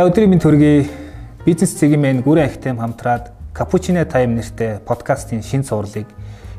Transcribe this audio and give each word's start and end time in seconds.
За 0.00 0.06
өдрийн 0.08 0.30
минь 0.32 0.40
төргий 0.40 0.86
бизнес 1.44 1.74
цэгийн 1.76 2.22
гүрэн 2.24 2.48
ахтем 2.48 2.78
хамтраад 2.80 3.34
Cappuccino 3.52 4.00
Time 4.08 4.32
нэртэй 4.32 4.78
подкастын 4.80 5.42
шин 5.44 5.60
цувралыг 5.60 6.08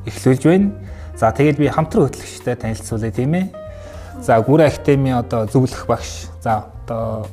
эхлүүлж 0.05 0.45
байна. 0.45 0.77
За 1.17 1.34
тэгээд 1.34 1.57
би 1.57 1.65
хамтран 1.65 2.05
хөтлөгчтэй 2.05 2.53
танилцуулъя 2.53 3.09
тийм 3.09 3.34
ээ. 3.34 3.49
За 4.21 4.38
гүрэн 4.45 4.70
ахтемийн 4.70 5.17
одоо 5.25 5.49
зөвлөх 5.49 5.89
багш. 5.89 6.29
За 6.45 6.70
одоо 6.85 7.25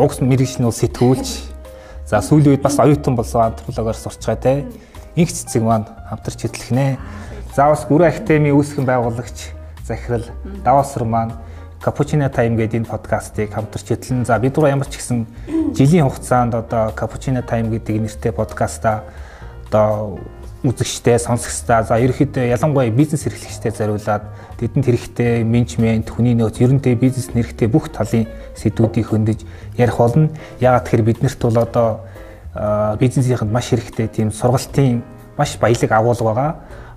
угс 0.00 0.24
мэрэгчнүү 0.24 0.72
сэтгүүлч. 0.72 1.28
За 2.08 2.24
сүүлийн 2.24 2.56
үед 2.56 2.64
бас 2.64 2.80
оюутан 2.80 3.12
болсон 3.12 3.52
антропологоор 3.52 4.00
сурч 4.00 4.24
байгаа 4.24 4.40
те. 4.40 4.64
Инх 5.20 5.36
цэцэг 5.36 5.60
маань 5.60 5.84
хамтарч 6.08 6.48
хөтлөхнэ. 6.48 6.96
За 7.52 7.68
бас 7.68 7.84
гүрэн 7.84 8.08
ахтемийн 8.08 8.56
үүсгэн 8.56 8.88
байгуулагч 8.88 9.52
захирал 9.84 10.24
Давасар 10.64 11.04
маань 11.04 11.36
Cappuccino 11.82 12.30
Time 12.30 12.54
гэдэг 12.54 12.86
энэ 12.86 12.90
подкастыг 12.94 13.50
хамтарч 13.50 13.90
хэтлэн 13.90 14.22
за 14.24 14.38
бид 14.38 14.54
гурав 14.54 14.70
ямар 14.70 14.86
ч 14.86 15.02
гэсэн 15.02 15.26
жилийн 15.74 16.06
хугацаанд 16.06 16.54
одоо 16.54 16.94
Cappuccino 16.94 17.42
Time 17.42 17.74
гэдэг 17.74 18.06
нэртэй 18.06 18.30
подкаста 18.30 19.02
одоо 19.66 20.22
үзэгчтэй, 20.62 21.18
сонсогчтой 21.18 21.82
за 21.82 21.98
ерөөхдөө 21.98 22.54
ялангуяа 22.54 22.94
бизнес 22.94 23.26
эрхлэгчтэй 23.26 23.74
зориулаад 23.74 24.22
тэдэнд 24.62 24.86
хэрэгтэй 24.86 25.42
менежмент, 25.42 26.06
хүний 26.06 26.38
нөөц, 26.38 26.62
ерөнтэй 26.62 26.94
бизнес 26.94 27.34
нэрхтээ 27.34 27.66
бүх 27.66 27.90
талын 27.90 28.30
сэдвүүдийг 28.54 29.10
хөндөж 29.10 29.42
ярих 29.74 29.98
болно. 29.98 30.30
Яагаад 30.62 30.86
тэгэхээр 30.86 31.02
биднэрт 31.02 31.42
бол 31.42 31.58
одоо 31.66 31.88
бизнесийнхэнд 33.02 33.50
маш 33.50 33.74
хэрэгтэй 33.74 34.06
тийм 34.06 34.30
сургалтын 34.30 35.02
маш 35.34 35.58
баялаг 35.58 35.90
агуулга 35.90 36.24
байгаа. 36.30 36.50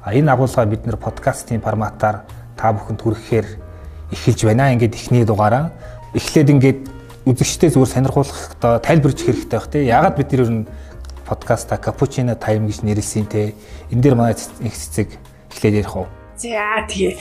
А 0.05 0.13
энэ 0.13 0.29
агуулгаа 0.29 0.65
бид 0.69 0.85
нэр 0.85 1.01
подкастын 1.01 1.57
форматаар 1.57 2.21
та 2.53 2.69
бүхэнд 2.69 3.01
хүрэхээр 3.01 3.64
эхэлж 4.11 4.45
байна. 4.45 4.73
Ингээд 4.73 4.95
эхний 4.95 5.25
дугаараа 5.25 5.71
эхлээд 6.13 6.49
ингээд 6.49 6.79
үзэгчтэй 7.25 7.69
зүгээр 7.73 7.93
сонирхуулахдаа 7.93 8.79
тайлбарж 8.79 9.19
хэрэгтэй 9.25 9.57
байх 9.57 9.69
тийм. 9.69 9.89
Ягаад 9.89 10.15
бид 10.17 10.29
нэр 10.31 10.49
нь 10.49 10.67
подкаста 11.25 11.77
Cappuccino 11.81 12.37
Time 12.37 12.69
гэж 12.69 12.85
нэрлсэн 12.85 13.25
те. 13.25 13.55
Энэ 13.89 14.01
дээр 14.01 14.15
манай 14.15 14.37
их 14.37 14.75
цэцэг 14.77 15.09
эхлээд 15.49 15.81
ярих 15.81 15.95
уу? 15.97 16.07
За 16.35 16.83
тэгээ. 16.91 17.15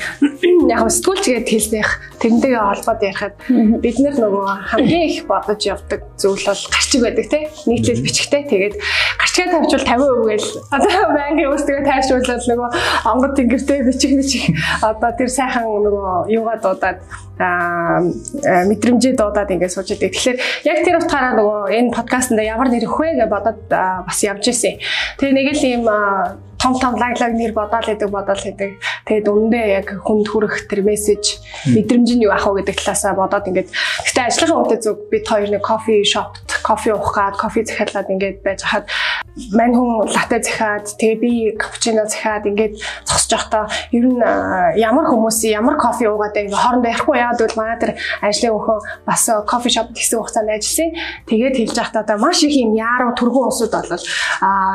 Яг 0.74 0.90
сэтгүүлч 0.90 1.24
гээд 1.30 1.46
хэлснийх 1.46 1.90
тэрнтэйгээ 2.18 2.62
холбоод 2.66 2.98
ярихад 2.98 3.34
бид 3.78 3.98
нар 4.02 4.16
нөгөө 4.18 4.46
хамгийн 4.74 5.06
их 5.06 5.30
бодож 5.30 5.62
явдаг 5.62 6.02
зүйл 6.18 6.42
бол 6.42 6.62
гарчиг 6.74 7.00
байдаг 7.06 7.26
те. 7.30 7.46
Нийтлэл 7.70 8.02
бичгтэй. 8.02 8.42
Тэгээд 8.42 8.74
гарчгаа 8.74 9.46
тавьчвал 9.54 9.86
50% 9.86 10.30
гээл 10.34 10.48
одоо 10.74 11.02
байнгын 11.14 11.46
өөртөө 11.46 11.86
тайшруулаад 11.86 12.42
нөгөө 12.42 12.68
онгод 13.06 13.32
тэнгэртэй 13.38 13.80
бичих 13.86 14.12
бичих 14.18 14.44
одоо 14.82 15.10
тэр 15.14 15.30
сайхан 15.30 15.62
нөгөө 15.62 16.34
юугаа 16.34 16.58
дуудаад 16.58 16.98
а 17.38 18.02
мэдрэмжээ 18.66 19.14
дуудаад 19.14 19.50
ингээд 19.50 19.74
сууж 19.74 19.94
идэг. 19.94 20.10
Тэгэхээр 20.10 20.38
яг 20.66 20.78
тэр 20.82 20.98
утгаараа 21.02 21.34
нөгөө 21.38 21.60
энэ 21.70 21.94
подкастнда 21.94 22.42
ямар 22.42 22.70
нэр 22.70 22.86
өгөх 22.86 22.98
вэ 22.98 23.18
гэж 23.18 23.30
бодоод 23.30 23.60
бас 23.70 24.18
явж 24.22 24.50
ирсэн. 24.50 24.78
Тэгээ 25.18 25.34
нэг 25.34 25.48
л 25.54 25.62
ийм 25.66 25.82
том 26.64 26.74
том 26.80 26.96
лаглаг 26.96 27.32
нэр 27.36 27.52
бодоол 27.52 27.92
идэг 27.92 28.08
бодоол 28.08 28.40
идэг. 28.40 28.80
Тэгээд 29.04 29.28
өмнөдөө 29.28 29.64
яг 29.68 29.88
хүнд 30.00 30.26
хүрэх 30.32 30.64
тэр 30.64 30.80
мессеж 30.80 31.44
мэдрэмж 31.68 32.08
нь 32.16 32.24
юу 32.24 32.32
ах 32.32 32.48
вэ 32.48 32.64
гэдэг 32.64 32.80
талаасаа 32.80 33.12
бодоод 33.12 33.48
ингээд 33.52 33.68
гэтээ 33.68 34.24
ажлынхаа 34.32 34.60
үедээ 34.64 34.80
зүг 34.80 34.98
бид 35.12 35.24
хоёр 35.28 35.50
нэг 35.52 35.60
кофе 35.60 36.00
шопт 36.08 36.48
кофе 36.64 36.96
уух 36.96 37.12
гад 37.12 37.36
кофе 37.36 37.68
захиалаад 37.68 38.08
ингээд 38.08 38.38
байж 38.40 38.64
хаад 38.64 38.88
мань 39.50 39.74
хүн 39.74 40.06
латте 40.14 40.38
захиад 40.42 40.86
тэгээ 40.94 41.18
би 41.18 41.32
капучино 41.58 42.06
захиад 42.06 42.46
ингээд 42.46 42.78
зогсож 43.02 43.30
байхдаа 43.34 43.66
ер 43.90 44.06
нь 44.06 44.22
ямар 44.78 45.10
хүмүүс 45.10 45.42
ямар 45.50 45.74
кофе 45.74 46.06
уугаад 46.06 46.38
ингээд 46.38 46.54
хоорондоо 46.54 46.90
ярихгүй 46.94 47.18
яагаад 47.18 47.40
гэвэл 47.42 47.58
манай 47.58 47.78
тэр 47.82 47.92
ажлын 48.22 48.54
өхөн 48.54 48.80
бас 49.02 49.22
кофе 49.50 49.68
шоп 49.74 49.90
гэсэн 49.90 50.22
хугацаанд 50.22 50.54
ажилласан. 50.54 50.90
Тэгээд 51.26 51.54
хэлж 51.66 51.74
байхдаа 51.74 52.16
маш 52.18 52.46
их 52.46 52.54
юм 52.54 52.78
яаруу 52.78 53.10
түргэн 53.18 53.50
усуд 53.50 53.74
болол 53.74 54.04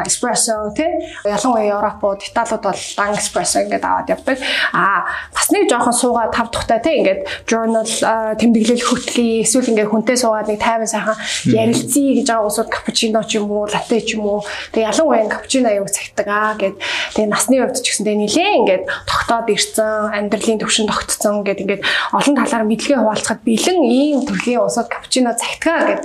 эспрессо 0.03 0.75
тий 0.75 0.91
ялангуяа 1.23 1.79
Европууд, 1.79 2.19
Италиуд 2.27 2.63
бол 2.63 2.81
Lang 2.99 3.15
Espresso 3.15 3.63
ингээд 3.63 3.87
аваад 3.87 4.11
явдаг. 4.11 4.37
Аа 4.75 5.07
бас 5.31 5.47
нэг 5.55 5.71
жоохон 5.71 5.95
суугаад 5.95 6.35
тав 6.35 6.51
тухтай 6.51 6.83
тий 6.83 6.99
ингээд 6.99 7.47
journal 7.47 7.87
тэмдэглэл 8.35 8.83
хөтлөе. 8.83 9.47
Эсвэл 9.47 9.71
ингээд 9.71 9.87
хүнтэй 9.87 10.17
суугаад 10.19 10.51
нэг 10.51 10.59
тайван 10.59 10.87
сайхан 10.87 11.15
ярилцъя 11.47 12.11
гэж 12.19 12.27
байгаа 12.27 12.47
усууд 12.47 12.69
капучино 12.69 13.23
ч 13.23 13.39
юм 13.39 13.51
уу, 13.51 13.63
латте 13.69 14.01
ч 14.03 14.19
юм 14.19 14.27
уу. 14.27 14.48
Тэг 14.71 14.81
ялангуяа 14.89 15.29
капучино 15.29 15.69
аяг 15.69 15.89
цагтдаг 15.89 16.27
аа 16.27 16.53
гэд 16.57 16.75
тэг 17.15 17.25
насны 17.29 17.61
хувьд 17.61 17.81
ч 17.81 17.93
гэсэн 17.93 18.05
тэг 18.05 18.17
нилээ 18.17 18.51
ингээд 18.63 18.83
тогтоод 19.07 19.47
ирсэн, 19.49 20.13
амьдралын 20.13 20.59
төвшин 20.59 20.87
тогтцсон 20.89 21.43
гэд 21.45 21.63
ингээд 21.63 21.83
олон 22.13 22.35
талаар 22.37 22.63
мэдлэгээ 22.65 22.99
хуваалцахад 22.99 23.41
бэлэн 23.45 23.79
ийм 23.85 24.19
төрлийн 24.25 24.65
усууд 24.65 24.89
капучино 24.89 25.37
цагтгаа 25.37 25.79
гэд 25.87 26.01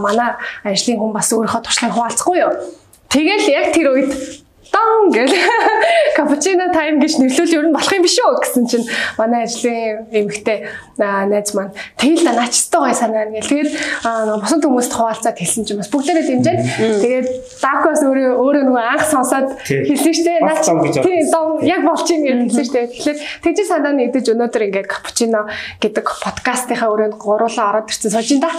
манай 0.00 0.36
ажлын 0.64 0.98
хүн 0.98 1.12
бас 1.12 1.28
өөрийнхөө 1.32 1.62
туршлагыг 1.62 1.94
хуваалцахгүй 1.94 2.38
юу. 2.42 2.52
Тэгэл 3.08 3.46
яг 3.48 3.66
тэр 3.72 3.88
үед 3.92 4.12
дан 4.72 5.10
гэл. 5.12 5.34
Капучино 6.16 6.72
тайм 6.74 7.00
гэж 7.00 7.18
нэрлүүл 7.22 7.54
ер 7.54 7.66
нь 7.68 7.74
болох 7.74 7.92
юм 7.94 8.02
биш 8.02 8.18
үү 8.18 8.36
гэсэн 8.42 8.64
чинь 8.66 8.86
манай 9.16 9.46
ажлын 9.46 10.08
эмэгтэй 10.10 10.66
найз 10.98 11.54
маань. 11.54 11.72
Тэгэл 11.96 12.24
да 12.26 12.32
наачтай 12.34 12.80
гой 12.80 12.94
санаа 12.94 13.26
гэл. 13.30 13.48
Тэгээд 13.48 13.70
бусад 14.42 14.62
хүмүүст 14.66 14.92
хуваалцаад 14.92 15.38
хэлсэн 15.38 15.64
чинь 15.64 15.78
бас 15.78 15.90
бүгдээрээ 15.92 16.26
дэмжээд 16.26 16.60
тэгээд 17.02 17.28
дакос 17.62 18.02
өөрөө 18.02 18.34
өөрөө 18.34 18.64
нөгөө 18.66 18.84
анх 18.84 19.04
сонсоод 19.06 19.48
хэлсэн 19.62 20.14
штэ 20.18 20.32
наач. 20.42 20.66
Тийм 20.66 21.62
яг 21.62 21.82
болчих 21.86 22.18
юм 22.18 22.50
гэж 22.50 22.50
хэлсэн 22.50 22.66
штэ 22.66 22.80
тэгэхээр 22.92 23.18
тэгж 23.46 23.58
санаа 23.70 23.94
нэгдэж 23.94 24.26
өнөөдөр 24.34 24.62
ингээд 24.68 24.88
капучино 24.90 25.46
гэдэг 25.78 26.04
подкастынхаа 26.04 26.90
өрөөнд 26.90 27.16
гуруулаа 27.16 27.66
ороод 27.78 27.88
ирсэн 27.94 28.10
сууж 28.10 28.28
ин 28.34 28.42
да. 28.42 28.50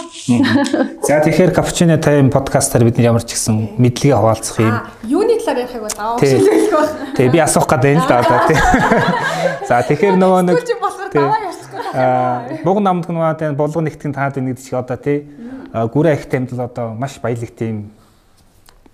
За 1.04 1.20
тэгэхээр 1.20 1.52
капучино 1.52 2.00
тайм 2.00 2.32
подкастаар 2.32 2.88
бид 2.88 2.96
ямар 2.98 3.20
ч 3.20 3.36
гэсэн 3.36 3.76
мэдлэгээ 3.76 4.16
хуваалцах 4.16 4.56
юм. 4.64 4.80
юуны 5.04 5.36
талаар 5.40 5.68
ярих 5.68 5.76
вэ 5.76 5.80
авах 5.80 5.90
шилжүүлэх 5.90 5.99
баг. 5.99 5.99
Тэгээ 6.00 7.30
би 7.30 7.38
асуух 7.44 7.68
гэдэг 7.68 8.00
л 8.00 8.08
да 8.08 8.24
одоо 8.24 8.40
тий. 8.48 8.56
За 9.68 9.84
тэгэхээр 9.84 10.16
нөгөө 10.16 10.42
нэг 10.48 10.58
Буг 12.64 12.80
намд 12.80 13.04
нөгөө 13.10 13.36
тий 13.36 13.50
булган 13.52 13.84
нэгтгэн 13.84 14.14
таад 14.16 14.34
байна 14.40 14.54
гэдэг 14.54 14.64
шиг 14.64 14.80
одоо 14.80 14.96
тий. 14.96 15.28
Гүрэ 15.72 16.16
их 16.16 16.24
тэмдэл 16.32 16.64
одоо 16.64 16.96
маш 16.96 17.20
баялаг 17.20 17.52
тийм 17.52 17.92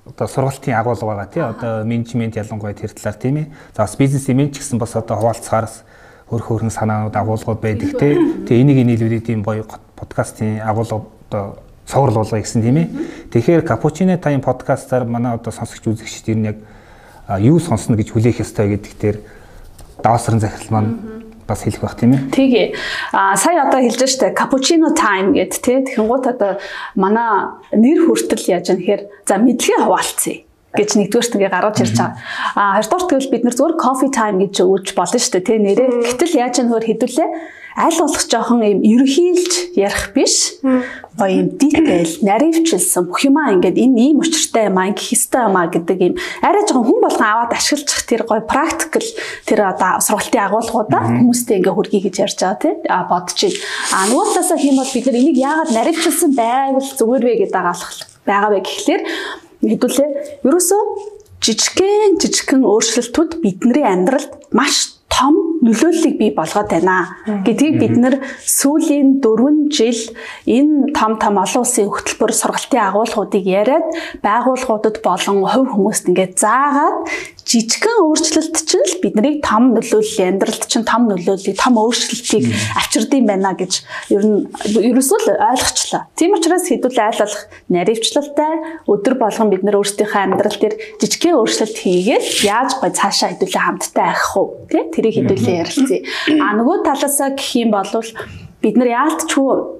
одоо 0.03 0.27
сургалтын 0.27 0.75
агуулга 0.75 1.07
байгаа 1.07 1.29
тий. 1.31 1.43
Одоо 1.47 1.85
менежмент 1.87 2.35
ялангуяа 2.35 2.75
тэр 2.75 2.91
талаар 2.91 3.19
тийм 3.21 3.37
ээ. 3.37 3.47
За 3.77 3.87
бас 3.87 3.97
бизнес 3.97 4.27
имиж 4.27 4.59
гэсэн 4.59 4.79
бас 4.79 4.97
одоо 4.99 5.17
хуваалцахаараас 5.17 5.87
хөрх 6.27 6.47
хөрхөн 6.51 6.75
санаанууд 6.75 7.15
агуулгууд 7.15 7.61
байдаг 7.63 7.95
тий. 7.95 8.19
Тэгээ 8.51 8.63
энийг 8.67 8.83
нийлүүлээд 8.83 9.27
тийм 9.31 9.47
гоё 9.47 9.63
подкастын 9.95 10.59
агуулга 10.59 11.07
одоо 11.31 11.63
болгоё 11.87 12.43
гэсэн 12.43 12.63
тийм 12.63 12.77
ээ. 12.83 12.89
Тэгэхээр 13.31 13.63
Cappuccino 13.63 14.19
Time 14.19 14.43
подкастаар 14.43 15.05
манай 15.07 15.35
одоо 15.39 15.53
сонсогч 15.53 15.87
үзэгчид 15.87 16.35
ер 16.35 16.37
нь 16.37 16.49
яг 16.51 16.57
юу 17.35 17.59
сонсно 17.59 17.99
гэж 17.99 18.15
хүлээх 18.15 18.43
ёстой 18.43 18.79
гэдэг 18.79 18.93
дээр 19.03 19.17
даасрын 20.03 20.39
захирал 20.39 20.71
маань 20.71 20.93
бас 21.47 21.63
хэлэх 21.63 21.83
байх 21.83 21.95
тийм 21.99 22.15
ээ. 22.15 22.23
Тэгээ. 22.31 22.67
А 23.15 23.37
сая 23.37 23.67
одоо 23.67 23.83
хэлж 23.83 24.03
штэ 24.07 24.35
cappuccino 24.35 24.95
time 24.95 25.35
гэд 25.35 25.55
тий. 25.63 25.83
Тэгэн 25.83 26.07
гут 26.07 26.27
одоо 26.27 26.59
манай 26.95 27.55
нэр 27.75 28.07
хүртэл 28.07 28.59
яаж 28.59 28.75
юм 28.75 28.83
хэр 28.83 29.01
за 29.27 29.39
мэдлэгээ 29.39 29.83
хуваалцъя 29.87 30.37
гэж 30.77 30.91
нэгдүгээрт 30.99 31.35
ингээ 31.39 31.55
гаргаж 31.55 31.77
ирж 31.83 31.97
байгаа. 31.97 32.19
А 32.55 32.79
хоёрдугаар 32.83 33.07
тэгвэл 33.11 33.33
бид 33.33 33.45
нар 33.47 33.57
зөвхөн 33.57 33.81
coffee 33.81 34.13
time 34.13 34.39
гэж 34.43 34.55
өгч 34.61 34.89
болно 34.99 35.19
шүү 35.19 35.33
дээ 35.39 35.47
тий 35.47 35.59
нэрээ. 35.63 35.89
Гэтэл 36.15 36.39
яаж 36.43 36.55
юм 36.61 36.69
хөр 36.71 36.85
хэдүүлээ 36.85 37.29
аль 37.77 37.99
болох 38.01 38.25
жоохон 38.25 38.65
юм 38.65 38.81
ерөнхийлж 38.81 39.77
ярих 39.77 40.13
биш. 40.17 40.57
Гоё 40.65 41.33
юм 41.45 41.49
detail, 41.61 42.09
наривчлсан 42.25 43.05
бүх 43.05 43.21
юмаа 43.29 43.53
ингээд 43.53 43.77
энэ 43.77 44.01
ийм 44.01 44.21
учиртай 44.25 44.73
юм 44.73 44.81
аа 44.81 44.97
гэх 44.97 45.13
хэвээр 45.13 45.49
юм 45.53 45.57
аа 45.61 45.69
гэдэг 45.69 45.99
юм 46.01 46.15
арай 46.41 46.65
жоохон 46.65 46.89
хүн 46.89 47.01
болгон 47.05 47.29
аваад 47.29 47.53
ашиглах 47.53 48.03
тэр 48.09 48.23
гоё 48.25 48.43
practical 48.49 49.07
тэр 49.45 49.61
одоо 49.69 50.01
сургалтын 50.01 50.45
агуулгуудаа 50.49 51.03
хүмүүстэй 51.05 51.61
ингээ 51.61 51.77
хүргэе 51.77 52.01
гэж 52.09 52.17
ярьж 52.25 52.39
байгаа 52.41 52.61
тий. 52.65 52.75
А 52.89 53.05
бодож 53.05 53.37
байна. 53.37 53.61
А 53.93 53.99
нөгөө 54.09 54.27
талаасаа 54.33 54.59
хэм 54.61 54.77
бол 54.81 54.93
бид 54.97 55.07
нар 55.07 55.21
энийг 55.21 55.37
яагаад 55.37 55.71
наривчлсан 55.77 56.33
байвал 56.33 56.91
зүгээр 56.97 57.25
вэ 57.29 57.33
гэдэг 57.45 57.53
дагаалах 57.53 57.93
байгаа 58.25 58.51
вэ 58.57 58.61
гэхлээр 58.65 59.03
хэдүүлээ 59.65 60.11
ерөөсөө 60.49 60.83
жижигхэн 61.45 62.21
жижигхэн 62.21 62.63
өөрчлөлтүүд 62.65 63.33
бидний 63.45 63.85
амьдралд 63.85 64.33
маш 64.53 64.97
том 65.13 65.56
нөлөөллийг 65.67 66.17
бий 66.19 66.31
болгоод 66.31 66.71
байна. 66.71 67.19
Гэдгийг 67.27 67.77
бид 67.83 67.97
нэр 67.99 68.15
сүүлийн 68.47 69.19
4 69.21 69.71
жил 69.75 70.03
энэ 70.47 70.95
том 70.95 71.19
том 71.19 71.39
олон 71.43 71.63
улсын 71.67 71.91
хөтөлбөр 71.91 72.33
сургалтын 72.33 72.87
агуулгуудыг 72.87 73.45
яриад 73.45 73.87
байгууллагуудад 74.23 75.03
болон 75.03 75.43
хувь 75.43 75.71
хүмүүст 75.75 76.09
ингээд 76.11 76.35
заагаад 76.39 77.11
жижигхэн 77.47 78.03
өөрчлөлт 78.03 78.57
чинь 78.67 78.83
л 78.83 78.99
биднийг 79.03 79.39
том 79.47 79.71
нөлөөлөл 79.71 80.27
амьдралд 80.35 80.67
чинь 80.67 80.83
том 80.83 81.07
нөлөөллийг 81.07 81.55
том 81.55 81.79
өөрчлөлтийг 81.79 82.51
авчирдсан 82.75 83.23
байна 83.23 83.55
гэж 83.55 83.87
ер 84.11 84.25
нь 84.27 84.51
ерөөсөө 84.91 85.19
л 85.23 85.31
ойлгочлаа. 85.55 86.11
Тийм 86.19 86.35
учраас 86.35 86.67
хэдүүл 86.67 86.99
айл 86.99 87.23
болох 87.23 87.43
наривчлалтай 87.71 88.53
өдөр 88.91 89.15
болгон 89.15 89.55
бид 89.55 89.63
нар 89.63 89.79
өөрсдийнхөө 89.79 90.23
амьдрал 90.27 90.59
дээр 90.59 90.75
жижигхэн 90.99 91.39
өөрчлөлт 91.39 91.79
хийгээд 91.87 92.27
яаж 92.51 92.71
гой 92.83 92.91
цаашаа 92.91 93.31
хэдүүлээ 93.31 93.63
хамттай 93.63 94.07
авах 94.11 94.35
уу 94.35 94.47
тий 94.67 94.83
тэрийг 94.91 95.15
хэдүүлээ 95.23 95.56
ярилцъя. 95.63 96.01
А 96.41 96.55
нөгөө 96.59 96.85
талаасаа 96.87 97.35
гэх 97.37 97.51
юм 97.57 97.71
бол 97.75 97.89
бид 98.63 98.77
нар 98.77 98.91
яалтчгүй 98.93 99.77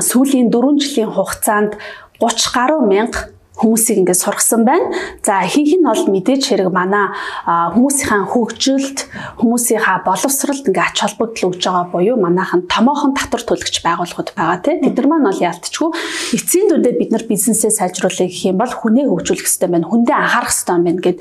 сүүлийн 0.00 0.48
4 0.48 0.80
жилийн 0.80 1.10
хугацаанд 1.12 1.76
30 2.20 2.54
гаруй 2.54 2.80
мянга 2.88 3.33
хүмүүсийг 3.54 4.02
ингээд 4.02 4.18
сургасан 4.18 4.66
байна. 4.66 4.90
За 5.22 5.46
ихэнх 5.46 5.78
нь 5.78 5.86
бол 5.86 6.02
мэдээж 6.10 6.42
хэрэг 6.50 6.74
манай 6.74 7.14
хүмүүсийн 7.46 8.26
хөгжилд, 8.26 9.06
хүмүүсийнхаа 9.38 10.02
боловсролд 10.02 10.66
ингээд 10.66 10.90
ач 10.90 10.98
холбогдол 11.06 11.54
өгж 11.54 11.62
байгаа 11.62 11.86
буюу 11.94 12.18
манайхан 12.18 12.66
томоохон 12.66 13.14
татвар 13.14 13.46
төлөгч 13.46 13.86
байгууллагууд 13.86 14.34
байгаа 14.34 14.58
тийм. 14.58 14.82
Бид 14.82 14.98
нар 14.98 15.06
маань 15.06 15.28
бол 15.30 15.38
яалтчгүй 15.38 15.90
эцсийн 16.34 16.66
дүндээ 16.66 16.98
бид 16.98 17.10
нар 17.14 17.24
бизнесээ 17.30 17.70
сайжруулах 17.70 18.26
гэх 18.26 18.50
юм 18.50 18.58
бол 18.58 18.74
хүнээ 18.74 19.06
хөгжүүлэх 19.06 19.46
хэрэгтэй 19.46 19.70
байна. 19.70 19.86
Хүндээ 19.86 20.16
анхаарах 20.18 20.50
хэрэгтэй 20.50 20.74
байна 20.74 21.02
гэд 21.04 21.18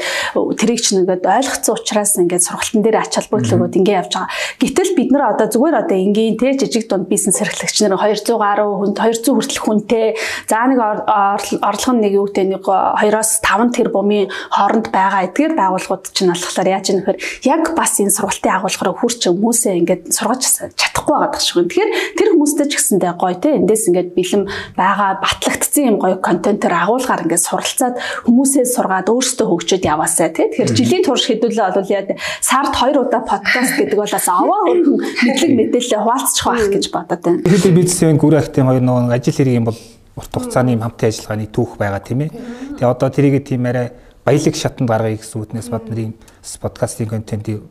тэрийг 0.58 0.82
ч 0.82 0.88
нэгэд 0.98 1.24
ойлгоцсон 1.30 1.78
учраас 1.78 2.18
ингээд 2.18 2.48
сургалтын 2.50 2.82
дээр 2.82 2.98
ач 2.98 3.14
холбогдол 3.14 3.54
өгөөд 3.62 3.78
ингээд 3.78 4.00
явж 4.02 4.14
байгаа. 4.18 4.34
Гэтэл 4.58 4.92
бид 4.98 5.10
нар 5.14 5.24
одоо 5.38 5.48
зүгээр 5.54 5.76
одоо 5.86 5.98
энгийн 6.02 6.38
тийм 6.42 6.58
жижиг 6.58 6.90
дунд 6.90 7.06
бизнес 7.06 7.38
эрхлэгч 7.38 7.78
нар 7.86 7.94
200 8.02 8.26
гаруй 8.42 8.70
хүнд 8.74 8.98
200 8.98 9.38
хүртэл 9.38 9.62
хүнтэй 9.62 10.08
за 10.50 10.66
нэг 10.66 10.80
орлого 10.82 11.94
нэг 12.02 12.23
юу 12.24 12.32
гэдэг 12.32 12.48
нэг 12.48 12.64
2-оос 12.64 13.44
5 13.44 13.76
тэрбумын 13.76 14.32
хооронд 14.32 14.88
байгаа 14.96 15.28
эдгээр 15.28 15.54
байгууллагууд 15.60 16.06
чинь 16.16 16.32
болохоор 16.32 16.72
яаж 16.72 16.86
юм 16.96 17.04
нөхөр 17.04 17.18
яг 17.44 17.64
бас 17.76 18.00
энэ 18.00 18.16
сургалтын 18.16 18.56
агуулгаар 18.64 18.96
хурч 18.96 19.28
хүмүүсээ 19.28 19.74
ингээд 19.84 20.04
сургаж 20.16 20.42
чадахгүй 20.80 21.16
байгаа 21.20 21.32
гэх 21.36 21.44
шиг. 21.44 21.68
Тэгэхээр 21.68 21.92
тэр 22.16 22.30
хүмүүстэй 22.32 22.68
ч 22.72 22.74
гэсэндээ 22.80 23.14
гоё 23.20 23.36
те 23.36 23.50
эндээс 23.60 23.84
ингээд 23.92 24.10
бэлэм 24.16 24.44
байгаа 24.80 25.10
батлагдсан 25.20 25.84
юм 25.84 25.98
гоё 26.00 26.16
контентээр 26.24 26.74
агуулгаар 26.74 27.24
ингээд 27.28 27.44
суралцаад 27.44 27.96
хүмүүсээ 28.24 28.66
сургаад 28.72 29.12
өөрсдөө 29.12 29.48
хөгжөөд 29.52 29.84
яваасаа 29.84 30.30
те. 30.32 30.48
Тэгэхээр 30.48 30.72
жилийн 30.78 31.04
турш 31.04 31.28
хэдүүлээ 31.28 31.76
бол 31.76 31.92
яа 31.92 32.04
сард 32.40 32.72
2 32.72 33.04
удаа 33.04 33.22
подкаст 33.26 33.76
гэдэг 33.76 33.98
бол 34.00 34.14
бас 34.16 34.28
аваа 34.30 34.62
хөрхөн 34.70 34.98
мэдлэг 35.02 35.52
мэдээлэл 35.60 36.00
хуваалцчих 36.00 36.46
байх 36.48 36.70
гэж 36.72 36.86
бодод 36.94 37.22
байна. 37.22 37.44
Тэгэхээр 37.44 37.78
бизнесийн 37.78 38.18
гүр 38.22 38.40
ахтын 38.40 38.68
хоёр 38.70 38.84
нөгөө 38.84 39.12
ажил 39.12 39.36
хэрэг 39.36 39.60
юм 39.60 39.68
бол 39.68 39.80
урт 40.16 40.32
хугацааны 40.34 40.78
хамтын 40.78 41.10
ажиллагааны 41.10 41.48
түүх 41.50 41.78
байгаа 41.78 42.02
тийм 42.02 42.26
ээ. 42.26 42.32
Тэгээ 42.78 42.90
одоо 42.90 43.10
тэрийг 43.10 43.46
тийм 43.46 43.66
арай 43.66 43.94
баялаг 44.26 44.56
шатанд 44.56 44.90
гаргая 44.90 45.18
гэсэн 45.18 45.42
үднээс 45.42 45.70
бод 45.74 45.90
нарын 45.90 46.14
подкастын 46.62 47.10
контентийг 47.10 47.62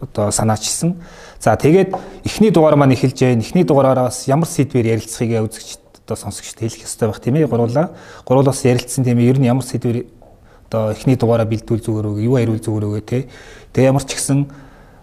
одоо 0.00 0.30
санаачилсан. 0.30 0.96
За 1.40 1.56
тэгээд 1.56 1.96
эхний 2.24 2.50
дугаар 2.50 2.76
маань 2.76 2.92
эхэлж 2.92 3.20
байна. 3.20 3.42
Эхний 3.42 3.64
дугаараараа 3.64 4.08
бас 4.08 4.28
ямар 4.28 4.48
сэдвээр 4.48 4.96
ярилцахыг 4.96 5.52
үзэгч 5.52 5.78
одоо 6.04 6.16
сонсогчд 6.16 6.60
хэлэх 6.60 6.84
ёстой 6.84 7.08
байх 7.08 7.20
тийм 7.20 7.36
ээ. 7.36 7.46
Гуруулаа. 7.46 7.92
Гуруулаас 8.24 8.64
ярилцсан 8.64 9.04
тийм 9.04 9.18
ээ. 9.18 9.30
Ер 9.30 9.38
нь 9.38 9.48
ямар 9.48 9.64
сэдвээр 9.64 10.06
одоо 10.68 10.90
эхний 10.90 11.16
дугаараа 11.16 11.46
бэлдүүл 11.46 11.80
зүгээр 11.80 12.06
өгөө, 12.10 12.24
юу 12.26 12.34
хариул 12.36 12.60
зүгээр 12.60 12.86
өгөө 12.88 13.02
те. 13.06 13.28
Тэгээ 13.72 13.90
ямар 13.92 14.04
ч 14.04 14.18
гэсэн 14.18 14.50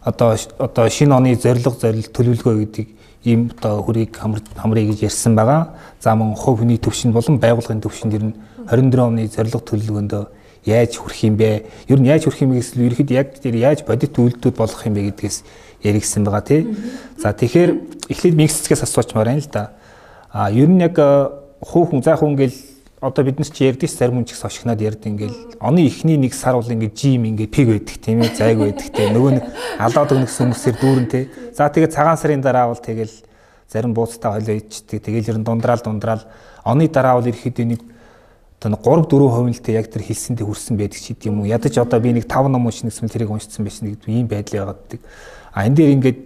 одоо 0.03 0.35
одоо 0.59 0.85
шинэ 0.89 1.15
оны 1.15 1.35
зориг 1.39 1.63
зорил 1.79 2.07
төлөвлөгөө 2.11 2.55
гэдэг 2.67 2.87
ийм 3.23 3.51
одоо 3.57 3.83
хөрийг 3.83 4.15
хамрыг 4.15 4.87
гэж 4.91 5.03
ярьсан 5.07 5.35
байгаа. 5.35 5.75
За 5.99 6.15
мөн 6.15 6.35
хувь 6.35 6.59
хүний 6.59 6.77
төвшин 6.77 7.11
болон 7.11 7.39
байгууллагын 7.39 7.81
төвшинд 7.81 8.13
ер 8.13 8.23
нь 8.23 8.35
24 8.67 8.99
оны 8.99 9.27
зорилго 9.27 9.59
төлөвлөгөөндөө 9.63 10.23
яаж 10.65 10.97
хүрэх 10.97 11.23
юм 11.23 11.35
бэ? 11.37 11.65
Ер 11.87 11.99
нь 11.99 12.07
яаж 12.07 12.23
хүрэх 12.27 12.43
юм 12.43 12.51
гэхээс 12.55 12.75
ерхэд 12.79 13.11
яг 13.11 13.27
тэр 13.39 13.55
яаж 13.55 13.83
бодит 13.87 14.15
үйлдэлүүд 14.15 14.55
болох 14.55 14.81
юм 14.87 14.93
бэ 14.95 15.11
гэдгээс 15.11 15.37
яригдсан 15.83 16.23
байгаа 16.23 16.43
тий. 16.43 16.67
За 17.19 17.31
тэгэхээр 17.31 17.71
эхлээд 18.11 18.35
миксцгээс 18.35 18.83
асуучмаар 18.83 19.27
байна 19.27 19.43
л 19.43 19.51
да. 19.51 19.71
А 20.31 20.51
ер 20.51 20.67
нь 20.67 20.79
яг 20.79 20.95
хувь 21.59 21.91
хүн 21.91 22.03
за 22.03 22.15
хүн 22.15 22.35
ингээл 22.35 22.72
одоо 23.03 23.23
бид 23.27 23.38
нар 23.39 23.51
чи 23.51 23.67
ярьдээ 23.67 23.91
зарим 23.91 24.23
хүн 24.23 24.25
ч 24.25 24.31
гэсэн 24.31 24.47
ошигноод 24.47 24.79
ярьд 24.79 25.03
ингээл 25.03 25.59
оны 25.59 25.83
эхний 25.83 26.15
нэг 26.15 26.31
сар 26.31 26.55
бол 26.55 26.63
ингээд 26.63 26.95
жим 26.95 27.27
ингээд 27.27 27.51
пиг 27.51 27.67
байдаг 27.67 27.97
тийм 28.00 28.23
ээ 28.23 28.31
зайг 28.31 28.57
байдаг 28.63 28.88
тийм 28.95 29.11
нөгөө 29.11 29.31
нэг 29.35 29.45
алаад 29.75 30.13
өгнөсөн 30.15 30.55
хүмүүсээр 30.55 30.75
дүүрэн 30.79 31.07
тий. 31.11 31.23
За 31.51 31.67
тэгээд 31.67 31.91
цагаан 31.91 32.15
сарын 32.15 32.39
дараа 32.39 32.71
бол 32.71 32.79
тэгэл 32.79 33.11
зарим 33.67 33.91
бууцтай 33.91 34.31
холио 34.31 34.55
ичдэг 34.55 35.03
тэгэл 35.03 35.35
ер 35.35 35.38
нь 35.38 35.44
дундраал 35.44 35.83
дундраал 35.83 36.23
оны 36.63 36.88
дараа 36.88 37.19
бол 37.19 37.27
ирэхэд 37.27 37.59
нэг 37.67 37.81
одоо 38.63 38.79
3 38.79 39.11
4 39.11 39.35
хувилтээ 39.35 39.75
яг 39.75 39.91
тэр 39.91 40.07
хэлсэндээ 40.07 40.47
хүрсэн 40.47 40.79
байдаг 40.79 41.00
ч 41.03 41.11
гэдэг 41.11 41.27
юм 41.27 41.44
уу. 41.44 41.51
Ядаж 41.51 41.75
одоо 41.75 42.00
би 42.00 42.15
нэг 42.15 42.31
5 42.31 42.47
ном 42.47 42.71
уншнагсан 42.71 43.11
тэрийг 43.11 43.35
уншсан 43.35 43.67
байсан 43.67 43.91
гэдэг 43.91 44.07
ийм 44.07 44.27
байдал 44.31 44.71
байгааддаг. 44.71 45.00
А 45.51 45.67
энэ 45.67 45.75
дээр 45.75 45.91
ингээд 46.00 46.19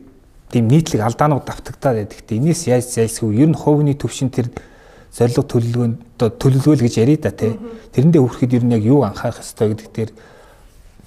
тийм 0.54 0.70
нийтлэг 0.70 1.02
алдаанууд 1.02 1.46
давтагдаад 1.50 2.06
байдаг. 2.06 2.22
Энээс 2.30 2.70
яаж 2.70 2.86
зайлсхив? 2.94 3.34
Ер 3.34 3.50
нь 3.50 3.58
хувийн 3.58 3.98
төвшин 3.98 4.30
тэр 4.30 4.54
зорилго 5.14 5.44
төлөвлөгөөнд 5.48 5.98
төлөвлөгөөл 6.18 6.84
гэж 6.84 6.94
яриа 7.02 7.20
да 7.22 7.32
тий. 7.32 7.56
Тэрэндээ 7.94 8.22
хүрэхэд 8.22 8.58
ер 8.58 8.64
нь 8.66 8.76
яг 8.76 8.84
юу 8.84 9.02
анхаарах 9.04 9.42
ёстой 9.42 9.74
гэдэг 9.74 9.90
дээр 9.96 10.12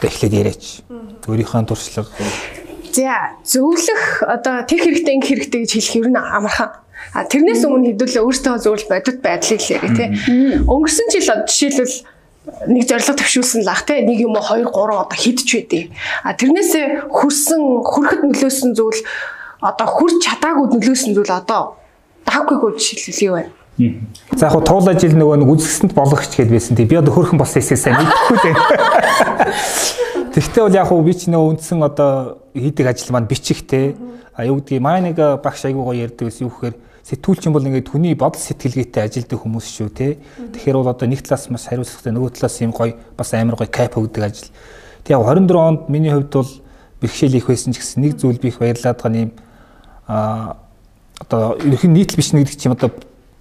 эхлээд 0.01 0.35
яриач. 0.35 0.83
Өөрийнхөө 1.29 1.69
туршлага. 1.69 2.09
За 2.93 3.39
зөвлөх 3.45 4.25
одоо 4.27 4.67
тех 4.67 4.83
хэрэгтэй 4.83 5.15
инг 5.15 5.27
хэрэгтэй 5.29 5.61
гэж 5.63 5.73
хэлэх 5.79 5.97
ер 6.01 6.09
нь 6.11 6.19
амархан. 6.19 6.75
А 7.15 7.25
тэрнээс 7.25 7.63
өмнө 7.65 7.95
хэдүүлээ 7.95 8.23
өөртөө 8.25 8.57
зөвл 8.61 8.85
бодит 8.91 9.19
байдлыг 9.23 9.61
л 9.63 9.73
яриа 9.79 9.93
тий. 9.95 10.09
Өнгөрсөн 10.67 11.09
жил 11.15 11.31
жишээлбэл 11.47 11.97
нэг 12.67 12.85
зорилго 12.89 13.15
төвшүүлсэн 13.15 13.63
лах 13.63 13.87
те 13.87 14.03
нэг 14.03 14.19
юм 14.21 14.35
уу 14.35 14.43
2 14.43 14.67
3 14.75 15.07
одоо 15.07 15.19
хидч 15.19 15.49
байдیں۔ 15.55 15.93
А 16.25 16.35
тэрнээсээ 16.35 17.13
хүрсэн 17.13 17.61
хүрэхэд 17.85 18.23
нөлөөсөн 18.27 18.71
зүйл 18.75 19.01
одоо 19.61 19.87
хүрч 19.87 20.19
чадаагүй 20.25 20.67
нөлөөсөн 20.73 21.13
зүйл 21.15 21.31
одоо 21.31 21.77
даагүйг 22.27 22.81
жишээлбэл 22.81 23.27
юу 23.29 23.35
вэ? 23.39 23.45
За 24.37 24.51
яг 24.51 24.65
туулаа 24.65 24.95
жил 24.99 25.17
нөгөө 25.17 25.41
нэг 25.41 25.49
үзэсгэлэнт 25.57 25.95
болгогч 25.97 26.33
гэдээ 26.37 26.53
байсан. 26.53 26.77
Тэг 26.77 26.89
би 26.91 27.01
одоо 27.01 27.15
хөрхэн 27.17 27.41
болсон 27.41 27.61
хэсээ 27.65 27.79
сайн 27.81 27.97
мэдэхгүй 27.97 28.39
дээ. 28.45 28.57
Тэгвэл 30.37 30.77
яг 30.77 30.91
би 30.93 31.13
ч 31.17 31.33
нөгөө 31.33 31.49
үндсэн 31.57 31.81
одоо 31.83 32.39
хийдэг 32.53 32.87
ажил 32.87 33.13
маань 33.17 33.31
бичихтэй. 33.31 33.97
А 34.37 34.45
юу 34.45 34.61
гэдгийг 34.61 34.85
маа 34.85 35.01
нэг 35.01 35.17
багш 35.17 35.65
айгуугаа 35.65 35.97
ярьдаг 35.97 36.29
байсан 36.29 36.47
юу 36.47 36.55
гэхээр 36.55 36.77
сэтгүүлчин 37.09 37.53
бол 37.53 37.67
ингээд 37.67 37.91
хүний 37.91 38.15
бодол 38.15 38.39
сэтгэлгээтэй 38.39 39.03
ажилдаг 39.03 39.39
хүмүүс 39.41 39.67
шүү 39.67 39.89
те. 39.91 40.21
Тэгэхээр 40.39 40.77
бол 40.79 40.93
одоо 40.93 41.09
нэг 41.09 41.25
талаас 41.25 41.51
маш 41.51 41.67
хариуцлагатай 41.67 42.13
нөгөө 42.15 42.31
талаас 42.39 42.57
юм 42.61 42.71
гоё 42.71 42.95
бас 43.17 43.35
амар 43.35 43.57
гоё 43.59 43.67
кайп 43.67 43.99
өгдөг 43.99 44.23
ажил. 44.23 44.53
Тэг 45.03 45.19
яг 45.19 45.27
24 45.27 45.59
онд 45.59 45.81
миний 45.89 46.13
хувьд 46.13 46.31
бол 46.31 46.51
бэрхшээл 47.01 47.41
их 47.41 47.49
байсан 47.49 47.73
ч 47.73 47.81
гэсэн 47.81 48.05
нэг 48.05 48.21
зүйл 48.21 48.39
би 48.39 48.53
их 48.53 48.61
баярлаад 48.61 49.01
байгаа 49.01 49.25
юм 49.27 49.33
а 50.07 50.57
одоо 51.21 51.57
ерхэн 51.59 51.93
нийтлэл 51.93 52.21
биш 52.21 52.33
нэг 52.33 52.47
гэдэг 52.47 52.61
чим 52.61 52.73
одоо 52.73 52.91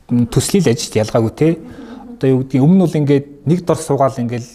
төслийг 0.10 0.68
ажилт 0.68 0.96
ялгаагүй 0.96 1.34
те. 1.36 1.58
Одоо 2.18 2.30
юу 2.30 2.40
гэдгийг 2.44 2.64
өмнө 2.64 2.76
нь 2.76 2.84
бол 2.86 3.00
ингээд 3.00 3.26
нэг 3.46 3.60
дор 3.66 3.78
суугаал 3.78 4.18
ингээд 4.18 4.46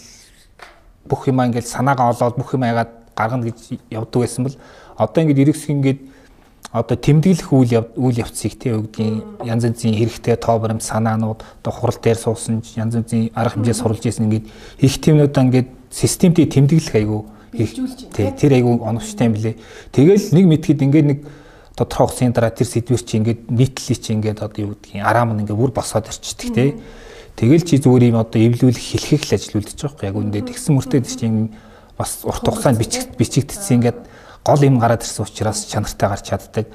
бүх 1.09 1.27
юмаа 1.27 1.47
ингээд 1.47 1.67
санаагаа 1.67 2.13
олоод 2.13 2.35
бүх 2.35 2.53
юм 2.53 2.63
яагаад 2.63 2.91
гаргана 3.15 3.47
гэж 3.47 3.79
явдаг 3.89 4.21
байсан 4.21 4.43
бол 4.45 4.55
одоо 4.97 5.21
ингээд 5.23 5.41
эргэсг 5.41 5.69
ингээд 5.69 5.99
одоо 6.75 6.97
тэмдэглэх 6.97 7.53
үйл 7.53 7.87
үйл 7.95 8.19
явцыг 8.19 8.59
те 8.59 8.75
юу 8.75 8.83
гэдгийг 8.83 9.47
янз 9.47 9.63
янзын 9.63 9.95
хэрэгтэй 9.95 10.35
тоо 10.35 10.59
баримт 10.59 10.83
санаанууд 10.83 11.39
одоо 11.63 11.71
хурал 11.71 11.99
дээр 12.03 12.19
суусан 12.19 12.59
янз 12.75 12.99
янзын 12.99 13.31
арга 13.31 13.55
хэмжээ 13.55 13.79
сурулж 13.79 14.03
исэн 14.03 14.27
ингээд 14.27 14.45
их 14.83 14.93
тэмнүүдээ 14.99 15.43
ингээд 15.47 15.69
системтэй 15.89 16.45
тэмдэглэх 16.51 16.95
айгу 16.99 17.31
тэр 17.55 18.51
айгу 18.59 18.83
оновчтой 18.83 19.31
юм 19.31 19.33
блэ. 19.39 19.55
Тэгэл 19.95 20.35
нэг 20.35 20.45
мэдхэд 20.51 20.83
ингээд 20.83 21.07
нэг 21.07 21.19
тодорхой 21.75 22.07
хугацааны 22.07 22.33
дараа 22.33 22.51
тэр 22.55 22.67
сэдвэр 22.67 23.03
чи 23.03 23.19
ингээд 23.19 23.41
нийтлэлий 23.51 23.99
чи 23.99 24.11
ингээд 24.15 24.39
одоо 24.39 24.61
юу 24.63 24.71
гэдгийг 24.79 25.03
араам 25.03 25.35
нь 25.35 25.43
ингээд 25.43 25.59
бүр 25.59 25.71
босоод 25.75 26.07
ирчдэг 26.07 26.49
те. 26.55 26.79
Тэгэл 27.35 27.67
чи 27.67 27.75
зүгээр 27.83 28.15
юм 28.15 28.23
одоо 28.23 28.39
эвлүүлэх 28.39 28.79
хэлхэх 28.95 29.27
л 29.27 29.35
ажил 29.35 29.59
үлдэж 29.59 29.79
байгаа 29.83 30.07
юм. 30.07 30.31
Яг 30.31 30.39
үндэ 30.39 30.55
тэгсэн 30.55 30.71
мөртөө 30.71 31.03
чи 31.03 31.27
бас 31.99 32.23
урт 32.23 32.47
хугацаанд 32.47 32.79
бичигдсэн 32.79 33.75
ингээд 33.83 33.99
гол 34.47 34.61
юм 34.63 34.79
гараад 34.79 35.03
ирсэн 35.03 35.27
учраас 35.27 35.67
чанартай 35.67 36.07
гарч 36.07 36.25
чаддаг. 36.31 36.65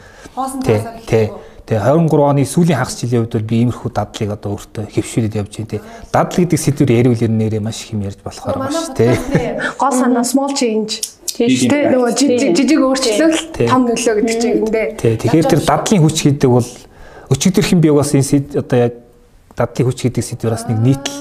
Тий. 0.64 0.80
Тий. 1.08 1.26
Тэгээ 1.64 1.86
23 1.86 2.20
оны 2.20 2.42
сүүлийн 2.44 2.76
хагас 2.82 2.98
жилийн 2.98 3.24
бол 3.30 3.46
би 3.46 3.56
иймэрхүү 3.62 3.90
дадлыг 3.94 4.30
одоо 4.34 4.58
өөртөө 4.58 4.90
хэвшүүлээд 4.90 5.38
явж 5.38 5.52
байна 5.54 5.70
тий. 5.70 5.80
Дадал 6.10 6.38
гэдэг 6.42 6.58
сэдвэр 6.58 6.90
ярил 6.90 7.14
нэрээ 7.14 7.62
маш 7.62 7.86
их 7.86 7.94
юм 7.94 8.02
ярьж 8.02 8.18
болохоор 8.26 8.58
байна 8.58 8.74
шүү 8.74 8.96
тий. 8.98 9.14
Гол 9.78 9.94
санаа 9.94 10.26
small 10.26 10.50
change 10.50 11.19
Тийм 11.36 11.70
тийм 11.70 11.92
нөгөө 11.94 12.12
жижиг 12.16 12.80
өөрчлөлт 12.80 13.60
том 13.68 13.86
нөлөө 13.86 14.14
гэдэг 14.20 14.36
чинь 14.40 14.56
эндээ. 14.64 14.86
Тэгэхээр 14.98 15.46
тэр 15.50 15.62
дадлын 15.66 16.02
хүч 16.04 16.18
гэдэг 16.26 16.50
бол 16.50 16.68
өчигдөрхөн 17.30 17.80
би 17.80 17.90
бас 17.94 18.14
энэ 18.16 18.58
одоо 18.58 18.78
яг 18.78 18.94
дадлын 19.54 19.86
хүч 19.90 19.98
гэдэг 20.08 20.24
сэдвээс 20.24 20.64
нэг 20.70 20.78
нийтл 20.80 21.16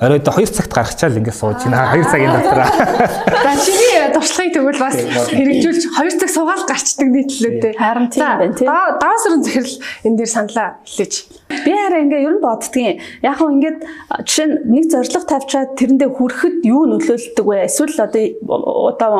оройд 0.00 0.24
2 0.24 0.46
цагт 0.48 0.72
гаргачаал 0.72 1.18
ингээд 1.20 1.36
сууж 1.36 1.60
байна. 1.68 1.92
2 1.92 2.08
цагийн 2.08 2.32
дотор. 2.32 2.64
За 2.64 3.52
чиний 3.60 3.89
туршлагыг 4.20 4.52
тэгвэл 4.52 4.80
бас 4.84 4.96
хэрэгжүүлж 5.32 5.82
2 5.96 6.20
цаг 6.20 6.30
суугаад 6.30 6.64
гарчдаг 6.68 7.08
нийтлэлүүдээ. 7.08 7.72
Харин 7.80 8.08
тийм 8.12 8.24
байна 8.26 8.52
тийм. 8.52 8.68
Даваас 8.68 9.24
руу 9.28 9.40
захирал 9.40 9.76
энэ 10.04 10.16
дээр 10.20 10.30
саналаа 10.30 10.68
хэлээч. 10.84 11.14
Би 11.64 11.72
хараа 11.72 12.00
ингээ 12.04 12.24
ер 12.28 12.34
нь 12.36 12.44
боддгийн. 12.44 12.96
Яг 13.24 13.40
хөө 13.40 13.48
ингээд 13.56 13.78
жишээ 14.28 14.46
нь 14.46 14.56
нэг 14.68 14.84
зорилго 14.92 15.24
тавьчаад 15.24 15.70
тэрэндээ 15.80 16.10
хүрэхэд 16.12 16.56
юу 16.68 16.82
нөлөөлдөг 16.90 17.46
вэ? 17.46 17.56
Эсвэл 17.64 17.96
одоо 17.96 18.24
одоо 18.90 19.12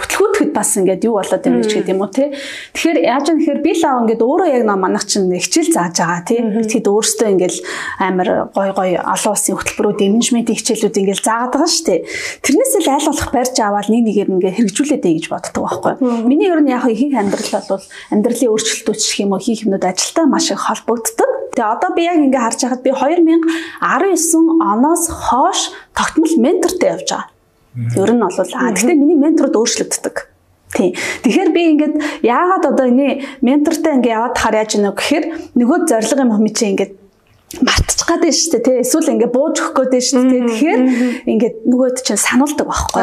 бүтлгүүтгэд 0.00 0.50
бас 0.50 0.70
ингээд 0.74 1.06
юу 1.06 1.20
болоод 1.22 1.46
юм 1.46 1.56
гэж 1.62 1.70
гэдэг 1.72 1.92
юм 1.94 2.02
уу 2.02 2.10
те. 2.10 2.34
Тэгэхээр 2.74 2.98
яаж 3.06 3.24
юм 3.30 3.38
гэхээр 3.38 3.60
би 3.62 3.72
л 3.78 3.84
аа 3.86 4.02
ингээд 4.02 4.22
өөрөө 4.26 4.48
яг 4.50 4.64
манах 4.66 5.04
чинь 5.06 5.30
хичээл 5.30 5.70
зааж 5.70 5.96
байгаа 6.02 6.22
тий. 6.26 6.40
Тэгэхэд 6.42 6.88
өөртөө 6.90 7.28
ингээд 7.36 7.56
амар 8.00 8.28
гой 8.50 8.68
гой 8.74 8.90
олон 8.98 9.32
улсын 9.32 9.56
хөтөлбөрүүд 9.56 10.00
менежментийн 10.02 10.58
хичээлүүд 10.58 11.00
ингээл 11.00 11.24
заагаад 11.24 11.52
байгаа 11.52 11.70
шүү 11.70 11.86
дээ. 11.88 12.00
Тэрнээс 12.42 12.72
л 12.80 12.90
аль 12.92 13.08
болох 13.08 13.30
барьж 13.32 13.56
аваад 13.60 13.88
нэг 13.88 14.02
нэгэ 14.02 14.22
эдгээр 14.22 14.31
ингээ 14.38 14.56
хэрэгжүүлээд 14.56 15.04
ээ 15.04 15.14
гэж 15.20 15.26
боддог 15.28 15.62
байхгүй. 15.66 15.92
Миний 16.28 16.48
ер 16.48 16.60
нь 16.62 16.72
яг 16.72 16.86
ихэнх 16.88 17.18
амьдрал 17.18 17.50
бол 17.68 17.84
амьдралын 18.12 18.52
өөрчлөлтүүд 18.52 19.00
гэх 19.00 19.22
юм 19.22 19.32
уу 19.36 19.42
хийх 19.42 19.64
юмнууд 19.66 19.84
ажилтаа 19.84 20.26
маш 20.28 20.48
их 20.52 20.62
холбогддог. 20.62 21.30
Тэгээ 21.52 21.72
одоо 21.72 21.90
би 21.92 22.02
яг 22.08 22.18
ингээ 22.20 22.42
харж 22.42 22.60
байхад 22.64 22.82
би 22.82 22.90
2019 22.96 24.64
оноос 24.64 25.04
хойш 25.12 25.60
тогтмол 25.92 26.34
ментортой 26.40 26.88
явж 26.96 27.08
байгаа. 27.12 27.28
Ер 27.96 28.10
нь 28.12 28.20
бол 28.20 28.36
аа 28.36 28.72
гэхдээ 28.72 28.96
миний 28.96 29.16
менторуд 29.16 29.56
өөрчлөгддөг. 29.56 30.32
Тийм. 30.72 30.96
Тэгэхээр 31.24 31.50
би 31.52 31.62
ингээд 31.76 31.94
яагаад 32.24 32.64
одоо 32.72 32.86
энэ 32.88 33.40
ментортой 33.44 34.00
ингээд 34.00 34.16
яваад 34.16 34.36
хаар 34.40 34.56
яаж 34.64 34.70
гэнэ 34.76 34.92
гэхээр 34.96 35.24
нөгөө 35.56 35.78
зориг 35.88 36.16
юм 36.16 36.32
хэмээн 36.32 36.56
чи 36.56 36.64
ингээд 36.72 36.92
мартчих 37.60 38.08
гад 38.08 38.24
шүү 38.24 38.50
дээ 38.56 38.64
тий 38.64 38.76
эсвэл 38.80 39.12
ингээ 39.12 39.30
бууж 39.32 39.56
өгөх 39.60 39.92
гээд 39.92 40.04
шүү 40.08 40.24
дээ. 40.24 40.42
Тэгэхээр 40.48 40.82
ингээд 41.28 41.56
нөгөөд 41.68 41.96
чинь 42.00 42.20
сануулдаг 42.20 42.66
байхгүй. 42.66 43.02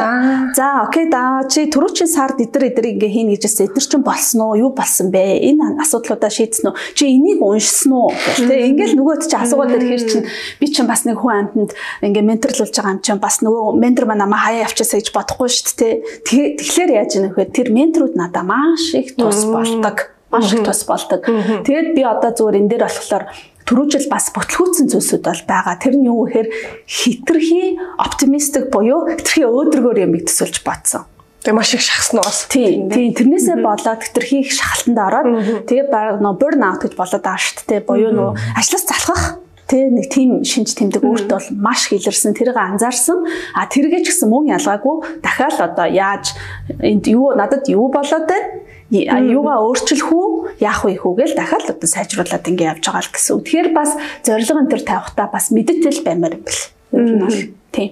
За 0.58 0.90
окей 0.90 1.06
да 1.12 1.46
чи 1.46 1.70
түрүүчийн 1.70 2.10
сард 2.10 2.42
эдэр 2.42 2.74
эдэр 2.74 2.98
ингээ 2.98 3.12
хийнэ 3.14 3.38
гэжээс 3.38 3.70
эдэр 3.70 3.86
чинь 3.86 4.06
болсон 4.06 4.42
уу? 4.50 4.58
Юу 4.58 4.72
болсон 4.74 5.14
бэ? 5.14 5.46
Энэ 5.54 5.80
асуудлуудаа 5.86 6.32
шийдсэн 6.34 6.74
үү? 6.74 6.76
Чи 6.98 7.04
энийг 7.10 7.40
уншсан 7.40 7.94
уу? 7.94 8.10
тий 8.14 8.74
ингээл 8.74 8.98
нөгөөд 8.98 9.22
чи 9.30 9.38
асуугаад 9.38 9.76
ирэхээр 9.78 10.04
чинь 10.10 10.26
би 10.60 10.66
чинь 10.68 10.90
бас 10.90 11.06
нэг 11.06 11.22
хүн 11.22 11.54
амтнд 11.54 11.72
ингээ 12.02 12.26
менторлуулж 12.26 12.74
байгаа 12.74 12.96
юм 12.98 13.02
чинь 13.06 13.22
бас 13.22 13.40
нөгөө 13.46 13.78
ментор 13.78 14.06
маань 14.10 14.26
намайг 14.26 14.42
хаяа 14.44 14.66
явчихсаа 14.66 15.00
гэж 15.00 15.10
бодохгүй 15.14 15.50
дээ 15.80 15.94
тий 16.26 16.44
тэгэхээр 16.58 16.92
яаж 16.96 17.12
ийм 17.16 17.32
вэ? 17.34 17.46
Тэр 17.54 17.72
менторууд 17.72 18.16
надаа 18.16 18.44
маш 18.44 18.94
их 18.94 19.16
тус 19.16 19.46
болдог. 19.46 20.12
Маш 20.32 20.54
их 20.54 20.64
тус 20.64 20.84
болдог. 20.84 21.24
Тэгээд 21.24 21.96
би 21.96 22.02
одоо 22.04 22.32
зүгээр 22.36 22.60
энэ 22.60 22.70
дээр 22.70 22.84
болохоор 22.86 23.24
түрүүжил 23.70 24.10
бас 24.10 24.34
бүтлгүүцсэн 24.34 24.90
зүйлсүүд 24.90 25.24
бол 25.30 25.44
байгаа. 25.46 25.78
Тэр 25.78 25.96
нь 26.02 26.10
юу 26.10 26.26
гэхээр 26.26 26.50
хитрхи 26.90 27.78
оптимистик 28.02 28.74
буюу 28.74 29.06
хитрхи 29.14 29.46
өөдрөгөөр 29.46 30.04
юм 30.10 30.18
төсөлж 30.26 30.66
бодсон. 30.66 31.06
Тэгээ 31.46 31.54
маш 31.56 31.72
их 31.78 31.86
шахсан 31.86 32.20
уу. 32.20 32.34
Тийм. 32.50 32.90
Тийм. 32.90 33.14
Тэрнээсээ 33.14 33.62
болоод 33.62 34.02
хитрхи 34.02 34.42
их 34.42 34.50
шахалтанд 34.50 34.98
ороод 34.98 35.30
тэгээ 35.70 36.18
нөө 36.18 36.34
burn 36.42 36.66
out 36.66 36.82
гэж 36.82 36.98
болоод 36.98 37.22
байгаа 37.22 37.46
шүү 37.46 37.70
дээ. 37.70 37.86
Буюу 37.86 38.12
нөө 38.12 38.30
ажлаас 38.58 38.90
залхах 38.90 39.40
тэ 39.70 39.86
нэг 39.94 40.10
тийм 40.10 40.42
шинж 40.42 40.74
тэмдэг 40.74 41.06
өөртөө 41.06 41.38
бол 41.38 41.50
маш 41.62 41.94
хилэрсэн 41.94 42.34
тэрийг 42.34 42.58
анзаарсан 42.58 43.22
а 43.54 43.70
тэргээ 43.70 44.02
ч 44.02 44.18
гэсэн 44.18 44.28
мөн 44.34 44.50
ялгаагүй 44.58 45.22
дахиад 45.22 45.62
одоо 45.62 45.86
яаж 45.86 46.34
энд 46.82 47.06
юу 47.06 47.38
надад 47.38 47.70
юу 47.70 47.94
болоод 47.94 48.26
байна 48.26 48.66
юугаа 48.90 49.62
өөрчлөх 49.62 50.10
үү 50.10 50.28
яах 50.66 50.82
вэ 50.86 50.98
хүүгээл 50.98 51.38
дахиад 51.38 51.70
одоо 51.70 51.90
сайжруулад 51.90 52.46
ингэ 52.50 52.66
явж 52.74 52.84
байгаа 52.90 53.06
л 53.06 53.14
гэсэн. 53.14 53.42
Тэгэхээр 53.46 53.70
бас 53.70 53.94
зориг 54.26 54.50
энэ 54.50 54.72
төр 54.74 54.82
тавихтаа 54.82 55.28
бас 55.30 55.54
мэдээтэл 55.54 56.02
баймаар 56.02 56.42
юм 56.42 56.44
бэл. 56.44 56.64
Ер 56.98 57.02
нь 57.06 57.22
бол 57.22 57.40
тийм. 57.70 57.90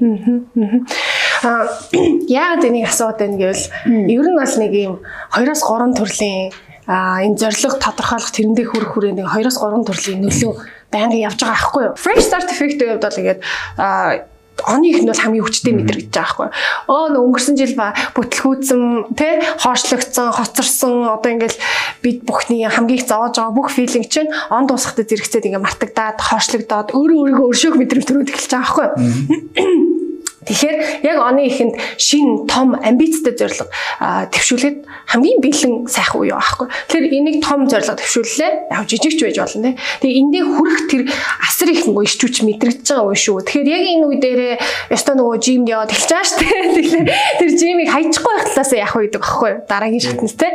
Аа 1.46 1.70
яагаад 2.42 2.66
энийг 2.66 2.90
асууад 2.90 3.22
байна 3.22 3.38
гэвэл 3.38 3.66
ер 4.10 4.26
нь 4.26 4.40
бол 4.42 4.56
нэг 4.58 4.74
юм 4.74 4.96
2-оос 5.38 5.62
3 5.62 5.94
төрлийн 5.94 6.50
а 6.90 7.22
энэ 7.22 7.38
зориг 7.38 7.78
тодорхойлох 7.78 8.32
тэрэндээ 8.34 8.66
хүрэх 8.66 8.92
хүрээ 8.96 9.14
нэг 9.22 9.28
2-оос 9.30 9.58
3 9.62 9.86
төрлийн 9.86 10.22
нөлөө 10.26 10.54
байнга 10.90 11.18
явж 11.20 11.40
байгаа 11.44 11.58
аахгүй 11.62 11.84
юу. 11.92 11.96
Fresh 12.00 12.26
start 12.26 12.50
effect-ийн 12.50 12.98
хувьд 12.98 13.06
бол 13.06 13.20
ингээд 13.22 13.42
оны 14.66 14.90
их 14.90 15.04
нь 15.04 15.10
бол 15.10 15.18
хамгийн 15.18 15.46
хүчтэй 15.46 15.74
мэдрэгдэж 15.76 16.14
байгаа 16.14 16.50
байхгүй. 16.50 16.50
Оо 16.90 17.06
нөө 17.14 17.24
өнгөрсөн 17.30 17.56
жил 17.60 17.76
ба 17.78 17.94
бүтлгүүцэн 18.18 19.14
тэ 19.14 19.30
хоошлогдсон, 19.62 20.34
хоцорсон 20.34 20.94
одоо 21.14 21.30
ингээл 21.30 21.58
бид 22.02 22.26
бүхний 22.26 22.66
хамгийн 22.66 23.02
их 23.02 23.06
зовоож 23.06 23.38
байгаа 23.38 23.54
бүх 23.54 23.70
филинг 23.70 24.10
чинь 24.10 24.34
он 24.50 24.66
дуусахтаа 24.66 25.06
зэрэгцээд 25.06 25.48
ингээ 25.54 25.62
мартагдаад 25.62 26.18
хоошлогдоод 26.18 26.98
өөрөө 26.98 27.18
өөрийгөө 27.22 27.50
өршөөх 27.54 27.76
мэдрэмж 27.78 28.06
төрөөд 28.10 28.32
эхэлж 28.34 28.52
байгаа 28.56 28.98
байхгүй. 28.98 29.87
Тэгэхээр 30.48 31.04
яг 31.04 31.18
оны 31.20 31.48
ихэнд 31.52 31.76
шин 32.00 32.48
том 32.48 32.74
амбицтай 32.80 33.36
зорилго 33.36 33.68
төвшүүлээд 34.32 34.78
хамгийн 35.12 35.40
бэлэн 35.44 35.74
сайхан 35.92 36.24
уу 36.24 36.32
аахгүй. 36.32 36.68
Тэгэхээр 36.88 37.06
энийг 37.12 37.38
том 37.44 37.68
зорилго 37.68 38.00
төвшүүллээ. 38.00 38.72
Яг 38.72 38.88
жижигч 38.88 39.20
байж 39.20 39.38
болно 39.44 39.76
те. 39.76 39.80
Тэгээ 40.02 40.20
эндээ 40.24 40.44
хүрэх 40.48 40.80
тэр 40.88 41.02
асар 41.44 41.70
их 41.72 41.84
нөгөө 41.84 42.04
ичүүч 42.08 42.36
мэдрэгдэж 42.48 42.88
байгаа 42.88 43.12
үе 43.12 43.20
шүү. 43.20 43.44
Тэгэхээр 43.44 43.68
яг 43.68 43.84
энэ 43.92 44.06
үе 44.08 44.18
дээрээ 44.24 44.56
ёстой 44.96 45.16
нөгөө 45.20 45.36
жимд 45.44 45.68
яваад 45.68 45.92
эхэлж 45.92 46.12
байгаа 46.16 46.30
шүү 46.32 46.40
дээ. 46.40 46.64
Тэгэхээр 46.78 47.08
тэр 47.44 47.50
жимийг 47.60 47.90
хайчихгүй 47.92 48.34
байх 48.34 48.48
талаас 48.48 48.72
яах 48.72 48.96
вэ 48.96 49.04
гэдэг 49.12 49.24
аахгүй. 49.28 49.52
Дараагийн 49.68 50.04
шатнаас 50.04 50.36
те. 50.40 50.48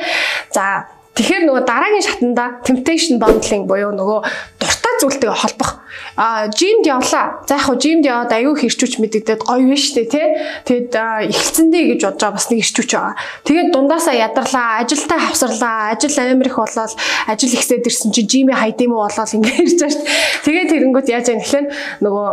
За 0.52 0.88
Тэгэхээр 1.12 1.44
нөгөө 1.44 1.64
дараагийн 1.68 2.04
шатанда 2.08 2.44
temptation 2.64 3.20
bundling 3.20 3.68
буюу 3.68 3.92
нөгөө 3.92 4.20
дуртай 4.56 4.91
зүйлтэйгээ 5.02 5.40
холбох. 5.42 5.82
А 6.16 6.46
жимд 6.54 6.86
явлаа. 6.86 7.42
За 7.48 7.58
яг 7.58 7.66
хуу 7.66 7.76
жимд 7.76 8.06
яваад 8.06 8.32
аюу 8.32 8.54
хэрчүүч 8.54 9.02
мэдэгдээд 9.02 9.42
гоё 9.42 9.66
биш 9.66 9.90
үү 9.98 10.06
те. 10.06 10.22
Тэгэд 10.62 10.94
эхэлцэндээ 10.94 11.84
гэж 11.92 12.00
бодож 12.06 12.20
байгаа 12.22 12.36
бас 12.38 12.46
нэг 12.48 12.58
хэрчүүч 12.62 12.90
байгаа. 12.94 13.14
Тэгээд 13.42 13.68
дундаасаа 13.74 14.14
ядарлаа, 14.14 14.68
ажилдаа 14.86 15.18
хавсарлаа, 15.18 15.76
ажил 15.92 16.16
амар 16.22 16.46
их 16.46 16.56
болоод 16.56 16.94
ажил 17.26 17.52
ихсээд 17.58 17.88
ирсэн 17.90 18.14
чинь 18.14 18.30
жимээ 18.30 18.56
хайдсан 18.56 18.86
юм 18.86 18.94
уу 18.94 19.04
болоод 19.04 19.34
ингэ 19.34 19.52
ирж 19.58 19.78
байгаа 19.82 19.98
дээ. 19.98 20.44
Тэгээд 20.46 20.70
тэрэнгүүт 20.70 21.08
яаж 21.10 21.26
яах 21.32 21.50
вэ 21.50 21.60
нөгөө 22.06 22.28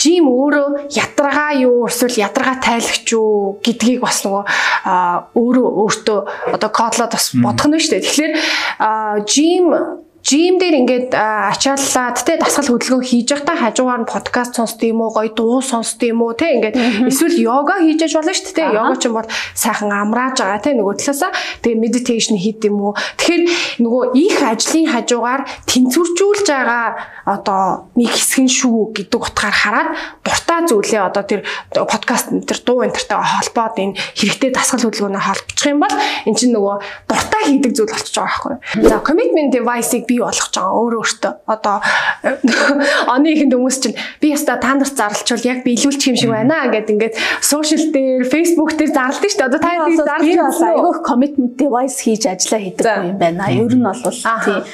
жим 0.00 0.24
өөрөө 0.32 0.68
ядаргаа 0.96 1.52
юу 1.60 1.84
эсвэл 1.84 2.24
ядаргаа 2.24 2.56
тайлагч 2.64 3.12
юу 3.12 3.60
гэдгийг 3.60 4.00
бас 4.00 4.24
нөгөө 4.24 4.44
өөрөө 5.36 5.68
өөртөө 5.84 6.18
одоо 6.56 6.70
кодлоод 6.72 7.12
бас 7.12 7.26
бодох 7.36 7.68
нь 7.68 7.76
шүү 7.76 7.92
дээ. 8.00 8.04
Тэгэхээр 8.08 8.32
жим 9.28 9.64
Жим 10.20 10.60
дээр 10.60 10.84
ингээд 10.84 11.16
ачааллаад 11.16 12.20
те 12.28 12.36
дасгал 12.36 12.76
хөдөлгөөн 12.76 13.08
хийж 13.08 13.32
байхдаа 13.32 13.56
хажуугаар 13.56 14.04
нь 14.04 14.10
подкаст 14.12 14.52
сонсд 14.52 14.76
юм 14.84 15.00
уу, 15.00 15.16
гоё 15.16 15.32
дуу 15.32 15.64
сонсд 15.64 15.96
юм 16.04 16.20
уу 16.20 16.36
те 16.36 16.60
ингээд 16.60 16.76
эсвэл 17.08 17.40
йога 17.40 17.80
хийж 17.80 18.04
яж 18.04 18.20
болно 18.20 18.36
шүү 18.36 18.52
дээ. 18.52 18.68
Йога 18.76 19.00
ч 19.00 19.08
юм 19.08 19.16
бол 19.16 19.28
сайхан 19.56 19.88
амрааж 19.88 20.44
байгаа 20.44 20.60
те 20.60 20.76
нөгөө 20.76 20.94
талаасаа 21.00 21.32
тэгээ 21.64 21.80
медитейшн 21.80 22.36
хийд 22.36 22.60
юм 22.68 22.76
уу. 22.84 22.92
Тэгэхээр 23.16 23.42
нөгөө 23.80 24.04
их 24.20 24.36
ажлын 24.44 24.92
хажуугаар 24.92 25.42
тэнцвэржүүлж 25.64 26.46
байгаа 26.52 26.86
одоо 27.24 27.88
нэг 27.96 28.12
хэсэг 28.12 28.44
нь 28.44 28.52
шүү 28.52 28.92
гэдэг 28.92 29.20
утгаар 29.24 29.56
хараад 29.56 29.88
дуртай 30.20 30.60
зүйлээ 30.68 31.00
одоо 31.00 31.24
тэр 31.24 31.48
подкаст 31.72 32.28
тэр 32.44 32.58
дуу 32.60 32.84
энтертэйгээ 32.84 33.24
холбоод 33.40 33.76
энэ 33.80 33.96
хэрэгтэй 34.20 34.50
дасгал 34.52 34.84
хөдөлгөөнөөр 34.84 35.24
холбочих 35.24 35.72
юм 35.72 35.80
бол 35.80 35.96
эн 36.28 36.34
чинь 36.36 36.52
нөгөө 36.52 36.76
дуртай 37.08 37.42
хийдэг 37.48 37.72
зүйл 37.72 37.88
болчихж 37.94 38.16
байгаа 38.18 38.28
байхгүй. 38.28 38.84
За 38.84 39.00
commitment 39.00 39.50
device-ыг 39.54 40.09
бий 40.10 40.18
болгож 40.18 40.50
байгаа. 40.50 40.74
Өөрөө 40.74 41.00
өөртөө. 41.06 41.32
Одоо 41.46 41.76
оны 43.14 43.28
ихэнд 43.30 43.54
хүмүүс 43.54 43.78
чинь 43.78 43.96
би 44.18 44.34
яста 44.34 44.58
та 44.58 44.74
нарт 44.74 44.98
зарлчвал 44.98 45.46
яг 45.46 45.62
би 45.62 45.78
илүүлчих 45.78 46.10
юм 46.10 46.18
шиг 46.18 46.34
байна 46.34 46.66
гэд 46.74 46.90
ингээд 46.90 47.14
social 47.38 47.82
дээр 47.94 48.26
Facebook 48.26 48.74
дээр 48.74 48.90
зарладаг 48.90 49.30
шүү 49.30 49.38
дээ. 49.38 49.48
Одоо 49.48 49.60
та 49.62 49.72
яг 49.78 49.94
зарлж 49.94 50.58
айгүйх 50.66 50.98
commitment 51.06 51.54
device 51.54 52.02
хийж 52.02 52.26
ажиллаа 52.26 52.60
хийдэг 52.66 52.86
юм 53.14 53.18
байна. 53.22 53.50
Ер 53.54 53.70
нь 53.70 53.86
бол 53.86 54.02
тийм 54.02 54.66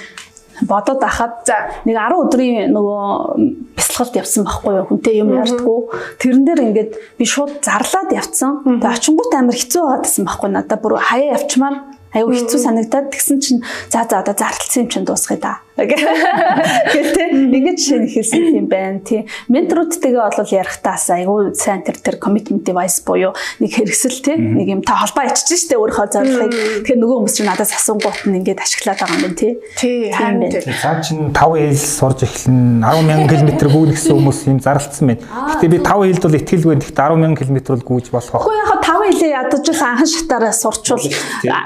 бодоод 0.63 1.03
ахад 1.05 1.45
за 1.45 1.69
нэг 1.85 1.97
10 1.97 2.17
өдрийн 2.17 2.73
нөгөө 2.73 3.77
бясалгалд 3.77 4.17
явсан 4.17 4.49
байхгүй 4.49 4.73
юу? 4.73 4.87
Хүнтэй 4.89 5.21
юм 5.21 5.37
ярьдгүү. 5.37 5.81
Тэрэн 6.17 6.45
дээр 6.49 6.61
ингээд 6.65 6.93
би 7.21 7.25
шууд 7.29 7.61
зарлаад 7.61 8.11
явцсан. 8.17 8.65
Тэгээ 8.65 8.97
очингууд 8.97 9.33
амар 9.37 9.57
хэцүү 9.57 9.83
байгаадсан 9.85 10.25
байхгүй. 10.25 10.51
Надаа 10.57 10.79
бүр 10.81 10.97
хаяа 10.97 11.37
явчмаар 11.37 11.77
аюу 12.17 12.33
хэцүү 12.33 12.61
санагдаад 12.65 13.13
тэгсэн 13.13 13.39
чинь 13.45 13.61
за 13.93 14.09
за 14.09 14.25
одоо 14.25 14.33
зарлцсан 14.33 14.85
юм 14.85 14.91
чинь 14.91 15.05
дуусгая 15.05 15.39
да. 15.39 15.61
Гэл 15.77 17.13
тэ 17.13 17.37
ингэж 17.37 17.79
шинэ 17.85 18.09
хэлсэн 18.09 18.65
юм 18.65 18.69
байна 18.73 19.05
тий. 19.05 19.29
Менторуудтэйгээ 19.53 20.25
бол 20.25 20.49
ярихтаас 20.49 21.13
аюу 21.13 21.53
сайн 21.53 21.85
тэр 21.85 22.01
тэр 22.01 22.17
commitment 22.17 22.65
device 22.65 23.05
буюу 23.05 23.37
нэг 23.61 23.77
хэрэгсэл 23.77 24.25
тий 24.25 24.41
нэг 24.41 24.73
юм 24.73 24.81
та 24.81 24.97
холбоо 24.97 25.29
ичиж 25.29 25.69
штэ 25.69 25.77
өөрийнхөө 25.77 26.09
зорилгыг 26.17 26.81
тэгэхээр 26.81 26.97
нөгөө 26.97 27.17
хүмүүс 27.21 27.37
чинь 27.37 27.49
надаас 27.53 27.77
асуунгууд 27.77 28.25
нь 28.25 28.41
ингэж 28.41 28.57
ашиглаад 28.57 29.05
байгаа 29.05 29.17
юм 29.21 29.25
байна 29.29 29.37
тий. 29.37 29.53
Тий 29.77 29.97
харин 30.17 30.49
тий. 30.49 30.65
Цаа 30.65 30.97
чин 31.05 31.37
5 31.37 31.61
хил 31.61 31.77
сурж 31.77 32.25
эхлэн 32.25 32.81
100000 32.81 33.29
км 33.29 33.51
гүйнэхсэн 33.69 34.17
хүмүүс 34.17 34.41
юм 34.49 34.61
зарлцсан 34.65 35.13
байна. 35.13 35.21
Гэтэ 35.61 35.69
би 35.69 35.79
5 35.85 36.09
хилд 36.09 36.25
бол 36.25 36.41
итгэлгүй. 36.41 36.73
Гэтэ 36.81 36.97
10000 36.97 37.37
км 37.37 37.59
бол 37.77 37.85
гүйж 37.85 38.07
болох. 38.17 38.41
Үгүй 38.41 38.57
яг 38.65 38.76
5 38.87 39.19
хилээ 39.19 39.33
ядаж 39.35 39.67
л 39.67 39.83
анхан 39.83 40.07
шатаараа 40.07 40.55
сурчвал 40.55 41.03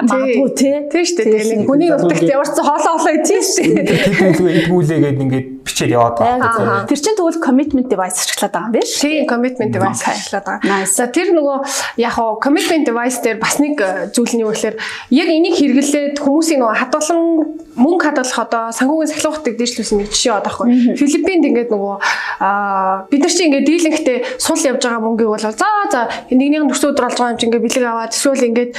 магадгүй 0.09 0.51
тий. 0.57 0.77
Тий 0.89 1.05
штэ 1.05 1.23
тий. 1.29 1.65
Хүний 1.69 1.93
урдагт 1.93 2.25
яварсан 2.25 2.65
хоолоо 2.65 2.97
хоолоо 2.97 3.21
тий 3.29 3.41
штэ 3.45 3.65
тэдүүлгүй 3.85 4.53
идгүүлээ 4.65 4.99
гээд 5.05 5.21
ингээд 5.25 5.47
бичээд 5.81 5.97
яваад 5.97 6.17
байгаа. 6.21 6.85
Тэр 6.85 7.01
чинь 7.01 7.17
тэгвэл 7.17 7.41
commitment 7.41 7.89
device 7.89 8.21
ашиглаад 8.21 8.53
байгаа 8.53 8.69
юм 8.69 8.75
биш? 8.77 8.91
Тийм, 9.01 9.25
commitment 9.25 9.73
device 9.73 10.03
ашиглаад 10.05 10.45
байгаа. 10.45 10.85
За 10.85 11.09
тэр 11.09 11.33
нөгөө 11.33 11.57
яг 12.05 12.13
хоо 12.13 12.37
commitment 12.37 12.85
device 12.85 13.19
дээр 13.25 13.39
бас 13.41 13.57
нэг 13.57 13.81
э, 13.81 14.13
зүйл 14.13 14.35
нь 14.37 14.45
юу 14.45 14.53
гэхээр 14.53 14.77
яг 15.17 15.29
энийг 15.33 15.57
хэрэглээд 15.57 16.21
хүмүүсийн 16.21 16.61
нөгөө 16.61 16.77
хадгалан 16.85 17.21
мөнгө 17.81 18.05
хадгалах 18.05 18.39
одоо 18.45 18.65
санхүүгийн 18.77 19.11
сахилгуудыг 19.15 19.55
дэвшлүүлсэн 19.57 19.97
нэг 20.05 20.09
жишээ 20.13 20.37
одоо 20.37 20.53
байхгүй. 20.53 21.01
Филиппинд 21.01 21.45
ингээд 21.49 21.71
нөгөө 21.73 21.95
бид 23.09 23.21
нар 23.25 23.33
чинь 23.33 23.49
ингээд 23.49 23.69
дийлэнхтэй 23.69 24.19
сул 24.37 24.61
явж 24.61 24.83
байгаа 24.85 25.01
мөнгийг 25.01 25.31
бол 25.33 25.41
за 25.41 25.55
за 25.57 26.01
нэгнийх 26.29 26.67
нь 26.67 26.71
төрсөн 26.71 26.93
өдөр 26.93 27.09
олж 27.09 27.17
байгаа 27.17 27.33
юм 27.33 27.39
чинь 27.41 27.49
ингээд 27.49 27.65
бэлэг 27.65 27.85
аваад 27.89 28.13
эсвэл 28.13 28.49
ингээд 28.51 28.71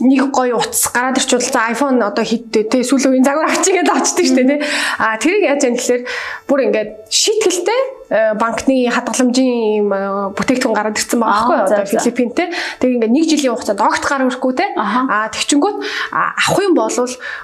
нэг 0.00 0.32
гоё 0.32 0.56
утас 0.56 0.88
гараад 0.88 1.20
ирчвэл 1.20 1.44
за 1.44 1.70
iPhone 1.72 2.00
одоо 2.00 2.24
хиттэй 2.24 2.64
тий 2.64 2.82
сүүл 2.84 3.12
үеийн 3.12 3.24
загвар 3.24 3.52
авчигээд 3.52 3.88
шүү 4.26 4.36
дээ 4.40 4.48
тий. 4.48 4.60
А 4.98 5.16
тэрийг 5.20 5.44
яаж 5.44 5.62
яах 5.68 5.76
гэхээр 5.76 6.02
бүр 6.48 6.60
ингээд 6.68 6.90
шийтгэлтэй 7.12 7.80
э, 8.08 8.34
банкны 8.40 8.88
хадгаламжийн 8.88 9.84
юм 9.84 9.90
э, 9.92 10.00
бүтээгдэхүүн 10.36 10.76
гараад 10.76 10.96
ирсэн 10.96 11.20
байгаа 11.20 11.36
байхгүй 11.36 11.58
одоо 11.68 11.84
Филиппин 11.84 12.30
тий. 12.32 12.48
Тэг 12.80 12.88
ингээд 12.96 13.12
нэг 13.12 13.24
жилийн 13.28 13.52
хугацаанд 13.52 13.84
огт 13.84 14.04
гар 14.08 14.24
өрөхгүй 14.24 14.52
тий. 14.56 14.70
А 14.76 15.28
тэгчингүүт 15.28 15.76
авах 16.10 16.58
юм 16.64 16.74
бол 16.74 16.88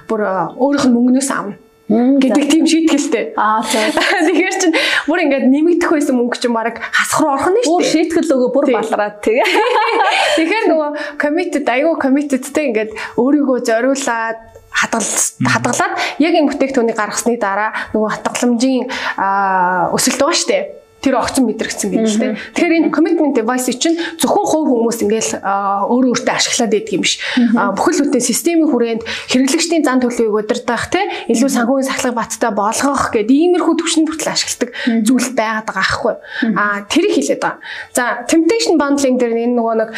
бүр 0.09 0.19
э, 0.25 0.31
өөрийнх 0.57 0.85
нь 0.89 0.95
мөнгнөөс 0.97 1.31
авна 1.31 1.55
гэдэг 1.87 2.43
тийм 2.51 2.65
шийтгэлтэй. 2.67 3.31
Аа 3.39 3.63
тийм. 3.63 3.95
Тэгэхээр 4.27 4.55
чин 4.59 4.71
бүр 5.07 5.23
ингээд 5.23 5.47
нэмэгдэх 5.47 5.87
байсан 5.87 6.19
мөнгө 6.19 6.35
чинь 6.35 6.51
баг 6.51 6.83
хасах 6.83 7.23
руу 7.23 7.31
орох 7.31 7.47
нь 7.47 7.63
шүү 7.63 7.63
дээ. 7.63 7.71
Бүр 7.71 7.85
шийтгэл 7.87 8.33
өгөө 8.35 8.49
бүр 8.51 8.65
балраад 8.75 9.15
тэгээ. 9.23 9.47
Тэгэхээр 10.35 10.65
нөгөө 10.67 10.89
committed 11.15 11.63
аюу 11.71 11.95
committedтэй 11.95 12.65
ингээд 12.75 12.91
өөрийгөө 13.15 13.57
зориулаад 13.63 14.39
хадгал 14.67 15.09
хадгалаад 15.47 15.93
яг 16.21 16.33
энэ 16.35 16.49
бүтээгдэхүүнийг 16.51 16.97
гаргасны 16.99 17.39
дараа 17.39 17.71
нөгөө 17.95 18.09
хатгаламжийн 18.13 18.85
өсөлт 19.95 20.19
байгаа 20.21 20.37
шүү 20.37 20.51
дээ 20.51 20.63
тэр 21.07 21.15
огцон 21.23 21.47
мэдрэгцэн 21.47 21.87
гэдэг 21.87 22.11
л 22.11 22.19
дээ. 22.19 22.35
Тэгэхээр 22.51 22.77
энэ 22.83 22.91
commitment 22.91 23.31
device 23.31 23.71
чинь 23.79 23.95
зөвхөн 24.19 24.43
хувь 24.43 24.67
хүмүүс 24.67 24.99
ингээл 25.07 25.31
өөрөө 25.39 26.11
өөртөө 26.11 26.35
ашиглаад 26.35 26.71
байдаг 26.75 26.91
юм 26.91 27.03
биш. 27.07 27.15
Бүхэл 27.55 28.03
бүтэн 28.11 28.23
системийн 28.27 28.67
хүрээнд 28.67 29.03
хэрэглэгчдийн 29.31 29.83
зан 29.87 30.03
төлөвийг 30.03 30.35
удирдах 30.35 30.91
те 30.91 31.07
илүү 31.31 31.47
санхүүгийн 31.47 31.87
сахлах 31.87 32.15
баттай 32.19 32.51
болгох 32.51 33.15
гэдэг 33.15 33.31
иймэрхүү 33.31 33.75
төвшөнд 33.79 34.07
хүртэл 34.11 34.33
ашигладаг 34.35 34.69
зүйл 35.07 35.29
байгаад 35.31 35.63
байгаа 35.63 35.85
аахгүй. 35.87 36.15
А 36.59 36.83
тэрийг 36.91 37.13
хэлээд 37.15 37.39
байгаа. 37.39 37.63
За 37.95 38.03
temptation 38.27 38.75
bundling 38.75 39.15
дээр 39.15 39.47
энэ 39.47 39.55
нөгөө 39.55 39.75
нэг 39.79 39.89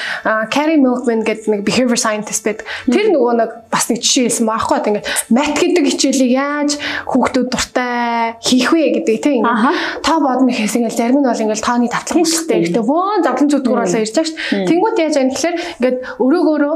Carrie 0.54 0.78
Milkman 0.78 1.26
гэдэг 1.26 1.48
нэг 1.50 1.62
behavior 1.66 1.98
scientist 1.98 2.46
байдаг. 2.46 2.70
Тэр 2.86 3.10
нөгөө 3.10 3.34
нэг 3.42 3.50
бас 3.74 3.90
нэг 3.90 4.06
жишээ 4.06 4.30
хэлсэн 4.30 4.46
байхгүй. 4.46 4.78
Ингээд 4.94 5.08
мат 5.34 5.54
гэдэг 5.58 5.84
хичээлийг 5.90 6.32
яаж 6.38 6.72
хүүхдүүд 7.10 7.48
дуртай 7.50 8.38
хийх 8.44 8.70
вэ 8.70 9.02
гэдэг 9.02 9.18
те 9.24 9.32
ингээд 9.40 10.06
та 10.06 10.14
бодно 10.20 10.50
гэхээс 10.52 10.76
ингээл 10.78 10.99
зарим 11.00 11.24
нь 11.24 11.28
бол 11.28 11.44
ингээл 11.44 11.64
тооны 11.64 11.88
тавтлах 11.88 12.20
хэрэгтэй 12.20 12.60
ихтэй 12.60 12.84
бөөн 12.84 13.24
зовлон 13.24 13.50
зүтгэр 13.50 13.80
болоо 13.80 14.02
ирж 14.04 14.14
байгаа 14.20 14.28
шүү. 14.28 14.68
Тэнгүүт 14.68 14.98
яаж 15.00 15.16
яах 15.16 15.32
гэхээр 15.32 15.58
ингээд 15.80 15.98
өрөөгөөрөө 16.20 16.76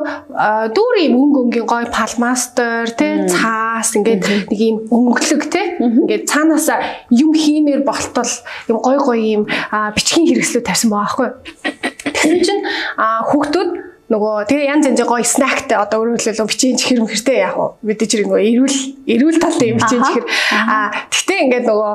дүүр 0.71 0.95
юм 1.03 1.15
өнгө 1.19 1.39
өнгийн 1.43 1.67
гой 1.67 1.85
палмастер 1.91 2.87
те 2.95 3.07
цаас 3.27 3.91
ингээд 3.99 4.23
нэг 4.47 4.59
юм 4.63 4.77
өнгөлөг 4.87 5.43
те 5.51 5.61
ингээд 5.83 6.23
цаанаасаа 6.31 6.79
юм 7.11 7.35
хиймээр 7.35 7.83
болтол 7.83 8.33
юм 8.71 8.77
гой 8.79 8.97
гой 9.03 9.19
юм 9.35 9.43
бичгийн 9.95 10.27
хэрэгслүүд 10.31 10.65
тавьсан 10.65 10.89
байгаа 10.89 11.03
байхгүй. 11.03 11.29
Тэгсэн 12.15 12.39
чинь 12.47 12.63
хүүхдүүд 13.03 13.92
нөгөө 14.11 14.35
тэгээ 14.51 14.67
янз 14.67 14.83
янзын 14.91 15.07
гоё 15.07 15.23
снактай 15.23 15.79
одоо 15.79 16.03
өөрөөр 16.03 16.19
хэлбэл 16.19 16.51
бичийн 16.51 16.75
чихэр 16.75 17.07
мөхөртэй 17.07 17.39
яг 17.39 17.55
уу 17.55 17.79
мэдээж 17.87 18.11
хэрэг 18.11 18.27
нөгөө 18.27 18.43
эрүүл 18.51 18.77
эрүүл 19.07 19.39
талтай 19.39 19.67
юм 19.71 19.79
бичийн 19.79 20.03
чихэр. 20.03 20.25
А 20.67 20.91
тэгтээ 21.07 21.39
ингээд 21.47 21.65
нөгөө 21.71 21.93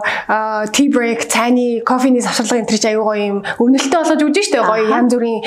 tea 0.72 0.88
break 0.88 1.28
цайны 1.28 1.84
кофений 1.84 2.24
завсарлага 2.24 2.64
энэ 2.64 2.80
ч 2.80 2.88
аюу 2.88 3.04
гоё 3.04 3.20
юм. 3.28 3.38
Өрнөлттэй 3.60 3.98
болгож 4.00 4.22
өгдөн 4.24 4.46
штэ 4.48 4.64
гоё 4.64 4.84
янз 4.88 5.12
бүрийн 5.12 5.40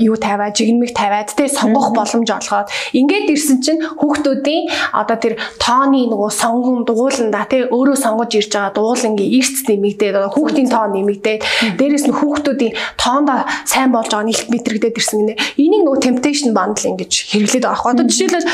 юу 0.00 0.16
тавиад 0.16 0.56
жигнэмэг 0.56 0.92
тавиад 0.96 1.28
тэгээ 1.36 1.52
сонгох 1.52 1.92
боломж 1.92 2.28
олгоод 2.32 2.72
ингээд 2.96 3.28
ирсэн 3.36 3.60
чинь 3.60 3.84
хүүхдүүдийн 3.84 4.96
одоо 4.96 5.16
тэр 5.20 5.36
тооны 5.60 6.08
нөгөө 6.08 6.30
сонгон 6.32 6.88
дууланда 6.88 7.44
тэгээ 7.44 7.68
өөрөө 7.76 7.96
сонгож 8.00 8.32
ирж 8.40 8.56
байгаа 8.56 8.72
дуулангийн 8.72 9.36
эрт 9.36 9.68
нэмэгдээд 9.68 10.16
хүүхдийн 10.32 10.68
тоо 10.72 10.88
нэмэгдээд 10.88 11.40
дээрэс 11.76 12.08
нь 12.08 12.16
хүүхдүүдийн 12.16 12.72
тоондоо 12.96 13.44
сайн 13.68 13.92
болж 13.92 14.08
байгаа 14.08 14.24
нь 14.24 14.32
илт 14.32 14.48
мэдрэгдээд 14.48 14.96
ирсэн 14.96 15.18
гинэ. 15.20 15.34
Энийг 15.60 15.89
нөгөө 15.90 16.04
temptation 16.06 16.54
bundling 16.54 16.96
гэж 16.98 17.12
хэрэглээд 17.34 17.64
байгаа 17.66 17.74
байхгүй. 17.74 17.92
Одоо 17.98 18.06
жишээлбэл 18.06 18.46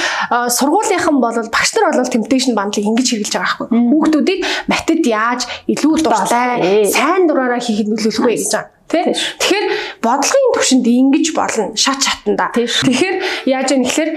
сургуулийнхан 0.57 1.17
бол 1.21 1.37
багш 1.53 1.71
нар 1.77 1.93
бол 1.93 2.15
temptation 2.17 2.57
bundling 2.57 2.89
ингэж 2.89 3.07
хэрэглэж 3.13 3.35
байгаа 3.37 3.53
байхгүй. 3.61 3.69
Хүүхдүүдийг 3.93 4.41
математикт 4.73 5.07
яаж 5.07 5.43
илүү 5.69 5.93
дуртай 6.01 6.89
сайн 6.89 7.29
дураараа 7.29 7.61
хийхэд 7.61 7.93
нөлөөлөх 7.93 8.25
вэ 8.25 8.35
гэж 8.41 8.53
байгаа. 8.57 8.76
Тэ? 8.97 9.13
Тэгэхээр 9.13 9.67
бодлогын 10.01 10.53
төвшөнд 10.57 10.87
ингэж 10.87 11.27
болно 11.37 11.65
шат 11.77 12.01
шатанда. 12.01 12.49
Тэгэхээр 12.57 13.17
яаж 13.53 13.69
яах 13.77 13.85
гэхээр 13.85 14.11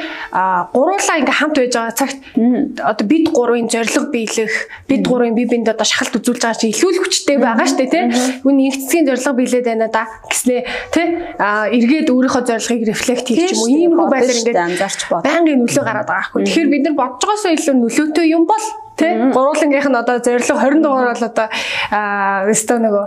гуруулаа 0.72 1.18
ингээ 1.20 1.38
хамт 1.40 1.56
байж 1.60 1.74
байгаа 1.76 1.96
цагт 2.00 2.20
одоо 2.80 3.06
бид 3.08 3.26
гурвын 3.36 3.68
зориг 3.68 4.08
биелэх, 4.14 4.54
бид 4.88 5.04
гурвын 5.04 5.36
бие 5.36 5.50
биендээ 5.50 5.76
одоо 5.76 5.88
шахалт 5.88 6.16
үзүүлж 6.16 6.42
байгаа 6.42 6.60
чинь 6.60 6.74
илүү 6.74 6.92
л 6.96 7.02
хүчтэй 7.04 7.38
байгаа 7.38 7.68
шүү 7.68 7.80
дээ, 7.84 7.92
тэ? 7.92 8.02
Хүн 8.44 8.56
нэгцгийн 8.56 9.06
зориг 9.08 9.36
биелээд 9.36 9.68
байна 9.68 9.88
да 9.92 10.08
гэснээ 10.32 10.62
тэ? 10.96 11.04
эргээд 11.40 12.08
өөрийнхөө 12.10 12.44
зорилгыг 12.48 12.84
рефлект 12.88 13.28
хийх 13.28 13.52
юм 13.52 13.60
уу? 13.60 13.68
Ийм 13.70 13.92
хөө 13.98 14.08
байдлаар 14.12 14.40
ингээ 14.40 14.68
анзаарч 14.70 15.02
бод. 15.10 15.24
Байнгын 15.26 15.60
нөлөө 15.64 15.84
гараад 15.84 16.08
байгаа 16.08 16.28
хгүй. 16.30 16.44
Тэгэхээр 16.46 16.70
бид 16.74 16.84
нар 16.88 16.96
бодож 17.00 17.24
байгаасаа 17.26 17.54
илүү 17.56 17.76
нөлөөтэй 17.80 18.28
юм 18.34 18.44
бол 18.50 18.66
Тэ 19.00 19.32
гурвуулангийнх 19.32 19.88
нь 19.88 19.96
одоо 19.96 20.20
зорилго 20.20 20.60
20 20.60 20.84
дугаар 20.84 21.16
бол 21.16 21.24
одоо 21.32 21.48
аа 21.90 22.52
өстөө 22.52 22.78
нөгөө 22.84 23.06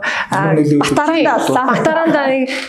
батаранда 0.81 1.33
боллоо. 1.37 1.65
Батаранда 1.77 2.23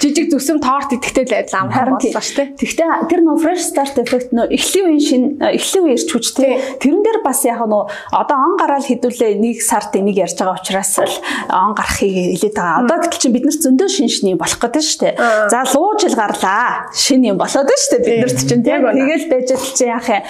жижиг 0.03 0.27
зүсэм 0.27 0.59
торт 0.59 0.91
идэхтэй 0.91 1.23
л 1.23 1.37
айдлаа 1.39 1.71
харин 1.71 1.95
боллоо 1.95 2.19
шүү 2.19 2.35
дээ. 2.35 2.47
Тэгвэл 2.59 3.07
тэр 3.07 3.21
нөгөө 3.23 3.39
fresh 3.39 3.63
start 3.63 3.95
effect 4.03 4.35
нөгөө 4.35 4.51
эхлэв 4.59 4.85
үеийн 4.91 5.03
шин 5.07 5.23
эхлэв 5.39 5.83
үеэрч 5.87 6.09
хүч 6.11 6.27
тэ. 6.35 6.59
Тэрэн 6.83 6.99
дээр 6.99 7.19
бас 7.23 7.39
яг 7.47 7.63
нөгөө 7.63 7.83
одоо 8.11 8.37
он 8.43 8.53
гараал 8.59 8.83
хідүүлээ 8.83 9.39
нэг 9.39 9.63
сард 9.63 9.95
энийг 9.95 10.19
ярьж 10.19 10.35
байгаа 10.43 10.59
учраас 10.59 10.91
л 10.99 11.15
он 11.47 11.71
гарахыг 11.73 12.11
хэлээд 12.11 12.55
байгаа. 12.59 12.83
Одоо 12.83 12.97
гэтэл 13.07 13.21
чинь 13.23 13.35
бид 13.39 13.47
нар 13.47 13.55
зөндөө 13.55 13.87
шин 13.87 14.09
шний 14.11 14.35
болох 14.35 14.59
гэдэг 14.59 14.83
шүү 14.83 14.99
дээ. 14.99 15.13
За 15.47 15.63
луу 15.71 15.95
жил 15.95 16.15
гарлаа. 16.19 16.91
Шин 16.91 17.23
юм 17.23 17.39
болоод 17.39 17.71
шүү 17.71 18.03
дээ 18.03 18.03
бид 18.03 18.19
нарт 18.27 18.43
чинь 18.43 18.63
тийм. 18.67 18.83
Тэгэл 18.83 19.27
байж 19.31 19.47
л 19.55 19.71
чинь 19.71 19.91
яах 19.95 20.09
юм. 20.11 20.23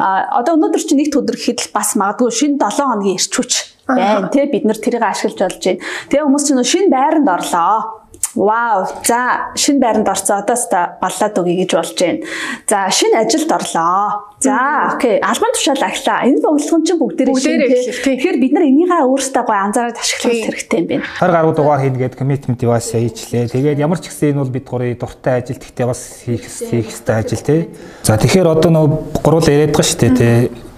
Одоо 0.00 0.58
өнөөдөр 0.58 0.82
чинь 0.82 0.98
нэг 0.98 1.14
өдөр 1.14 1.36
гэхэд 1.38 1.70
бас 1.70 1.94
магадгүй 1.94 2.39
шинэ 2.40 2.56
7 2.56 2.88
хоногийн 2.88 3.18
ирч 3.20 3.32
хүч 3.36 3.52
байна 3.96 4.28
тий 4.32 4.46
бид 4.46 4.64
нар 4.64 4.78
тэрийг 4.78 5.02
ашиглаж 5.02 5.38
болж 5.38 5.64
байна. 5.64 5.80
Тэгээ 6.10 6.24
хүмүүс 6.24 6.44
чинь 6.46 6.64
шинэ 6.64 6.90
байранд 6.90 7.28
орлоо. 7.28 8.00
Вау. 8.34 8.86
За 9.02 9.50
шинэ 9.58 9.80
байранд 9.80 10.08
орцоо 10.08 10.38
одоос 10.38 10.68
та 10.70 10.98
баллаад 11.02 11.34
өгье 11.34 11.66
гэж 11.66 11.70
болж 11.74 11.98
байна. 11.98 12.22
За 12.68 12.86
шинэ 12.90 13.26
ажилд 13.26 13.50
орлоо. 13.50 14.30
За 14.38 14.94
окей. 14.94 15.18
Албан 15.18 15.50
тушаал 15.50 15.82
ахлаа. 15.82 16.22
Энэ 16.30 16.38
боглогон 16.38 16.84
чинь 16.86 17.00
бүгдээрээ 17.02 17.34
шинэ. 17.34 17.66
Тэгэхээр 18.06 18.36
бид 18.38 18.52
нар 18.54 18.70
энийгээ 18.70 19.02
өөрсдөө 19.02 19.42
гой 19.42 19.58
анзаараад 19.58 19.98
ашиглах 19.98 20.46
хэрэгтэй 20.46 20.78
юм 20.78 20.86
байна. 20.86 21.04
Хар 21.18 21.32
гарууд 21.34 21.56
дугаар 21.58 21.82
хийнэ 21.82 21.98
гэдэг 21.98 22.18
commitment 22.22 22.58
device 22.62 22.94
хийчлээ. 22.94 23.50
Тэгээд 23.50 23.82
ямар 23.82 23.98
ч 23.98 24.14
гэсэн 24.14 24.38
энэ 24.38 24.42
бол 24.46 24.54
бид 24.54 24.66
гурийн 24.70 24.94
дуртай 24.94 25.42
ажил 25.42 25.58
гэхдээ 25.58 25.86
бас 25.90 26.22
хийх 26.22 26.46
хийх 26.46 26.86
хэрэгтэй 26.86 27.16
ажил 27.18 27.42
тий. 27.42 27.60
За 28.06 28.14
тэгэхээр 28.14 28.46
одоо 28.46 28.70
нөгөө 28.70 29.26
гурвал 29.26 29.50
яриад 29.50 29.74
байгаа 29.74 29.90
шүү 29.90 30.00
дээ 30.06 30.14
тий 30.14 30.69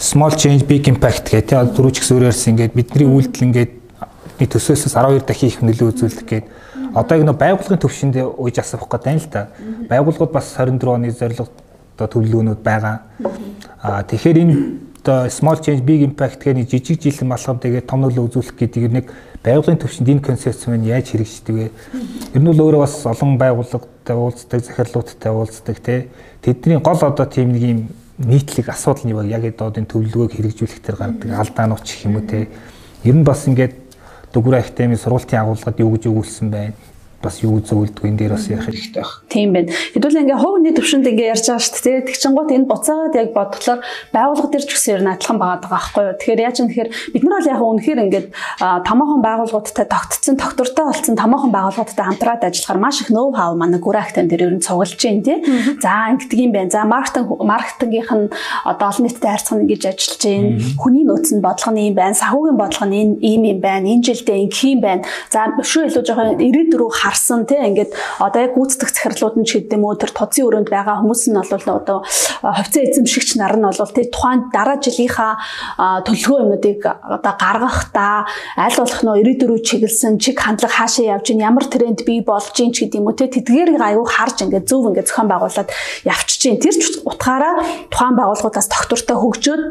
small 0.00 0.32
change 0.32 0.64
big 0.64 0.88
impact 0.88 1.28
гэх 1.28 1.44
тийм 1.52 1.68
дөрөв 1.76 1.92
ч 1.92 2.00
гэсэн 2.00 2.16
өөрөөрс 2.16 2.44
ингээд 2.48 2.72
бидний 2.72 3.04
үйлдэл 3.04 3.46
ингээд 3.52 3.72
бидний 4.40 4.48
төсөөсөөс 4.48 4.96
12 4.96 5.28
дахин 5.28 5.52
их 5.52 5.60
нөлөө 5.60 5.88
үзүүлдэг 5.92 6.24
гээд 6.24 6.46
одоо 6.96 7.20
яг 7.20 7.24
нөө 7.28 7.36
байгууллагын 7.36 7.82
төвшөнд 7.84 8.16
ууж 8.16 8.56
асах 8.58 8.88
гээд 8.88 9.04
байна 9.04 9.20
л 9.20 9.28
да. 9.30 9.42
Байгууллагууд 9.92 10.32
бас 10.32 10.56
24 10.56 10.88
оны 10.88 11.12
зорилго 11.12 11.46
одоо 11.94 12.06
төлөвлөгөөнүүд 12.08 12.60
байгаа. 12.64 12.96
Аа 13.84 14.02
тэгэхээр 14.08 14.38
энэ 14.40 14.56
одоо 15.04 15.28
small 15.28 15.60
change 15.60 15.84
big 15.84 16.02
impact 16.02 16.40
гэх 16.42 16.56
нэг 16.56 16.66
жижиг 16.72 16.98
жилийн 16.98 17.28
малгам 17.30 17.60
тэгээд 17.60 17.86
том 17.86 18.00
нөлөө 18.02 18.24
үзүүлэх 18.26 18.56
гэдэг 18.56 18.82
нэг 18.90 19.06
байгууллагын 19.44 19.80
төвшөнд 19.84 20.08
энэ 20.08 20.24
концепц 20.24 20.66
маань 20.66 20.88
яаж 20.88 21.12
хэрэгждэг 21.14 21.54
вэ? 21.54 21.70
Ер 22.34 22.40
нь 22.40 22.48
бол 22.48 22.64
өөрөө 22.64 22.82
бас 22.88 22.96
олон 23.06 23.38
байгууллагатай 23.38 24.16
уулздаг, 24.16 24.60
захирлуудтай 24.64 25.32
уулздаг 25.32 25.76
тий. 25.78 26.08
Тэдний 26.42 26.80
гол 26.80 27.00
одоо 27.00 27.26
тийм 27.28 27.52
нэг 27.52 27.62
юм 27.62 27.80
нийтлэг 28.20 28.68
асуудал 28.68 29.08
нь 29.08 29.16
яг 29.32 29.44
одын 29.60 29.88
төлөвлөгөөг 29.88 30.36
хэрэгжүүлэх 30.36 30.80
төр 30.84 30.96
гардаг 31.00 31.30
алдаанууд 31.32 31.84
ч 31.84 32.04
юм 32.04 32.20
уу 32.20 32.24
те. 32.28 32.48
Ер 33.04 33.16
нь 33.16 33.24
бас 33.24 33.48
ингээд 33.48 33.88
Дүгүр 34.30 34.62
академийн 34.62 35.00
сургуулийн 35.00 35.42
агуулгад 35.42 35.80
юу 35.82 35.90
гэж 35.96 36.06
өгүүлсэн 36.06 36.48
байна 36.54 36.74
бас 37.20 37.42
юу 37.44 37.60
зөвлөдгөө 37.60 38.08
энэ 38.08 38.16
дээр 38.16 38.32
бас 38.32 38.48
ярих 38.48 38.64
хэрэгтэй 38.64 39.04
байна. 39.04 39.28
Тийм 39.28 39.52
байна. 39.52 39.72
Хэдүүл 39.92 40.20
ингээ 40.24 40.40
хувийн 40.40 40.72
төвшөнд 40.72 41.04
ингээ 41.04 41.30
ярьж 41.36 41.46
байгаа 41.52 41.64
шүү 41.68 41.84
дээ. 41.84 42.06
Тэгчингууд 42.08 42.50
энэ 42.56 42.64
буцаагаад 42.64 43.14
яг 43.20 43.28
бодглохоор 43.36 43.80
байгууллага 44.08 44.48
дээр 44.48 44.64
ч 44.64 44.70
гэсэн 44.72 44.94
ер 44.96 45.02
нь 45.04 45.12
адилхан 45.12 45.36
байгаа 45.36 45.60
байгаа 45.60 45.72
байхгүй 45.76 46.00
юу. 46.00 46.16
Тэгэхээр 46.16 46.44
яаж 46.48 46.56
юм 46.64 46.68
тэгэхээр 46.72 46.90
бид 47.12 47.24
нар 47.28 47.36
бол 47.36 47.52
яг 47.52 47.60
үнэхээр 47.60 48.00
ингээ 48.08 48.24
томоохон 48.88 49.20
байгууллагуудтай 49.20 49.84
тогтцсон, 49.84 50.36
тогтвортой 50.40 50.84
болсон 50.88 51.16
томоохон 51.20 51.52
байгууллагуудтай 51.52 52.04
хамтраад 52.08 52.42
ажиллахаар 52.48 52.80
маш 52.80 52.96
их 53.04 53.12
ноу 53.12 53.28
хав 53.36 53.52
манай 53.52 53.80
гүрактен 53.84 54.24
дээр 54.24 54.48
ер 54.48 54.52
нь 54.56 54.64
цуглаж 54.64 54.96
байна 54.96 55.20
тий. 55.20 55.44
За 55.84 56.08
ингэдэг 56.16 56.40
юм 56.40 56.52
байна. 56.56 56.72
За 56.72 56.88
маркетинг 56.88 57.28
маркетингийнх 57.36 58.12
нь 58.16 58.32
одоо 58.64 58.88
олон 58.88 59.04
нийтэд 59.04 59.28
харьцах 59.28 59.60
нь 59.60 59.68
ингэж 59.68 59.82
ажиллаж 59.92 60.22
байна. 60.24 60.48
Хүний 60.80 61.04
нөөц 61.04 61.28
нь 61.36 61.44
бодлого 61.44 61.76
нь 61.76 61.92
юм 61.92 61.96
байна. 62.00 62.16
Сахуугийн 62.16 62.56
бодлого 62.56 62.88
нь 62.88 63.20
ийм 63.20 63.44
юм 63.44 63.60
байна. 63.60 63.84
Энэ 63.92 64.08
жилдээ 64.08 64.48
ингэх 64.48 64.64
юм 64.64 64.80
байна. 64.80 65.04
За 65.28 65.52
шүү 65.60 65.92
илүү 65.92 66.04
жоохон 66.08 66.40
94 66.40 67.09
харсан 67.10 67.44
тий 67.50 67.58
ингээд 67.58 67.92
одоо 68.22 68.40
яг 68.46 68.54
гүйцэтгэх 68.54 68.90
захирлууд 68.94 69.36
нь 69.42 69.46
ч 69.46 69.58
гэдэг 69.58 69.76
юм 69.76 69.84
уу 69.84 69.98
тэр 69.98 70.14
туцын 70.14 70.46
өрөөнд 70.46 70.70
байгаа 70.70 71.02
хүмүүс 71.02 71.22
нь 71.26 71.36
бол 71.36 71.66
одоо 71.74 71.98
ховцоо 72.06 72.82
эзэмшигч 72.86 73.36
нар 73.36 73.58
нь 73.58 73.66
бол 73.66 73.94
тий 73.94 74.06
тухайн 74.06 74.48
дараа 74.54 74.78
жилийнхаа 74.78 75.32
төлөвлөгөө 76.06 76.38
юмнуудыг 76.46 76.80
одоо 76.86 77.34
гаргахдаа 77.34 78.30
аль 78.54 78.78
болох 78.78 79.00
нөө 79.02 79.16
94 79.26 79.66
чиглэсэн 79.66 80.12
чиг 80.22 80.38
хандлага 80.38 80.86
хаашаа 80.86 81.18
явж 81.18 81.26
ийн 81.34 81.42
ямар 81.42 81.66
тренд 81.66 82.06
бий 82.06 82.22
болж 82.22 82.54
ийн 82.62 82.70
ч 82.70 82.86
гэдэг 82.86 83.02
юм 83.02 83.10
уу 83.10 83.18
тий 83.18 83.28
тэдгээрийг 83.28 83.82
аюу 83.82 84.06
харж 84.06 84.46
ингээд 84.46 84.70
зөв 84.70 84.86
ингээд 84.88 85.10
зохион 85.10 85.28
байгуулад 85.28 85.68
явчих 86.06 86.38
чинь 86.38 86.62
тэр 86.62 86.74
ч 86.78 87.02
утгаараа 87.02 87.60
тухайн 87.90 88.14
байгууллагуудаас 88.14 88.68
тогтвортой 88.70 89.16
хөгжөөд 89.18 89.62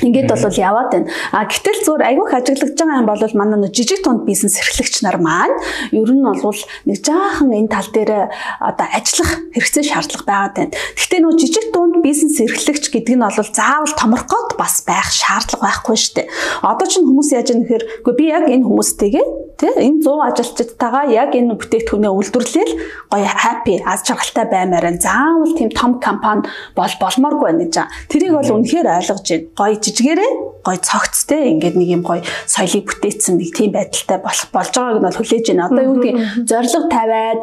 Ингээд 0.00 0.32
бол 0.32 0.56
яваад 0.56 0.90
байна. 0.92 1.08
А 1.32 1.44
гэтэл 1.44 1.84
зүгээр 1.84 2.08
айгүйх 2.08 2.32
ажиглагдж 2.32 2.78
байгаа 2.80 3.00
юм 3.00 3.08
бол 3.08 3.36
манай 3.36 3.58
нөө 3.60 3.72
жижиг 3.76 4.00
тунд 4.00 4.24
бизнес 4.24 4.56
эрхлэгч 4.56 5.04
нар 5.04 5.18
маань 5.20 5.56
ер 5.92 6.10
нь 6.10 6.24
бол 6.24 6.60
нэг 6.88 6.98
жаахан 7.04 7.52
энэ 7.52 7.68
тал 7.68 7.88
дээр 7.92 8.32
одоо 8.64 8.86
ажиллах 8.88 9.32
хэрэгцээ 9.52 9.84
шаардлага 9.84 10.24
байгаад 10.24 10.54
байна. 10.56 10.72
Гэхдээ 10.96 11.20
нөө 11.20 11.34
жижиг 11.36 11.66
тунд 11.74 11.94
бизнес 12.00 12.36
эрхлэгч 12.40 12.84
гэдэг 12.88 13.14
нь 13.16 13.24
бол 13.24 13.50
заавал 13.52 13.94
томорхоод 13.98 14.56
бас 14.56 14.80
байх 14.88 15.12
шаардлага 15.12 15.68
байхгүй 15.68 15.96
шүү 15.96 16.14
дээ. 16.16 16.28
Одоо 16.64 16.86
ч 16.88 16.92
хүмүүс 17.00 17.30
яаж 17.36 17.48
юм 17.52 17.60
гэхээр 17.68 17.84
үгүй 18.00 18.14
би 18.16 18.24
яг 18.32 18.44
энэ 18.48 18.64
хүмүүстэйгээ 18.64 19.26
тий 19.60 19.68
энэ 19.76 20.00
100 20.00 20.32
ажилчдтайгаа 20.32 21.04
яг 21.12 21.36
энэ 21.36 21.52
бүтээгдэхүүнээ 21.60 22.12
үйлдвэрлээл 22.16 22.74
гоё 23.12 23.28
happy 23.28 23.74
аз 23.84 24.00
жаргалтай 24.08 24.46
баймаараа 24.48 24.96
заавал 24.96 25.52
тийм 25.52 25.68
том 25.68 26.00
компани 26.00 26.48
бол 26.72 26.94
болмооргүй 26.96 27.44
байна 27.44 27.64
гэж. 27.68 27.76
Тэрийг 28.08 28.32
бол 28.40 28.54
үнэхээр 28.56 28.88
ойлгож 28.88 29.26
байна. 29.28 29.52
Гоё 29.60 29.76
жижигээрээ 29.84 30.32
гой 30.64 30.76
цогцтэй 30.80 31.42
ингээд 31.52 31.76
нэг 31.76 31.88
юм 31.92 32.02
гой 32.02 32.24
соёлыг 32.48 32.88
бүтээсэн 32.88 33.36
нэг 33.36 33.52
тийм 33.52 33.76
байдалтай 33.76 34.18
болох 34.24 34.48
болж 34.48 34.72
байгааг 34.72 34.96
нь 34.96 35.06
бол 35.06 35.18
хүлээж 35.20 35.44
байна. 35.52 35.68
Одоо 35.68 35.84
юу 35.84 35.96
гэдэг 36.00 36.16
зориг 36.48 36.86
тавиад 36.88 37.40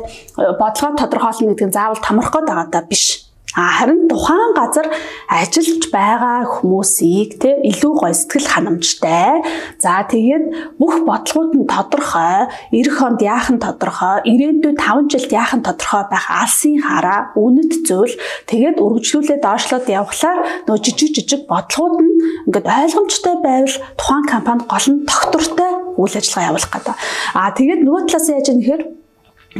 бодлогоо 0.58 0.97
тодорхойлно 0.97 1.53
гэдэг 1.53 1.67
нь 1.69 1.75
заавал 1.77 2.01
томорхоо 2.01 2.41
байгаа 2.41 2.69
даа 2.73 2.86
биш 2.89 3.27
харин 3.56 4.08
тухайн 4.12 4.52
газар 4.56 4.88
ажиллаж 5.32 5.84
байгаа 5.92 6.40
хүмүүсийг 6.60 7.40
те 7.40 7.56
илүү 7.64 7.94
гоё 7.96 8.14
сэтгэл 8.14 8.48
ханамжтай. 8.52 9.40
За 9.80 10.04
тэгээд 10.04 10.78
бүх 10.78 11.08
бодлогууд 11.08 11.52
нь 11.56 11.70
тодорхой, 11.72 12.52
эх 12.76 12.88
хонд 12.92 13.24
яахан 13.24 13.58
тодорхой, 13.64 14.22
ирээдүйд 14.28 14.78
5 14.78 15.12
жилд 15.12 15.32
яахан 15.32 15.62
тодорхой 15.64 16.04
байх? 16.12 16.28
Алсын 16.28 16.78
хараа 16.84 17.32
үнэт 17.40 17.88
зүйл. 17.88 18.20
Тэгээд 18.52 18.78
үргэлжлүүлээд 18.84 19.42
доошлоод 19.42 19.88
явхлаар 19.88 20.40
нөө 20.68 20.78
жижиг 20.84 21.16
жижиг 21.16 21.42
бодлогууд 21.48 22.04
нь 22.04 22.14
ингээд 22.52 22.68
ойлгомжтой 22.68 23.36
байвал 23.42 23.76
тухайн 23.96 24.26
компани 24.28 24.64
гол 24.68 24.88
нь 24.92 25.06
тогтвортой 25.08 25.72
үйл 25.98 26.16
ажиллагаа 26.20 26.50
явуулах 26.52 26.72
гэдэг. 26.76 26.96
Аа 27.34 27.52
тэгээд 27.58 27.82
нөгөө 27.82 28.02
талаас 28.06 28.28
яаж 28.30 28.48
юм 28.52 28.60
нэхэр 28.62 28.82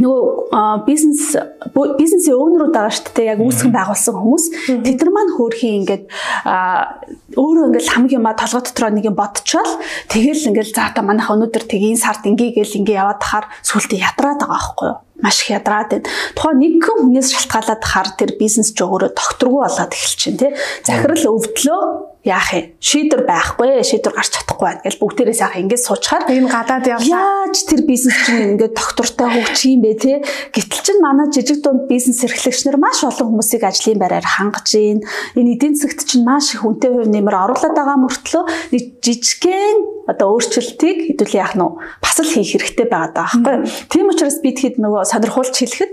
нөгөө 0.02 0.86
бизнес 0.88 1.36
бизнесийн 1.74 2.38
өвнөрүүд 2.38 2.74
байгаа 2.74 2.94
шүү 2.94 3.14
дээ 3.18 3.32
яг 3.34 3.42
үүсгэн 3.42 3.74
байгуулсан 3.74 4.16
хүмүүс 4.18 4.46
тэд 4.86 5.00
нар 5.02 5.12
маань 5.14 5.34
хөөрхийн 5.36 5.76
ингээд 5.82 6.04
өөрөө 7.38 7.66
ингээд 7.72 7.92
хамгийн 7.94 8.20
юма 8.22 8.34
толгой 8.38 8.64
дотроо 8.64 8.92
нэг 8.94 9.06
юм 9.10 9.18
бодчихвол 9.18 9.74
тэгэл 10.12 10.48
ингээд 10.54 10.72
за 10.74 10.94
та 10.94 11.02
манайх 11.02 11.34
өнөөдөр 11.34 11.64
тгийн 11.66 11.98
сард 11.98 12.26
ингээ 12.26 12.58
гэл 12.58 12.80
ингээ 12.84 13.02
яваад 13.02 13.22
тахаар 13.22 13.46
сүултээ 13.66 14.06
ядраад 14.06 14.42
байгаа 14.42 14.54
байхгүй 14.54 14.88
юу 14.92 14.98
маш 15.22 15.42
их 15.42 15.50
ядраад 15.50 15.90
байна. 15.90 16.10
Тухайн 16.38 16.62
нэгэн 16.62 17.02
хүнээс 17.02 17.34
шалтгаалаад 17.34 17.82
хар 17.82 18.10
тэр 18.14 18.38
бизнес 18.38 18.70
ч 18.70 18.86
өөрөө 18.86 19.18
докторгүй 19.18 19.62
болоод 19.66 19.90
байна 19.90 20.38
тий. 20.38 20.52
Захирал 20.86 21.26
өвдлөө 21.34 21.82
яах 22.28 22.52
юм? 22.54 22.66
Шийдвэр 22.84 23.24
байхгүй, 23.24 23.82
шийдвэр 23.88 24.16
гарч 24.16 24.32
чадахгүй 24.36 24.66
байна 24.68 24.84
гэж 24.84 24.96
бүгдээрээ 25.00 25.38
сайхан 25.40 25.62
ингэж 25.66 25.82
суучаар 25.88 26.24
энэ 26.28 26.52
гадаад 26.52 26.86
явлаа. 26.88 27.48
Яаж 27.48 27.58
тэр 27.66 27.82
бизнес 27.88 28.18
чинь 28.28 28.60
ингээд 28.60 28.76
доктортой 28.76 29.28
хөгжих 29.32 29.72
юм 29.72 29.82
бэ 29.82 29.94
те? 29.96 30.14
Гэтэл 30.52 30.84
чинь 30.84 31.02
манай 31.02 31.32
жижиг 31.32 31.64
дунд 31.64 31.88
бизнес 31.88 32.22
эрхлэгч 32.28 32.68
нар 32.68 32.78
маш 32.78 33.02
олон 33.08 33.32
хүмүүсийг 33.32 33.64
ажлын 33.64 34.00
байраар 34.00 34.28
хангаж 34.28 34.68
гин. 34.68 35.02
Энэ 35.40 35.56
эдийн 35.56 35.76
засагт 35.80 36.06
чинь 36.06 36.28
маш 36.28 36.54
их 36.54 36.62
хүнтэй 36.62 36.92
хувь 36.92 37.10
нэмэр 37.10 37.36
оруулаад 37.48 37.76
байгаа 37.76 37.98
мөртлөө 38.04 38.44
нэг 38.76 38.84
жижигхэн 39.02 39.98
одоо 40.08 40.40
өөрчлөлтийг 40.40 41.12
хэдүүл 41.12 41.36
яах 41.36 41.54
нь 41.60 41.68
бас 42.00 42.16
л 42.24 42.32
хийх 42.32 42.56
хэрэгтэй 42.56 42.88
байгаа 42.88 43.12
даа 43.12 43.28
байхгүй. 43.28 43.68
Тийм 43.92 44.08
учраас 44.08 44.40
бид 44.40 44.58
хэд 44.64 44.80
нөгөө 44.80 45.04
сонирхуулж 45.04 45.56
хэлэхэд 45.60 45.92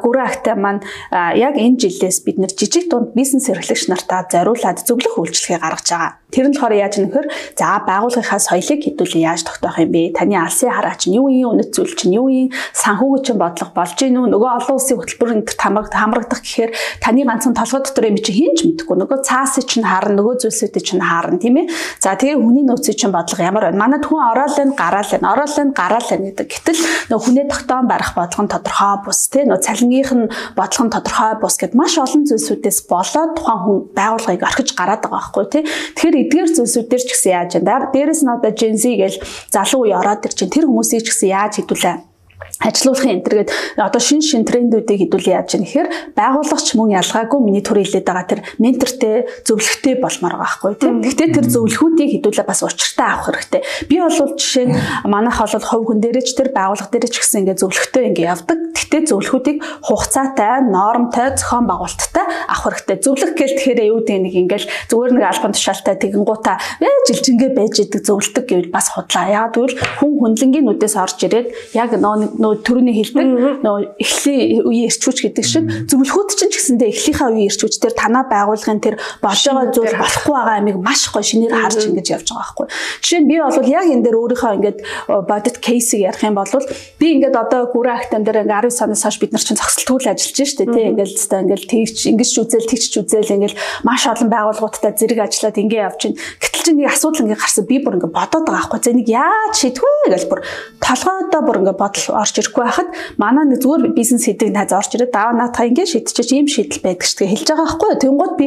гүрэн 0.00 0.24
акта 0.24 0.56
маань 0.56 0.80
яг 1.12 1.60
энэ 1.60 1.76
жилээс 1.76 2.24
бид 2.24 2.40
нэр 2.40 2.52
жижиг 2.56 2.88
дунд 2.88 3.12
бизнес 3.12 3.52
эрхлэгч 3.52 3.92
нартаа 3.92 4.24
зориулаад 4.32 4.80
зөвлөх 4.88 5.20
үйлчлэгээ 5.20 5.60
гаргаж 5.62 5.86
байгаа. 5.86 6.12
Тэр 6.32 6.48
нь 6.48 6.56
болохоор 6.56 6.74
яаж 6.80 6.94
нөхөр 6.96 7.26
за 7.60 7.84
байгууллагынхаа 7.84 8.40
соёлыг 8.40 8.80
хэдүүлээ 8.88 9.28
яаж 9.28 9.44
тогтоох 9.44 9.76
юм 9.84 9.92
бэ? 9.92 10.16
Таны 10.16 10.32
алсын 10.40 10.72
хараа 10.72 10.96
чинь 10.96 11.20
юу 11.20 11.28
юм 11.28 11.60
үнэт 11.60 11.76
зүйл 11.76 11.92
чинь 11.92 12.16
юу 12.16 12.32
юм? 12.32 12.48
Санхүүгийн 12.72 13.36
чинь 13.36 13.36
бодлого 13.36 13.76
болж 13.76 13.92
гин 14.00 14.16
үү? 14.16 14.32
Нөгөө 14.32 14.50
олон 14.64 14.74
улсын 14.80 14.96
хөтөлбөрөнд 14.96 15.52
хамрагдах 15.52 16.00
хамрагдах 16.00 16.40
гэхээр 16.40 16.72
таны 17.04 17.28
ганцхан 17.28 17.52
толгой 17.52 17.84
дотор 17.84 18.08
юм 18.08 18.16
чи 18.16 18.32
хинч 18.32 18.64
мэдгүй. 18.64 18.96
Нөгөө 18.96 19.20
цаасыг 19.28 19.68
чинь 19.68 19.84
харна, 19.84 20.16
нөгөө 20.24 20.40
зүйлсүүдийг 20.40 20.84
чинь 20.88 21.04
харна 21.04 21.36
тийм 21.36 21.60
ээ. 21.60 21.68
За 22.00 22.16
тэгээ 22.16 22.40
хүний 22.40 22.64
нөөцийн 22.64 22.96
чинь 22.96 23.12
бодлого 23.12 23.44
ямар 23.44 23.68
байна? 23.68 23.76
Манайд 23.76 24.08
хүн 24.08 24.24
ороод 24.32 24.56
л 24.56 24.72
гараал 24.72 25.12
л 25.12 25.20
ороод 25.20 25.52
л 25.52 25.76
гараал 25.76 26.08
л 26.16 26.24
гэдэг. 26.32 26.48
Гэтэл 26.48 26.80
нөгөө 27.12 27.24
хүнээ 27.28 27.46
тогтоон 27.52 27.86
барих 27.92 28.16
бодлого 28.16 28.44
нь 28.48 28.52
тодорхой 28.56 28.96
бус 29.04 29.20
тийм 29.28 29.52
нөгөө 29.52 29.64
цалингийнх 29.68 30.12
нь 30.16 30.24
бодлого 30.56 30.84
нь 30.88 30.94
тодорхой 30.96 31.32
бус 31.44 31.54
гэд 31.60 31.76
маш 31.76 32.00
олон 32.00 32.24
зүйлсүүдээс 32.24 32.78
болоод 32.88 33.36
тухайн 33.36 33.60
хүн 33.60 33.78
байгууллагыг 33.92 34.42
орхиж 34.48 34.68
гараад 34.72 35.04
байгаа 35.04 35.20
байхгүй 35.20 35.51
тий. 35.52 35.62
Тэгэхээр 35.62 36.20
эдгээр 36.26 36.48
зүйлсүүд 36.56 36.86
дээр 36.88 37.04
ч 37.04 37.10
гэсэн 37.12 37.32
яаж 37.36 37.50
байна. 37.60 37.92
Дээрээс 37.92 38.22
нь 38.24 38.32
одоо 38.32 38.52
Gen 38.56 38.76
Z 38.80 38.84
гээл 38.96 39.18
залуу 39.52 39.80
үе 39.84 39.94
ороод 39.94 40.24
ир 40.24 40.32
чинь 40.32 40.52
тэр 40.52 40.64
хүмүүсийг 40.66 41.04
ч 41.04 41.08
гэсэн 41.12 41.28
яаж 41.28 41.54
хэдүүлээ 41.60 42.11
ажилуулахын 42.62 43.12
энэ 43.18 43.24
төргээд 43.26 43.50
одоо 43.78 44.00
шин 44.02 44.22
шин 44.22 44.46
трендүүдийг 44.46 45.08
хэдүүл 45.08 45.32
яаж 45.32 45.56
яах 45.56 45.66
гэхээр 45.66 45.88
байгууллагч 46.16 46.68
мөн 46.78 46.96
ялгаагүй 47.00 47.40
миний 47.42 47.64
төр 47.64 47.82
хилээд 47.82 48.06
байгаа 48.06 48.26
тэр 48.28 48.40
ментортэй 48.62 49.26
зөвлөгтэй 49.46 49.94
болмоор 49.98 50.34
байгаа 50.38 50.60
байхгүй 50.62 50.74
тийм. 50.78 51.02
Гэхдээ 51.02 51.28
тэр 51.36 51.46
зөвлөхүүдийг 51.50 52.10
хэдүүлээ 52.18 52.46
бас 52.46 52.60
учиртай 52.62 53.06
авах 53.08 53.26
хэрэгтэй. 53.30 53.62
Би 53.90 53.96
бол 53.98 54.14
жишээ 54.14 54.66
нь 54.70 54.74
манайх 55.06 55.38
бол 55.38 55.66
хувь 55.66 55.86
хүн 55.90 56.00
дээрээ 56.02 56.24
ч 56.24 56.30
тэр 56.38 56.50
байгууллага 56.54 56.90
дээрээ 56.92 57.12
ч 57.12 57.16
гэсэн 57.20 57.40
ингээ 57.46 57.60
зөвлөхтэй 57.60 58.04
ингээ 58.10 58.30
явдаг. 58.30 58.58
Гэхдээ 58.72 59.02
зөвлөхүүдийг 59.08 59.58
хугацаатай, 59.82 60.54
нормтой, 60.68 61.28
зохион 61.38 61.66
байгуулалттай 61.66 62.26
авах 62.48 62.64
хэрэгтэй. 62.70 62.96
Зөвлөх 63.02 63.32
гээл 63.36 63.56
тэгэхээр 63.58 63.80
юу 63.88 64.00
гэдэг 64.02 64.20
нэг 64.22 64.34
ингээл 64.42 64.66
зүгээр 64.90 65.12
нэг 65.16 65.24
албан 65.26 65.52
тушаалтай 65.54 65.96
тэгэнгуутаа 65.96 66.56
жилжингээ 67.06 67.50
байж 67.56 67.74
идэг 67.82 68.02
зөвлөлдөг 68.06 68.44
гэвэл 68.46 68.70
бас 68.70 68.88
худлаа. 68.94 69.26
Яг 69.26 69.54
тэгвэл 69.54 69.76
хүн 69.98 70.12
хүнлэнгийн 70.22 70.66
нүдээс 70.66 70.96
орж 70.96 71.18
ирээд 71.26 71.48
яг 71.74 71.90
нөө 71.98 72.31
нөө 72.38 72.62
төрөний 72.64 72.94
хэлдэг 72.96 73.26
нөө 73.64 73.76
эхлэлийн 74.00 74.64
үеийн 74.64 74.88
эрчүүч 74.88 75.18
гэдэг 75.28 75.44
шиг. 75.44 75.64
Зөвлөхүүд 75.90 76.30
чинь 76.32 76.52
ч 76.52 76.56
гэсэндээ 76.56 76.88
эхлийнхаа 76.88 77.28
үеийн 77.32 77.50
эрчүүч 77.52 77.74
дээр 77.82 77.94
танаа 77.96 78.24
байгуулгын 78.30 78.80
тэр 78.80 78.96
болж 79.20 79.42
байгаа 79.44 79.66
зүйл 79.74 79.96
болохгүй 80.00 80.32
байгаа 80.32 80.56
амиг 80.62 80.78
маш 80.80 81.08
гоё 81.12 81.24
шинээр 81.26 81.52
харж 81.52 81.80
ингэж 81.92 82.06
явж 82.16 82.28
байгаа 82.32 82.40
байхгүй. 82.42 82.66
Жишээ 83.02 83.20
нь 83.20 83.28
би 83.28 83.36
бол 83.42 83.68
яг 83.68 83.86
энэ 83.92 84.04
дээр 84.06 84.16
өөрийнхөө 84.16 84.52
ингээд 84.56 84.78
бодит 85.28 85.56
кейсийг 85.60 86.08
ярих 86.08 86.22
юм 86.24 86.36
бол 86.38 86.48
би 86.98 87.06
ингээд 87.18 87.36
одоо 87.36 87.68
гүрэн 87.68 87.96
актан 87.98 88.22
дээр 88.24 88.48
ингээд 88.48 88.72
10 88.72 88.78
сараас 88.78 89.02
хойш 89.04 89.18
бид 89.20 89.32
нар 89.32 89.44
чинь 89.44 89.60
зогсолтгүй 89.60 89.98
л 90.00 90.12
ажиллаж 90.12 90.38
штэ 90.48 90.66
тий. 90.70 90.84
Ингээд 90.92 91.12
хэвээр 91.12 91.42
ингээд 91.42 91.64
тэгч 91.68 91.98
ингэж 92.12 92.30
үзэл 92.42 92.70
тэгч 92.70 92.92
үзэл 93.02 93.34
ингээд 93.36 93.54
маш 93.84 94.02
олон 94.06 94.28
байгууллагуудтай 94.30 94.92
зэрэг 94.96 95.20
ажиллаад 95.26 95.58
ингээд 95.58 95.86
явж 95.86 96.00
байна. 96.06 96.20
Гэтэл 96.40 96.64
чинь 96.64 96.78
нэг 96.80 96.88
асуудал 96.92 97.22
ингээд 97.26 97.42
гарсан. 97.42 97.64
Би 97.66 97.76
бүр 97.82 97.96
ингээд 97.98 98.16
бодоод 98.16 98.44
байгаа 98.46 98.68
байхгүй. 98.70 98.80
За 98.82 98.92
нэг 98.92 99.08
яаж 99.08 99.54
шийдвэ 99.58 99.90
гэж 100.12 100.24
бүр 100.30 100.40
толгойдоо 100.82 101.40
бүр 101.42 101.58
ингээд 101.62 101.80
бодол 101.80 102.06
орж 102.22 102.34
ирэхгүй 102.38 102.62
байхад 102.64 102.88
манай 103.18 103.44
нэг 103.50 103.60
зүгээр 103.60 103.92
бизнес 103.98 104.24
хийдэг 104.30 104.54
найз 104.54 104.70
орж 104.70 104.94
ирээд 104.94 105.12
даваа 105.12 105.34
наатаа 105.34 105.66
ингэ 105.66 105.84
шийдчихэж 105.90 106.30
ийм 106.32 106.46
шийдэл 106.46 106.84
байдаг 106.86 107.06
ч 107.06 107.12
гэж 107.18 107.28
хэлж 107.28 107.48
байгаа 107.50 107.66
байхгүй 107.66 107.88
юу. 107.90 108.02
Тэнгууд 108.02 108.34
би 108.38 108.46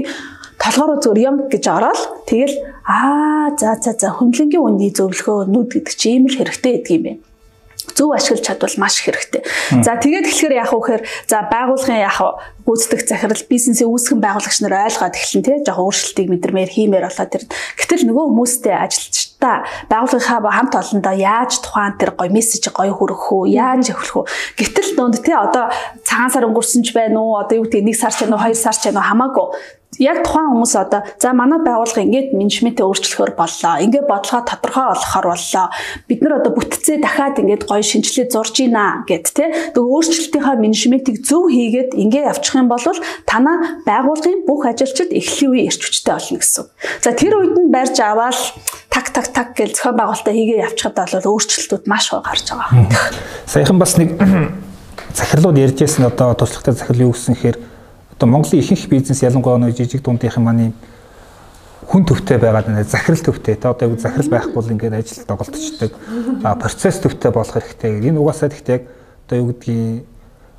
толгоороо 0.56 0.98
зүгээр 1.04 1.28
юм 1.28 1.38
гэж 1.52 1.64
ороод 1.68 2.02
тэгэл 2.32 2.56
аа 2.88 3.52
за 3.60 3.76
за 3.84 3.92
за 4.00 4.10
хөндлөнгийн 4.16 4.64
үнний 4.64 4.92
зөвлөгөө 4.96 5.52
нүд 5.52 5.70
гэдэг 5.76 5.96
чи 6.00 6.08
ийм 6.16 6.32
л 6.32 6.38
хэрэгтэй 6.40 6.74
гэдэг 6.80 6.96
юм 6.96 7.04
байна 7.04 7.35
зөв 7.94 8.10
ашиглаж 8.16 8.42
чадвал 8.42 8.76
маш 8.82 9.04
хэрэгтэй. 9.04 9.44
За 9.86 10.00
тэгээд 10.00 10.26
тэгэхээр 10.26 10.60
яах 10.60 10.74
вэ 10.74 10.80
гэхээр 10.82 11.04
за 11.30 11.38
байгууллагын 11.46 12.02
яах 12.02 12.20
гүйцэтгэх 12.66 13.06
захирал 13.06 13.44
бизнесээ 13.46 13.86
үүсгэн 13.86 14.20
байгуулагч 14.26 14.58
нар 14.66 14.76
ойлгоод 14.90 15.14
эхэлнэ 15.14 15.46
тий 15.46 15.58
жоохон 15.62 15.86
өөрчлөлтийг 15.86 16.28
мэдэрмээр 16.34 16.72
хиймээр 16.74 17.06
болоод 17.06 17.30
тэр. 17.30 17.44
Гэтэл 17.78 18.04
нөгөө 18.10 18.26
хүмүүстэй 18.26 18.74
ажилчдаа 18.74 19.56
байгууллагынхаа 19.94 20.50
хамт 20.50 20.74
олондоо 20.74 21.14
яаж 21.14 21.52
тухайн 21.62 21.94
тэр 22.02 22.18
гоё 22.18 22.34
мессеж 22.34 22.74
гоё 22.74 22.94
хүргэх 22.98 23.30
үү, 23.30 23.54
яаж 23.54 23.94
өгөх 23.94 24.14
үү. 24.18 24.26
Гэтэл 24.58 24.92
донд 24.98 25.22
тий 25.22 25.38
одоо 25.38 25.70
цагаан 26.02 26.34
сар 26.34 26.50
өнгөрсөн 26.50 26.82
ч 26.82 26.90
байна 26.98 27.22
уу, 27.22 27.38
одоо 27.38 27.62
юу 27.62 27.70
гэдэг 27.70 27.86
нэг 27.86 27.98
сар 28.02 28.10
ч 28.10 28.26
байна 28.26 28.42
уу, 28.42 28.44
хоёр 28.50 28.58
сар 28.58 28.74
ч 28.74 28.90
байна 28.90 29.06
уу 29.06 29.10
хамаагүй 29.14 29.48
яг 30.00 30.24
тухайн 30.26 30.52
хүмүүс 30.52 30.74
одоо 30.76 31.02
за 31.20 31.34
манай 31.34 31.60
байгууллага 31.64 32.04
ингээд 32.04 32.36
менежментээ 32.36 32.86
өөрчлөхөөр 32.86 33.34
боллоо. 33.38 33.74
Ингээд 33.84 34.08
бодлогоо 34.10 34.44
тодорхой 34.44 34.86
болгохоор 34.92 35.28
боллоо. 35.32 35.66
Бид 36.08 36.20
нар 36.22 36.34
одоо 36.40 36.52
бүтцээ 36.56 36.98
дахиад 37.00 37.40
ингээд 37.40 37.64
гоё 37.70 37.84
шинжилгээ 37.84 38.28
зурж 38.32 38.56
ийна 38.60 39.04
гэд 39.08 39.26
тэ. 39.32 39.74
Тэгээ 39.74 39.92
өөрчлөлтийнхаа 39.94 40.56
менежментийг 40.60 41.24
зөв 41.24 41.48
хийгээд 41.52 41.96
ингээд 41.96 42.30
явчих 42.36 42.56
юм 42.56 42.68
бол 42.68 42.84
танаа 43.26 43.84
байгууллагын 43.88 44.44
бүх 44.48 44.66
ажилчид 44.68 45.14
эхлэлийн 45.14 45.52
үе 45.52 45.62
ирч 45.70 45.82
хүчтэй 45.84 46.14
болно 46.16 46.40
гэсэн. 46.40 46.66
За 47.02 47.12
тэр 47.16 47.34
үед 47.40 47.56
нь 47.56 47.72
барьж 47.72 47.98
аваад 48.02 48.36
так 48.90 49.12
так 49.12 49.28
так 49.32 49.56
гэж 49.56 49.76
зохион 49.76 50.00
байгуулалтаа 50.00 50.34
хийгээ 50.34 50.66
явчихад 50.72 50.96
бол 50.96 51.40
өөрчлөлтүүд 51.40 51.84
маш 51.88 52.12
гоо 52.12 52.24
гарч 52.24 52.48
байгаа. 52.52 53.12
Саяхан 53.46 53.80
бас 53.80 53.98
нэг 54.00 54.16
захирлууд 55.20 55.58
ярьжсэн 55.60 56.08
одоо 56.08 56.34
туршлагатай 56.36 56.74
захирал 56.76 57.08
юу 57.08 57.14
гэсэн 57.16 57.36
хэрэг 57.36 57.75
одоо 58.18 58.28
Монголын 58.30 58.60
ихэнх 58.64 58.88
бизнес 58.88 59.24
ялангуяа 59.24 59.60
нөө 59.60 59.76
жижиг 59.76 60.04
дундынхын 60.04 60.44
маань 60.44 60.74
хүн 61.86 62.06
төвтэй 62.08 62.40
байгаад 62.40 62.72
байна. 62.72 62.84
Захирал 62.84 63.20
төвтэй. 63.20 63.56
Тэ 63.56 63.70
одоо 63.70 63.92
захирал 64.00 64.32
байхгүй 64.32 64.56
бол 64.56 64.72
ингээд 64.72 64.96
ажил 64.96 65.28
доголдчихдаг. 65.28 65.92
А 66.44 66.56
процесс 66.56 67.00
төвтэй 67.04 67.32
болох 67.32 67.54
хэрэгтэй. 67.54 68.00
Энэ 68.08 68.20
угаасаа 68.20 68.50
гэхдээ 68.50 68.76
яг 68.76 68.84
одоо 69.28 69.38
юу 69.38 69.48
гэдгийг 69.52 70.06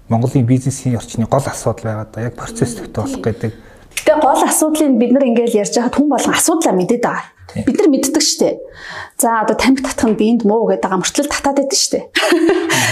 Монголын 0.08 0.46
бизнесийн 0.46 0.96
орчны 0.96 1.26
гол 1.26 1.42
асуудал 1.48 1.84
байгаад 1.84 2.10
да. 2.12 2.28
Яг 2.28 2.36
процесс 2.36 2.76
төвтэй 2.76 3.02
болох 3.02 3.20
гэдэг. 3.24 3.52
Гэтэ 3.96 4.20
гол 4.20 4.42
асуудлыг 4.44 4.92
бид 5.00 5.10
нар 5.16 5.24
ингээд 5.24 5.56
ярьж 5.56 5.74
байхад 5.74 5.96
хүн 5.96 6.08
болгон 6.12 6.36
асуудлаа 6.36 6.74
мэдээд 6.76 7.02
байгаа. 7.02 7.26
Бид 7.56 7.78
нар 7.80 7.88
мэддэг 7.88 8.22
штэ. 8.22 8.60
За 9.16 9.42
одоо 9.42 9.56
тамхи 9.56 9.82
татах 9.82 10.12
нь 10.12 10.18
биэнд 10.18 10.44
муу 10.44 10.68
гэдэг 10.68 10.84
байгаа 10.84 11.00
мөртлөл 11.00 11.32
татаад 11.32 11.58
байдаг 11.58 11.78
штэ. 11.78 12.06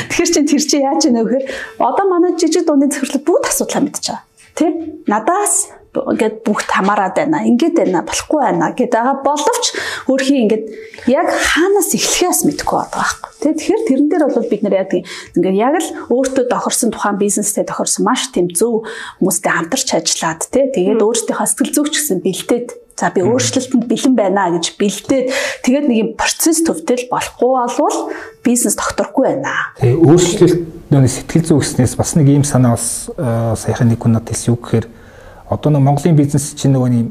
Тэгэхээр 0.08 0.30
чин 0.32 0.46
тэр 0.48 0.62
чи 0.64 0.80
яаж 0.80 1.04
яана 1.04 1.22
вэхээр 1.22 1.44
одоо 1.78 2.04
манай 2.08 2.32
жижиг 2.34 2.64
дундын 2.64 2.90
захирлал 2.90 3.22
бүгд 3.22 3.50
асуудлаа 3.52 3.82
мэдчихэж 3.84 4.08
байгаа. 4.08 4.24
Тэ? 4.56 4.66
Надаас 5.10 5.54
ингээд 5.94 6.42
бүгд 6.42 6.68
хамаарад 6.68 7.14
байна. 7.14 7.46
Ингээд 7.46 7.76
байна, 7.78 8.02
болохгүй 8.02 8.40
байна 8.42 8.74
гэдэг 8.74 8.90
байгаа 8.90 9.16
боловч 9.22 9.64
өөрхийн 10.10 10.42
ингээд 10.50 10.64
яг 11.06 11.28
хаанаас 11.30 11.94
эхлэхээс 11.94 12.40
мэдэхгүй 12.50 12.78
байгаа 12.82 12.98
байхгүй. 12.98 13.30
Тэ 13.38 13.54
тэгэхээр 13.54 13.82
тэрэн 13.86 14.08
дээр 14.10 14.24
бол 14.34 14.50
бид 14.50 14.62
нар 14.66 14.76
яадаг 14.82 15.00
ингээд 15.38 15.56
яг 15.56 15.74
л 15.78 15.88
өөртөө 16.10 16.44
тохирсон 16.50 16.90
тухайн 16.90 17.18
бизнестэй 17.22 17.64
тохирсон 17.64 18.02
маш 18.04 18.28
тийм 18.34 18.50
зөв 18.50 18.82
хүмүүстэй 19.22 19.52
хамтарч 19.54 19.88
ажиллаад 19.94 20.42
тэ 20.50 20.74
тэгээд 20.74 21.04
өөрсдийнхөө 21.04 21.46
сэтгэл 21.46 21.74
зүйч 21.78 21.94
гэсэн 21.94 22.20
бэлдээд 22.26 22.68
За 22.94 23.10
би 23.10 23.26
өөрчлөлтөнд 23.26 23.90
бэлэн 23.90 24.14
байна 24.14 24.54
гэж 24.54 24.78
бэлдээд 24.78 25.26
тэгээд 25.66 25.86
нэг 25.90 25.98
юм 25.98 26.10
процесс 26.14 26.62
төвтэй 26.62 27.10
болохгүй 27.10 27.50
болвол 27.50 28.14
бизнес 28.46 28.78
тогтрохгүй 28.78 29.34
байна. 29.34 29.74
Тэгээ 29.82 29.98
өөрчлөлт 29.98 30.60
нөө 30.94 31.10
сэтгэл 31.10 31.42
зүй 31.42 31.58
гэснээс 31.58 31.98
бас 31.98 32.14
нэг 32.14 32.30
юм 32.30 32.46
санаа 32.46 32.78
бас 32.78 33.10
саяхан 33.58 33.90
нэг 33.90 33.98
хүн 33.98 34.14
надад 34.14 34.30
хэлсэн 34.30 34.54
үг 34.54 34.62
гэхээр 34.62 34.86
одоо 35.54 35.70
нэг 35.70 35.82
Монголын 35.86 36.16
бизнес 36.18 36.54
чинь 36.58 36.74
нөгөө 36.74 36.90
нэг 36.90 37.06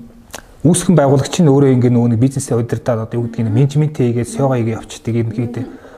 үүсгэн 0.64 0.96
байгуулагч 0.96 1.40
нь 1.40 1.48
өөрөө 1.48 1.72
ингээ 1.80 1.92
нөгөө 1.96 2.10
нэг 2.16 2.20
бизнесээ 2.20 2.60
удирдаад 2.60 3.08
одоо 3.08 3.20
юу 3.20 3.28
гэдгийг 3.28 3.52
менежмент 3.52 3.96
хийгээд 3.96 4.28
SEO 4.28 4.52
хийгээ 4.52 4.76
явчихдаг 4.80 5.16
юм 5.16 5.30
гээд 5.32 5.56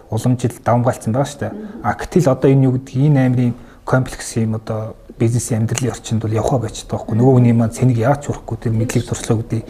уламжил 0.10 0.58
давмгаалцсан 0.62 1.14
байгаа 1.14 1.30
шүү 1.30 1.42
дээ. 1.42 1.54
А 1.82 1.94
гэтэл 1.94 2.30
одоо 2.30 2.50
энэ 2.50 2.66
юу 2.70 2.74
гэдгийг 2.78 3.06
энэ 3.10 3.22
аймгийн 3.26 3.54
комплекс 3.86 4.38
юм 4.38 4.56
одоо 4.58 4.96
бизнесийн 5.18 5.62
амьдралын 5.66 5.92
орчинд 5.92 6.22
бол 6.22 6.34
явхаа 6.34 6.60
байж 6.60 6.86
байгаа 6.86 6.98
байхгүй. 6.98 7.16
Нөгөө 7.18 7.34
хүний 7.38 7.54
маань 7.54 7.74
цэнийг 7.74 7.98
яаж 7.98 8.26
хүрхгүй 8.26 8.58
тэр 8.58 8.74
мэдлэг 8.74 9.06
туршлага 9.06 9.42
үүдээ. 9.42 9.64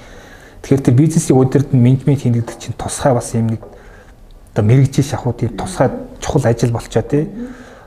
Тэгэхээр 0.63 0.83
тэр 0.83 0.95
бизнесийн 0.95 1.38
удирдан 1.39 1.79
менежмент 1.79 2.21
хийгдэх 2.23 2.57
чинь 2.59 2.75
тусгай 2.79 3.13
бас 3.13 3.35
юм 3.35 3.51
нэг 3.51 3.61
одоо 4.55 4.63
мэрэгжил 4.63 5.03
шахуу 5.03 5.33
тийм 5.35 5.55
тусгай 5.59 5.91
чухал 6.19 6.47
ажил 6.47 6.71
болчоо 6.71 7.03
тий. 7.03 7.29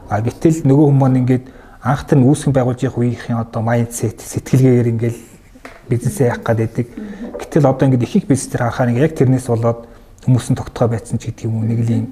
А 0.09 0.20
гэтэл 0.20 0.64
нөгөө 0.64 0.87
хүмүүс 0.92 1.01
маань 1.01 1.20
ингээд 1.24 1.44
анх 1.83 2.07
тэр 2.11 2.27
үүсгэн 2.27 2.53
байгуулж 2.53 2.83
явах 2.83 2.99
үеийн 2.99 3.38
одоо 3.38 3.62
майндсет 3.62 4.19
сэтгэлгээгээр 4.19 4.91
ингээл 4.99 5.21
бизнесээ 5.87 6.35
явах 6.35 6.43
гэдэг. 6.43 6.87
Гэтэл 7.38 7.71
одоо 7.71 7.87
ингээд 7.87 8.03
их 8.03 8.17
их 8.19 8.27
бизнес 8.27 8.51
төр 8.51 8.67
харахаар 8.67 8.99
яг 8.99 9.14
тэрнээс 9.14 9.47
болоод 9.47 9.87
хүмүүс 10.27 10.51
нь 10.51 10.59
тогтгоо 10.59 10.91
байцсан 10.91 11.23
ч 11.23 11.31
гэдэг 11.31 11.47
юм 11.47 11.62
уу 11.62 11.71
нэг 11.71 11.81
л 11.87 11.91
юм 12.03 12.07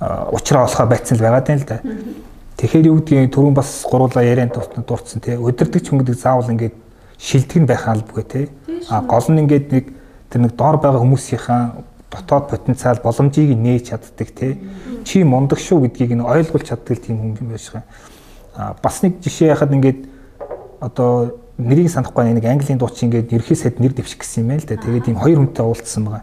уучраа 0.00 0.64
болохоо 0.64 0.86
байцсан 0.88 1.20
л 1.20 1.24
байгаа 1.24 1.52
юм 1.52 1.60
л 1.60 1.68
да. 1.68 1.78
Тэгэхээр 2.56 2.88
юу 2.88 2.96
гэдгийг 3.04 3.28
түрүүн 3.28 3.54
бас 3.54 3.84
гуруула 3.84 4.24
ярианд 4.24 4.56
дурдсан 4.56 5.20
тий. 5.20 5.36
Өдөрдөг 5.36 5.84
ч 5.84 5.92
хүн 5.92 6.00
гэдэг 6.00 6.16
заавал 6.16 6.48
ингээд 6.48 6.74
шилдэг 7.20 7.58
нь 7.60 7.68
байх 7.68 7.84
албагүй 7.86 8.24
тий. 8.24 8.46
А 8.88 9.04
гол 9.04 9.28
нь 9.28 9.44
ингээд 9.44 9.68
нэг 9.68 9.84
тэр 10.32 10.40
нэг 10.48 10.56
доор 10.56 10.80
байгаа 10.80 11.04
хүмүүсийнхаа 11.04 11.84
дотоод 12.08 12.50
потенциал 12.50 12.98
боломжийг 13.04 13.52
нээж 13.52 13.92
чаддаг 13.92 14.28
тий. 14.32 14.58
Чи 15.04 15.22
мундаг 15.22 15.60
шүү 15.60 15.86
гэдгийг 15.86 16.18
нь 16.18 16.24
ойлгуулж 16.24 16.66
чаддаг 16.66 16.98
тийм 16.98 17.20
хүн 17.20 17.36
юм 17.36 17.52
байж 17.52 17.68
байгаа 17.68 17.86
бас 18.58 19.02
нэг 19.02 19.22
жишээ 19.22 19.54
яхад 19.54 19.70
ингээд 19.70 20.08
одоо 20.82 21.38
нэрийг 21.58 21.90
санахгүй 21.90 22.34
нэг 22.34 22.44
английн 22.44 22.78
дуучин 22.78 23.10
ингээд 23.10 23.32
ерхий 23.32 23.56
сайд 23.56 23.78
нэр 23.78 23.94
дэвших 23.94 24.18
гэсэн 24.18 24.42
юм 24.42 24.48
байл 24.50 24.66
да. 24.66 24.76
Тэгээд 24.76 25.08
ийм 25.10 25.18
хоёр 25.18 25.38
хүнтэй 25.42 25.64
уулзсан 25.66 26.04
байгаа. 26.04 26.22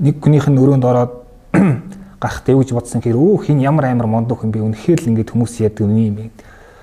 Нэг 0.00 0.20
хүнийх 0.20 0.48
нь 0.48 0.60
өрөөнд 0.60 0.84
ороод 0.84 1.12
гарах 2.20 2.40
дэвж 2.44 2.72
бодсон 2.76 3.00
хэрэг 3.00 3.20
өө 3.20 3.48
хин 3.48 3.60
ямар 3.60 3.88
амар 3.88 4.08
мондуу 4.08 4.36
хүн 4.36 4.52
би 4.52 4.60
үнэхээр 4.60 5.00
л 5.00 5.10
ингээд 5.12 5.32
хүмүүс 5.32 5.60
яадаг 5.64 5.84
үний 5.84 6.08
юм. 6.08 6.32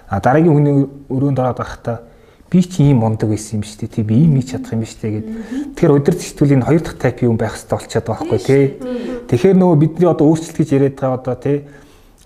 А 0.10 0.21
дараагийн 0.21 0.54
хүний 0.54 0.86
өрөөнд 1.10 1.38
ороод 1.38 1.58
гарахтаа 1.58 2.10
би 2.49 2.62
ч 2.65 2.82
ийм 2.82 3.06
мундаг 3.06 3.30
байсан 3.30 3.62
юм 3.62 3.63
шүү 3.65 3.86
дээ. 3.86 3.93
Тий 3.93 4.04
би 4.04 4.25
ийм 4.25 4.38
хийж 4.38 4.58
чадах 4.58 4.73
юм 4.73 4.82
дээ 4.82 5.13
гэд. 5.13 5.28
Тэгэхээр 5.78 5.93
удирдах 5.93 6.25
сэтгүүлийн 6.25 6.65
хоёр 6.65 6.82
дахь 6.82 6.97
тайп 6.97 7.17
юм 7.25 7.38
байх 7.38 7.54
хэрэгтэй 7.54 7.78
болчиход 7.78 8.06
байгаа 8.10 8.25
байхгүй 8.25 8.41
тий. 8.41 8.63
Тэгэхээр 9.30 9.58
нөгөө 9.58 9.78
бидний 9.78 10.10
одоо 10.10 10.25
өөрчлөлт 10.34 10.58
гэж 10.58 10.69
яриад 10.73 10.97
байгаа 10.97 11.17
одоо 11.21 11.36
тий 11.38 11.58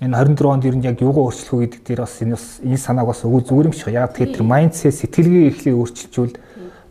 энэ 0.03 0.35
24 0.35 0.51
онд 0.51 0.65
ер 0.67 0.75
нь 0.75 0.83
яг 0.83 0.99
юугаа 0.99 1.31
өөрчлөх 1.31 1.53
үү 1.55 1.61
гэдэг 1.63 1.81
дээр 1.87 2.01
бас 2.03 2.15
энэ 2.19 2.35
бас 2.35 2.45
энэ 2.59 2.83
санааг 2.83 3.07
бас 3.07 3.23
өгөө 3.23 3.41
зүгээр 3.47 3.67
юм 3.71 3.75
шиг. 3.75 3.95
Яг 3.95 4.11
тэгэхээр 4.11 4.35
тэр 4.35 4.43
майндсет 4.43 4.99
сэтгэлгээ 4.99 5.47
эхлээ 5.47 5.75
өөрчилжүүл 5.79 6.35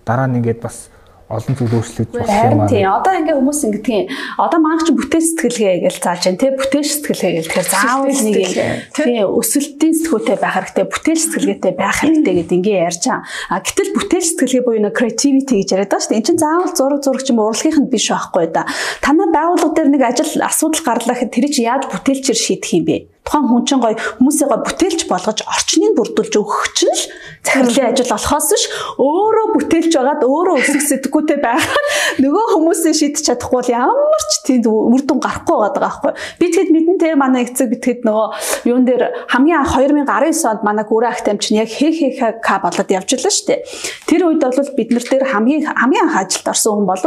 дараа 0.08 0.26
нь 0.32 0.40
ингээд 0.40 0.60
бас 0.64 0.88
олон 1.32 1.54
зүйл 1.56 1.76
өөрчлөгдөж 1.80 2.12
болох 2.12 2.44
юм 2.52 2.60
аа. 2.60 2.68
Тийм. 2.68 2.86
Одоо 2.92 3.12
ингээ 3.16 3.36
хүмүүс 3.40 3.60
ингэдэг. 3.66 4.02
Одоо 4.36 4.58
маань 4.60 4.82
ч 4.84 4.88
бүтээл 4.92 5.28
сэтгэлгээ 5.32 5.74
гэж 5.88 5.96
зааж 6.04 6.20
байна 6.28 6.40
те. 6.40 6.48
Бүтээл 6.52 6.90
сэтгэлгээ 6.92 7.32
гэл 7.32 7.48
тэгэхээр 7.48 7.72
заавал 7.72 8.20
нэг 8.22 8.36
юм 8.36 8.52
тийм 8.92 9.10
өсөлтийн 9.32 9.94
сэтгүүтэй 9.96 10.36
байх 10.36 10.54
хэрэгтэй, 10.60 10.84
бүтээл 10.92 11.22
сэтгэлгээтэй 11.24 11.72
байх 11.72 11.96
хэрэгтэй 12.04 12.34
гэдэг 12.36 12.56
ингээ 12.60 12.78
ярьж 12.84 13.02
байгаа. 13.08 13.24
А 13.48 13.60
гэтэл 13.64 13.90
бүтээл 13.96 14.28
сэтгэлгээ 14.28 14.62
буюу 14.66 14.82
нэг 14.84 14.94
creativity 14.94 15.54
гэж 15.62 15.68
яриад 15.72 15.90
байгаа 15.90 16.04
шүү 16.04 16.10
дээ. 16.12 16.20
Энд 16.20 16.28
чинь 16.28 16.42
заавал 16.42 16.72
зураг 16.76 17.00
зурагч 17.02 17.26
юм 17.32 17.40
урлагийнх 17.40 17.80
нь 17.80 17.92
биш 17.92 18.06
байхгүй 18.12 18.46
да. 18.52 18.68
Танай 19.00 19.28
байгууллага 19.32 19.72
дээр 19.72 19.90
нэг 19.92 20.02
ажил 20.04 20.30
асуудал 20.44 20.84
гарлаа 20.84 21.16
гэхэд 21.16 21.32
тэр 21.32 21.46
чинь 21.48 21.68
яаж 21.72 21.88
бүтээлчээр 21.88 22.38
шийдэх 22.38 22.72
юм 22.76 22.84
бэ? 22.86 22.96
Тухайн 23.22 23.46
хүн 23.46 23.62
чинь 23.64 23.82
гоё 23.82 23.96
хүмүүсээ 24.18 24.48
гоё 24.50 24.60
бүтээлч 24.66 25.00
болгож 25.06 25.38
орчныг 25.46 25.94
бүрдүүлж 25.94 26.34
өгөх 26.42 26.62
чинь 26.74 26.90
л 26.90 27.02
захирлын 27.46 27.94
ажил 27.94 28.10
болохоос 28.10 28.48
ш 28.58 28.64
өөрөө 28.98 29.46
бүтээлч 29.54 29.92
байгаад 29.94 30.22
өөрөө 30.26 30.56
өсөх 30.58 30.82
сэтгэхүйтэй 30.82 31.38
байгаад 31.38 31.86
нөгөө 32.22 32.44
хүмүүсээ 32.54 32.94
шийдэж 32.98 33.22
чадахгүй 33.30 33.58
бол 33.62 33.70
ямар 33.70 34.22
ч 34.26 34.32
тийм 34.46 34.66
үр 34.66 35.02
дүн 35.06 35.20
гарахгүй 35.22 35.56
байгаа 35.58 35.82
байхгүй. 35.86 36.12
Би 36.42 36.46
тэгэд 36.50 36.70
мэдэн 36.74 36.98
те 36.98 37.14
манай 37.14 37.46
эцэг 37.46 37.70
битгэд 37.70 38.02
нөгөө 38.02 38.26
юун 38.70 38.84
дээр 38.86 39.02
хамгийн 39.30 39.58
анх 39.62 39.74
2019 39.78 40.50
онд 40.50 40.62
манай 40.66 40.84
гүрэ 40.86 41.08
ахт 41.14 41.26
амч 41.30 41.54
нь 41.54 41.62
яг 41.62 41.70
ХХК 41.70 42.48
болоод 42.58 42.90
явж 42.90 43.10
илаа 43.14 43.32
штэ. 43.32 43.62
Тэр 44.10 44.26
үед 44.26 44.42
бол 44.42 44.70
бид 44.74 44.90
нар 44.90 45.06
дээр 45.06 45.24
хамгийн 45.30 45.70
хамгийн 45.70 46.10
анх 46.10 46.18
ажилд 46.26 46.50
орсон 46.50 46.82
хүн 46.82 46.90
бол 46.90 47.04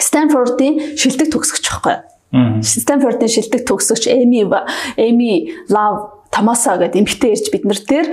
Стэнфордын 0.00 0.96
шилдэг 0.96 1.28
төгсгч 1.30 1.66
байхгүй 1.66 2.09
Стэнфордын 2.30 3.28
шилдэг 3.28 3.66
төгсөгч 3.66 4.06
Эми 4.06 4.46
Эми 4.96 5.50
Лав 5.68 6.20
Томасо 6.30 6.78
гэдэг 6.78 7.02
эмэгтэй 7.02 7.34
ирж 7.34 7.50
бид 7.50 7.66
нар 7.66 7.80
дээр 7.82 8.06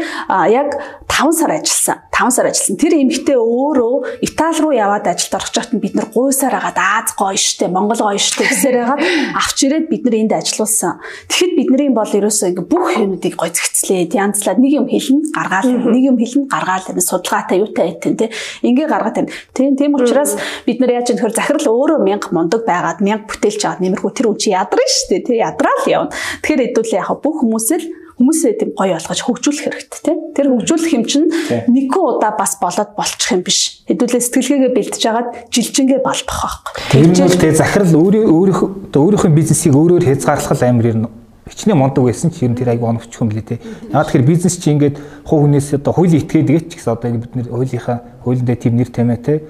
яг 0.50 0.74
5 1.06 1.38
сар 1.38 1.54
ажилласан. 1.54 2.02
5 2.18 2.34
сар 2.34 2.50
ажилласан. 2.50 2.82
Тэр 2.82 2.94
эмэгтэй 2.98 3.38
өөрөө 3.38 4.26
Итали 4.26 4.58
руу 4.58 4.74
яваад 4.74 5.06
ажилд 5.06 5.38
орох 5.38 5.70
нь 5.70 5.78
бид 5.78 5.94
нар 5.94 6.10
гуйсаар 6.10 6.58
агаад 6.58 6.78
Аз 6.82 7.14
гоё 7.14 7.38
штэ, 7.38 7.70
Монгол 7.70 8.02
гоё 8.02 8.18
штэ 8.18 8.42
гэсээр 8.42 8.78
агаад 8.82 9.06
авч 9.38 9.58
ирээд 9.70 9.86
бид 9.86 10.02
нар 10.02 10.16
энд 10.18 10.34
ажилласан. 10.34 10.98
Тэгэхэд 11.30 11.54
бидний 11.54 11.94
бол 11.94 12.10
ерөөсөө 12.10 12.58
ингээ 12.58 12.66
бүх 12.66 12.98
юмнуудыг 12.98 13.38
гоё 13.38 13.54
зэгцлээд 13.54 14.18
янзлаад 14.18 14.58
нэг 14.58 14.72
юм 14.74 14.88
хэлнэ, 14.90 15.30
гаргаал, 15.30 15.70
нэг 15.70 16.04
юм 16.10 16.18
хэлнэ, 16.18 16.50
гаргаал 16.50 16.90
энэ 16.90 17.06
судалгаатай 17.06 17.62
юутай 17.62 17.86
айтэн 17.94 18.18
тий. 18.18 18.30
Ингээ 18.66 18.88
гаргаад 18.90 19.16
байна. 19.22 19.34
Тийм 19.54 19.78
тийм 19.78 19.94
учраас 19.94 20.42
бид 20.66 20.82
нар 20.82 20.98
яаж 20.98 21.14
нөхөр 21.14 21.38
захирал 21.38 21.70
өөрөө 21.70 22.02
мянга 22.02 22.34
мундаг 22.34 22.66
байгаад 22.66 23.06
мянга 23.06 23.30
бүтээлч 23.30 23.62
аваад 23.62 23.82
нэмэрхүү 23.86 24.12
тэр 24.18 24.34
үн 24.34 24.42
чи 24.42 24.58
ядраа 24.58 24.90
штэ 24.90 25.22
тий. 25.22 25.38
Ядраал 25.38 25.86
явна. 25.86 26.10
Тэгэхээр 26.42 26.74
хэдүүлээ 26.74 27.02
яг 27.06 27.22
бүх 27.22 27.46
хүмүүсэл 27.46 28.07
хүмүүсээ 28.18 28.54
тийм 28.58 28.72
гоё 28.74 28.98
болгож 28.98 29.22
хөгжүүлэх 29.22 29.66
хэрэгтэй 29.70 30.02
тийм. 30.02 30.18
Тэр 30.34 30.48
хөгжүүлэх 30.58 30.92
юм 30.98 31.06
чинь 31.06 31.30
нэгэн 31.70 32.02
удаа 32.02 32.34
бас 32.34 32.58
болоод 32.58 32.98
болчих 32.98 33.30
юм 33.30 33.46
биш. 33.46 33.86
Хэдүүлээ 33.86 34.22
сэтгэлгээгээ 34.26 34.74
бэлтэж 34.74 35.04
хагаад 35.06 35.30
жилжингээ 35.54 36.02
балбах 36.02 36.40
байхгүй. 36.42 36.74
Тэр 36.90 37.06
нь 37.06 37.14
л 37.14 37.38
тэгээ 37.38 37.62
захирал 37.62 37.94
өөрийнхөө 37.94 38.70
өөрийнхөө 38.98 39.32
бизнесийг 39.38 39.78
өөрөөр 39.78 40.10
хязгаарлах 40.10 40.62
амар 40.66 40.88
юм 40.90 41.02
хичнээн 41.50 41.80
мундаг 41.80 42.04
байсан 42.04 42.32
ч 42.32 42.44
ер 42.44 42.52
нь 42.52 42.60
тэр 42.60 42.76
аяг 42.76 42.84
оновчхон 42.84 43.32
юм 43.32 43.36
лээ 43.38 43.46
те. 43.48 43.56
Яг 43.94 44.12
тэгэхээр 44.12 44.28
бизнес 44.28 44.60
чи 44.60 44.72
ингээд 44.76 45.00
хуу 45.24 45.48
хүнээс 45.48 45.80
одоо 45.80 45.94
хуулийн 45.96 46.22
этгээд 46.28 46.48
гэж 46.52 46.64
ч 46.68 46.74
гэсэн 46.82 46.92
одоо 46.92 47.10
бид 47.16 47.34
нэр 47.36 47.48
хуулийнхаа 47.48 47.98
хуулиндээ 48.24 48.58
тийм 48.60 48.76
нэр 48.76 48.92
тэмээ 48.92 49.20
те. 49.24 49.44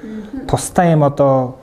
Тустай 0.45 0.93
юм 0.93 1.03
одоо 1.03 1.58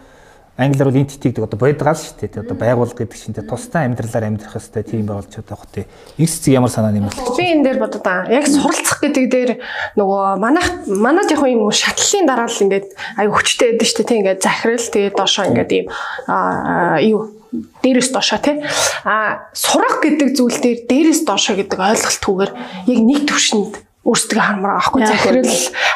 англиар 0.56 0.88
бол 0.88 1.00
entity 1.02 1.34
гэдэг 1.34 1.44
одоо 1.50 1.58
бодгаал 1.58 1.98
шүү 1.98 2.14
дээ. 2.30 2.46
Одоо 2.46 2.54
байгуулга 2.54 3.02
гэдэг 3.02 3.18
чинь 3.18 3.34
тусдаа 3.34 3.90
амьдралаар 3.90 4.30
амьдрах 4.30 4.54
хэвээр 4.54 4.86
тийм 4.86 5.06
байгаа 5.10 5.26
хөө 5.26 5.70
тий. 5.74 5.86
Их 6.14 6.30
цэцэг 6.30 6.54
ямар 6.54 6.70
санаа 6.70 6.94
нэмэлт. 6.94 7.18
Би 7.34 7.44
энэ 7.58 7.64
дээр 7.66 7.78
бодод 7.82 8.06
аа. 8.06 8.30
Яг 8.30 8.46
суралцах 8.46 9.02
гэдэг 9.02 9.24
дээр 9.34 9.50
нөгөө 9.98 10.38
манайх 10.38 10.86
манайд 10.86 11.34
яг 11.34 11.42
юм 11.42 11.66
шатлалын 11.74 12.26
дараа 12.30 12.46
л 12.46 12.62
ингээд 12.70 12.86
аюу 13.18 13.34
хүчтэй 13.34 13.74
байдаг 13.74 13.88
шүү 13.90 13.98
дээ. 13.98 14.06
Тий 14.06 14.18
ингээд 14.22 14.40
захирал 14.46 14.86
тэгээд 14.94 15.18
доошоо 15.18 15.44
ингээд 15.50 15.72
ийм 15.74 15.86
аа 16.30 17.02
юу 17.02 17.34
дээрээс 17.82 18.10
доошоо 18.14 18.38
тий. 18.38 18.62
А 19.02 19.50
сурах 19.58 19.98
гэдэг 20.06 20.38
зүйл 20.38 20.58
дээр 20.62 20.78
дээрээс 20.86 21.26
доошоо 21.26 21.58
гэдэг 21.58 21.78
ойлголтгүйгээр 21.82 22.52
яг 22.94 22.98
нэг 23.02 23.20
төвшөнд 23.26 23.74
өөрсдөө 24.04 24.40
хармаар 24.40 24.76
байхгүй. 24.76 25.00
Захирал 25.08 25.48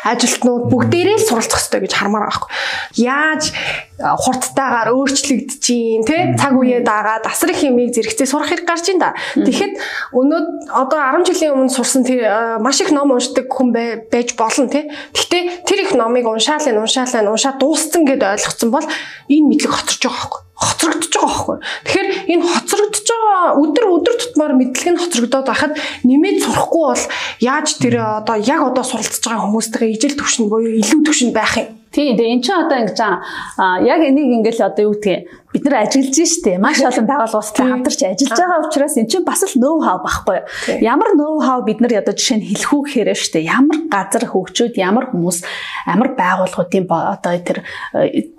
ажилтнууд 0.09 0.65
бүгдээрээ 0.73 1.17
л 1.21 1.29
суралцах 1.29 1.61
хэрэгтэй 1.61 1.81
гэж 1.85 1.93
хармаар 1.93 2.25
байхгүй. 2.33 2.51
Яаж 3.05 3.53
хурдтайгаар 3.99 4.89
өөрчлөгдөж 4.97 5.61
тий 5.61 6.01
цаг 6.41 6.57
үеэ 6.57 6.81
дагаад 6.81 7.29
асар 7.29 7.53
их 7.53 7.61
юмыг 7.69 7.93
зэрэгцээ 7.93 8.25
сурах 8.25 8.49
хэрэг 8.49 8.65
гарч 8.65 8.89
ин 8.89 9.03
да. 9.03 9.13
Тэгэхэд 9.37 9.77
өнөө 10.17 10.41
одоо 10.73 10.99
10 11.21 11.29
жилийн 11.29 11.53
өмнө 11.53 11.75
сурсан 11.75 12.07
тэр 12.09 12.25
маш 12.65 12.81
их 12.81 12.95
ном 12.97 13.13
уншдаг 13.13 13.53
хүн 13.53 13.77
байж 13.77 14.33
болно 14.41 14.73
тий. 14.73 14.89
Гэхдээ 15.13 15.69
тэр 15.69 15.79
их 15.85 15.93
номыг 15.93 16.25
уншаал 16.25 16.65
энэ 16.65 16.81
уншаал 16.81 17.13
энэ 17.13 17.29
уншаа 17.29 17.61
дууссан 17.61 18.09
гэдээ 18.09 18.41
ойлгоцсон 18.41 18.71
бол 18.73 18.87
энэ 19.29 19.49
мэдлэг 19.53 19.73
хоцорч 19.75 20.01
байгаа 20.01 20.17
байхгүй 20.17 20.48
хоцрогдож 20.59 21.15
байгаа 21.15 21.31
байхгүй. 21.31 21.57
Тэгэхээр 21.87 22.09
энэ 22.35 22.45
хоцрогдож 22.51 23.07
байгаа 23.07 23.43
өдөр 23.63 23.85
өдөр 23.95 24.15
тутмаар 24.19 24.53
мэдлэг 24.59 24.89
нь 24.91 25.01
хоцрогдоод 25.03 25.47
байхад 25.47 25.73
нэмээд 26.03 26.39
сурахгүй 26.43 26.85
бол 26.91 27.05
яаж 27.39 27.69
тэр 27.79 27.95
одоо 28.03 28.37
яг 28.43 28.61
одоо 28.67 28.83
суралцж 28.83 29.23
байгаа 29.23 29.47
хүмүүстэйгээ 29.47 29.95
ижил 29.95 30.19
төвшин 30.19 30.51
буюу 30.51 30.75
илүү 30.83 31.01
төвшин 31.07 31.31
байх 31.31 31.55
юм. 31.63 31.79
Тийм 31.89 32.21
тэгээ 32.21 32.35
эн 32.37 32.43
чинь 32.45 32.59
одоо 32.59 32.77
ингэж 32.85 33.01
аа 33.01 33.81
яг 33.81 34.01
энийг 34.05 34.29
ингээл 34.43 34.69
одоо 34.69 34.93
юу 34.93 34.95
гэдгийг 34.99 35.25
бид 35.57 35.65
нар 35.65 35.89
ажиллаж 35.89 36.17
штэ 36.21 36.61
маш 36.61 36.85
олон 36.85 37.07
байгууллагуудтай 37.09 37.65
хамтарч 37.65 38.01
ажиллаж 38.05 38.37
байгаа 38.37 38.61
учраас 38.69 38.95
эн 39.01 39.09
чинь 39.09 39.25
бас 39.25 39.41
л 39.49 39.57
ноу 39.57 39.81
хау 39.81 40.05
байхгүй 40.05 40.39
ямар 40.85 41.17
ноу 41.17 41.41
хау 41.41 41.65
бид 41.65 41.81
нар 41.81 42.05
одоо 42.05 42.13
жишээ 42.13 42.45
нь 42.45 42.49
хэлэхүү 42.53 42.81
гэхээр 42.85 43.11
штэ 43.17 43.41
ямар 43.49 43.89
газар 43.89 44.29
хөгжөөд 44.29 44.77
ямар 44.77 45.09
хүмүүс 45.09 45.39
ямар 45.89 46.13
байгууллагуудын 46.13 46.85
одоо 46.93 47.35
тэр 47.41 47.65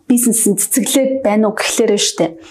бизнесийн 0.10 0.58
цэцэглээд 0.58 1.22
байна 1.22 1.48
уу 1.48 1.56
гэхлээр 1.56 1.94
штэ. 2.02 2.42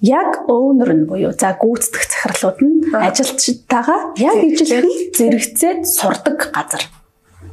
Яг 0.00 0.46
owner 0.46 0.94
нь 0.94 1.10
буюу 1.10 1.34
за 1.34 1.58
гүйцэтгэх 1.58 2.06
захирлууд 2.06 2.58
нь 2.62 2.76
ажилчдаагаа 2.94 4.14
яг 4.14 4.38
ижилхэн 4.46 4.86
зэрэгцээд 5.18 5.80
сурдаг 5.90 6.54
газар. 6.54 6.86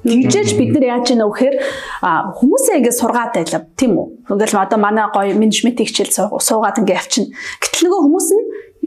Тэгжээж 0.06 0.54
бид 0.54 0.78
нар 0.78 1.02
яаж 1.02 1.10
яана 1.10 1.26
вэхээр 1.34 1.58
хүмүүсээ 2.38 2.78
ингээд 2.78 3.00
сургаад 3.02 3.34
байлаа. 3.34 3.66
Тийм 3.74 3.98
үү. 3.98 4.08
Ингээл 4.30 4.62
одоо 4.62 4.78
манай 4.78 5.10
гоё 5.10 5.34
менежментийн 5.34 5.90
хичээл 5.90 6.38
суугаад 6.38 6.78
ингээд 6.78 7.02
явчихна. 7.02 7.34
Гэтэл 7.34 7.90
нөгөө 7.90 8.02
хүмүүс 8.06 8.30
нь 8.38 8.44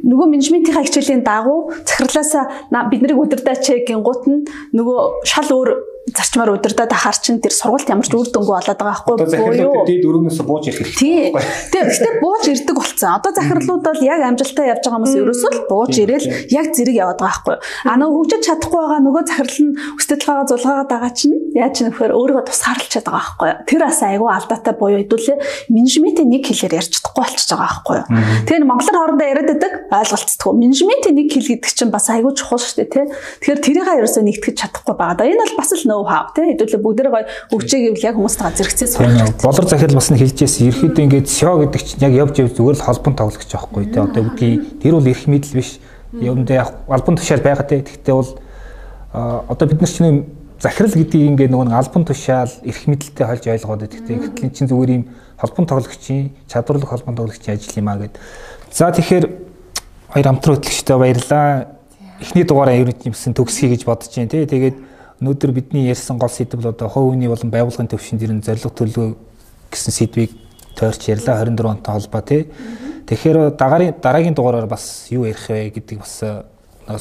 нөгөө 0.06 0.26
менежментийн 0.30 0.78
хичээлийн 0.78 1.26
дагуу 1.26 1.74
захирлаасаа 1.82 2.70
бид 2.86 3.02
нарыг 3.02 3.18
удирдаач 3.18 3.66
гингуут 3.82 4.22
нь 4.30 4.46
нөгөө 4.78 5.26
шал 5.26 5.50
өөр 5.50 5.68
зарчмаар 6.14 6.54
удирдаад 6.54 6.92
ахаар 6.92 7.18
чин 7.18 7.40
тэр 7.42 7.52
сургуульд 7.52 7.88
ямар 7.90 8.06
ч 8.06 8.14
үр 8.14 8.28
дүнгүй 8.30 8.54
болоод 8.54 8.78
байгаа 8.78 9.02
байхгүй 9.04 9.58
юу? 9.58 9.84
Дээд 9.88 10.04
өргөнөөс 10.08 10.40
бууж 10.46 10.64
ирэх 10.70 10.80
хэрэгтэй. 10.94 11.32
Тэгэхдээ 11.74 12.14
бууж 12.22 12.44
ирдэг 12.48 12.76
болсон. 12.78 13.10
Одоо 13.18 13.32
захирлууд 13.34 13.82
бол 13.82 14.00
яг 14.06 14.20
амжилттай 14.22 14.66
явж 14.70 14.82
байгаа 14.86 14.98
хүмүүс 14.98 15.14
ерөөсөө 15.18 15.50
л 15.52 15.60
бууж 15.66 15.94
ирээл 15.98 16.26
яг 16.54 16.66
зэрэг 16.72 16.96
яваад 16.96 17.18
байгаа 17.18 17.42
байхгүй 17.42 17.54
юу? 17.58 17.62
А 17.88 17.92
нөгөө 17.98 18.16
хөгжиж 18.18 18.42
чадахгүй 18.46 18.78
байгаа 18.78 19.00
нөгөө 19.02 19.22
захирал 19.28 19.60
нь 19.66 19.72
өсөлтөлгөөгөө 19.98 20.48
зулгаагаад 20.52 20.90
байгаа 20.92 21.12
чинь 21.18 21.36
яаж 21.58 21.72
ч 21.74 21.78
нөхөр 21.82 22.12
өөрийгөө 22.14 22.44
тусгаарлчаад 22.46 23.06
байгаа 23.08 23.18
байхгүй 23.18 23.48
юу? 23.48 23.58
Тэр 23.68 23.80
бас 23.82 24.00
айгүй 24.06 24.30
алдаатай 24.32 24.74
буюу 24.78 24.98
хэдүүлээ 25.02 25.36
менежментийн 25.72 26.28
нэг 26.30 26.42
хэлээр 26.46 26.78
ярьж 26.78 26.90
чадахгүй 26.94 27.22
болчихж 27.22 27.50
байгаа 27.52 27.68
байхгүй 27.68 27.96
юу? 27.98 28.06
Тэгэхээр 28.48 28.68
монголоор 28.68 28.98
хоорондоо 28.98 29.28
яриад 29.28 29.48
байдаг 29.48 29.72
ойлголцдгоо. 29.88 30.52
Менежментийн 30.52 31.16
нэг 31.16 31.28
хэл 31.32 31.48
гэдэг 31.48 31.72
чинь 31.72 31.92
бас 31.92 32.06
айгүй 32.12 32.32
чухал 32.36 32.60
шүү 32.60 32.76
дээ, 32.84 32.92
тий? 32.92 33.06
Тэгэхээр 33.40 33.60
тэрийг 33.64 33.88
ерөөсөө 33.88 34.22
нэгтгэж 34.28 34.56
чадахгүй 34.58 34.94
байгаа. 34.94 35.26
Энэ 35.28 35.42
бол 35.42 35.56
бас 35.58 35.70
л 35.72 35.88
ноу 35.98 36.06
хав 36.06 36.30
тий 36.38 36.54
хэдүүлээ 36.54 36.78
бүгдээ 36.78 37.10
гоё 37.10 37.26
хөгжээ 37.50 37.80
гэвэл 37.90 38.06
яг 38.06 38.14
хүмүүстээ 38.14 38.54
зэрэгцээ 38.54 38.88
сурах. 38.88 39.42
Болор 39.42 39.66
захирал 39.66 39.98
бас 39.98 40.10
нь 40.14 40.20
хэлжээс 40.22 40.54
ерөөдөө 40.62 41.04
ингээд 41.10 41.26
SEO 41.26 41.58
гэдэг 41.66 41.82
чинь 41.82 42.04
яг 42.06 42.14
явж 42.14 42.34
явж 42.38 42.52
зүгээр 42.54 42.78
л 42.78 42.86
холбон 42.86 43.14
тоглох 43.18 43.42
гэж 43.42 43.50
аахгүй 43.58 43.90
тий 43.90 43.98
одоо 43.98 44.22
үгдий 44.22 44.54
тэр 44.78 44.94
бол 44.94 45.10
эрх 45.10 45.26
мэдэл 45.26 45.58
биш. 45.58 45.82
Юундээ 46.14 46.86
албан 46.86 47.18
тушаал 47.18 47.42
байгаа 47.42 47.66
тий 47.66 47.82
гэхдээ 47.82 48.14
бол 48.14 48.30
одоо 49.12 49.66
бид 49.66 49.80
нар 49.82 49.90
чинь 49.90 50.24
захирал 50.62 50.94
гэдгийг 50.94 51.30
ингээд 51.34 51.52
нөгөө 51.52 51.74
албан 51.74 52.04
тушаал 52.06 52.52
эрх 52.62 52.82
мэдэлтэй 52.86 53.26
холж 53.26 53.44
ойлгоод 53.46 53.80
байдаг 53.82 54.02
тий 54.06 54.16
гэтэл 54.18 54.54
чинь 54.54 54.70
зүгээр 54.70 54.90
юм 54.94 55.04
холбон 55.38 55.66
тоглогчийн 55.66 56.34
чадварлаг 56.50 56.88
холбон 56.88 57.14
тоглогчийн 57.14 57.56
ажил 57.56 57.78
юм 57.78 57.88
а 57.88 57.96
гэд. 57.96 58.18
За 58.72 58.90
тэгэхээр 58.90 59.26
хоёр 60.10 60.26
хамтран 60.26 60.56
хөтлөгчтэй 60.58 60.98
баярлаа. 60.98 61.78
Эхний 62.20 62.44
дугаараа 62.44 62.74
ер 62.74 62.90
нь 62.90 63.06
юмсэн 63.06 63.34
төгсгий 63.34 63.70
гэж 63.70 63.86
бодож 63.86 64.10
जैन 64.10 64.28
тий 64.28 64.46
тэгээд 64.46 64.76
өнөөдөр 65.20 65.50
бидний 65.50 65.88
ярьсан 65.90 66.18
гол 66.18 66.30
сэдв 66.30 66.62
бол 66.62 66.70
одоо 66.70 66.88
хувь 66.88 67.10
хүний 67.12 67.28
болон 67.28 67.50
байгууллагын 67.50 67.90
төвшин 67.90 68.18
дэрэн 68.18 68.42
зорилго 68.42 68.70
төлөв 68.70 69.16
гэсэн 69.70 69.92
сэдвийг 69.92 70.30
тойрч 70.78 71.08
ярьлаа 71.10 71.42
24 71.42 71.74
онтой 71.74 71.92
холбоо 71.94 72.22
тий. 72.22 72.46
Тэгэхээр 73.06 73.58
дараагийн 73.58 73.94
дараагийн 73.98 74.34
дугаараар 74.34 74.66
бас 74.70 75.08
юу 75.10 75.26
ярих 75.26 75.48
вэ 75.48 75.74
гэдэг 75.74 75.98
бас 75.98 76.22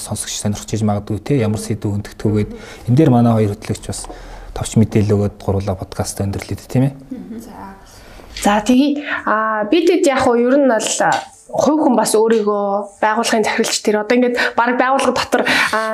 сонсогч 0.01 0.33
сонирхож 0.41 0.73
иж 0.73 0.81
магадгүй 0.81 1.19
тий 1.21 1.37
ямар 1.45 1.61
сэдв 1.61 1.93
өндөгтгөөгээд 1.93 2.51
энэ 2.89 2.97
дээр 2.97 3.11
манай 3.13 3.33
хоёр 3.37 3.53
хөтлөгч 3.53 3.85
бас 3.85 4.09
товч 4.57 4.81
мэдээлэл 4.81 5.13
өгөөд 5.13 5.35
гурлаа 5.37 5.77
подкаст 5.77 6.17
өндөрлөд 6.25 6.65
тийм 6.65 6.89
ээ. 6.89 6.93
За. 7.37 7.77
За 8.41 8.61
тэгээ 8.65 9.05
а 9.29 9.63
бид 9.69 9.85
хэд 9.93 10.09
яг 10.09 10.25
уу 10.25 10.41
ер 10.41 10.57
нь 10.57 10.65
бол 10.65 10.81
хувь 11.47 11.79
хүн 11.79 11.95
бас 11.95 12.11
өөрийгөө 12.11 12.99
байгууллагын 12.99 13.45
захиралч 13.47 13.79
тэр 13.79 14.03
одоо 14.03 14.15
ингээд 14.19 14.35
баг 14.59 14.75
байгууллага 14.75 15.15
дотор 15.15 15.43